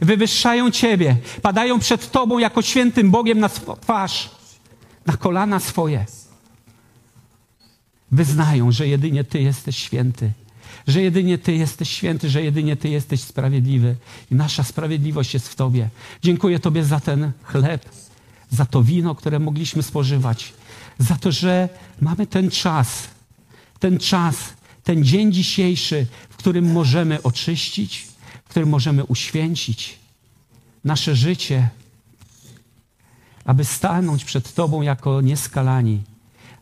wywyższają 0.00 0.70
Ciebie, 0.70 1.16
padają 1.42 1.78
przed 1.78 2.10
Tobą 2.10 2.38
jako 2.38 2.62
świętym 2.62 3.10
Bogiem 3.10 3.40
na 3.40 3.48
twarz 3.80 4.39
na 5.10 5.16
kolana 5.16 5.60
swoje. 5.60 6.06
Wyznają, 8.12 8.72
że 8.72 8.88
jedynie 8.88 9.24
Ty 9.24 9.42
jesteś 9.42 9.76
święty, 9.76 10.32
że 10.86 11.02
jedynie 11.02 11.38
Ty 11.38 11.54
jesteś 11.54 11.90
święty, 11.90 12.30
że 12.30 12.42
jedynie 12.42 12.76
Ty 12.76 12.88
jesteś 12.88 13.20
sprawiedliwy 13.20 13.96
i 14.30 14.34
nasza 14.34 14.62
sprawiedliwość 14.62 15.34
jest 15.34 15.48
w 15.48 15.54
Tobie. 15.54 15.88
Dziękuję 16.22 16.58
Tobie 16.58 16.84
za 16.84 17.00
ten 17.00 17.32
chleb, 17.42 17.88
za 18.50 18.66
to 18.66 18.82
wino, 18.82 19.14
które 19.14 19.38
mogliśmy 19.38 19.82
spożywać, 19.82 20.52
za 20.98 21.16
to, 21.16 21.32
że 21.32 21.68
mamy 22.00 22.26
ten 22.26 22.50
czas, 22.50 23.08
ten 23.78 23.98
czas, 23.98 24.36
ten 24.84 25.04
dzień 25.04 25.32
dzisiejszy, 25.32 26.06
w 26.30 26.36
którym 26.36 26.72
możemy 26.72 27.22
oczyścić, 27.22 28.06
w 28.44 28.48
którym 28.48 28.68
możemy 28.68 29.04
uświęcić 29.04 29.98
nasze 30.84 31.16
życie, 31.16 31.68
aby 33.44 33.64
stanąć 33.64 34.24
przed 34.24 34.54
Tobą 34.54 34.82
jako 34.82 35.20
nieskalani, 35.20 36.02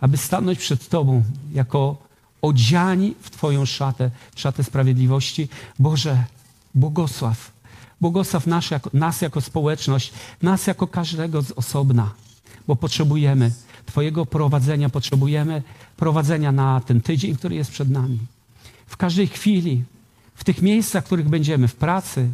aby 0.01 0.16
stanąć 0.16 0.59
przed 0.59 0.89
Tobą 0.89 1.22
jako 1.53 1.97
odziani 2.43 3.14
w 3.20 3.31
Twoją 3.31 3.66
szatę, 3.66 4.11
szatę 4.37 4.64
sprawiedliwości. 4.64 5.49
Boże, 5.79 6.24
błogosław. 6.74 7.51
Błogosław 8.01 8.47
nas 8.47 8.70
jako, 8.70 8.91
nas 8.93 9.20
jako 9.20 9.41
społeczność, 9.41 10.12
nas 10.43 10.66
jako 10.66 10.87
każdego 10.87 11.43
z 11.43 11.53
osobna, 11.53 12.11
bo 12.66 12.76
potrzebujemy 12.76 13.53
Twojego 13.87 14.26
prowadzenia, 14.26 14.89
potrzebujemy 14.89 15.62
prowadzenia 15.97 16.53
na 16.53 16.81
ten 16.81 17.01
tydzień, 17.01 17.37
który 17.37 17.55
jest 17.55 17.70
przed 17.70 17.91
nami. 17.91 18.18
W 18.87 18.97
każdej 18.97 19.26
chwili, 19.26 19.85
w 20.35 20.45
tych 20.45 20.62
miejscach, 20.62 21.05
w 21.05 21.07
których 21.07 21.29
będziemy, 21.29 21.68
w 21.68 21.74
pracy, 21.74 22.29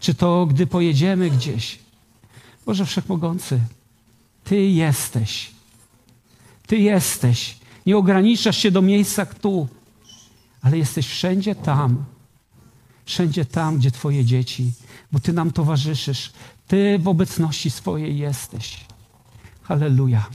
czy 0.00 0.14
to 0.14 0.46
gdy 0.46 0.66
pojedziemy 0.66 1.30
gdzieś, 1.30 1.78
Boże 2.66 2.86
Wszechmogący, 2.86 3.60
Ty 4.44 4.56
jesteś. 4.56 5.50
Ty 6.66 6.76
jesteś. 6.76 7.58
Nie 7.86 7.96
ograniczasz 7.96 8.58
się 8.58 8.70
do 8.70 8.82
miejsca 8.82 9.26
tu, 9.26 9.68
ale 10.62 10.78
jesteś 10.78 11.06
wszędzie 11.06 11.54
tam. 11.54 12.04
Wszędzie 13.04 13.44
tam, 13.44 13.78
gdzie 13.78 13.90
Twoje 13.90 14.24
dzieci, 14.24 14.72
bo 15.12 15.20
Ty 15.20 15.32
nam 15.32 15.50
towarzyszysz. 15.50 16.32
Ty 16.68 16.98
w 16.98 17.08
obecności 17.08 17.70
swojej 17.70 18.18
jesteś. 18.18 18.84
Halleluja. 19.62 20.26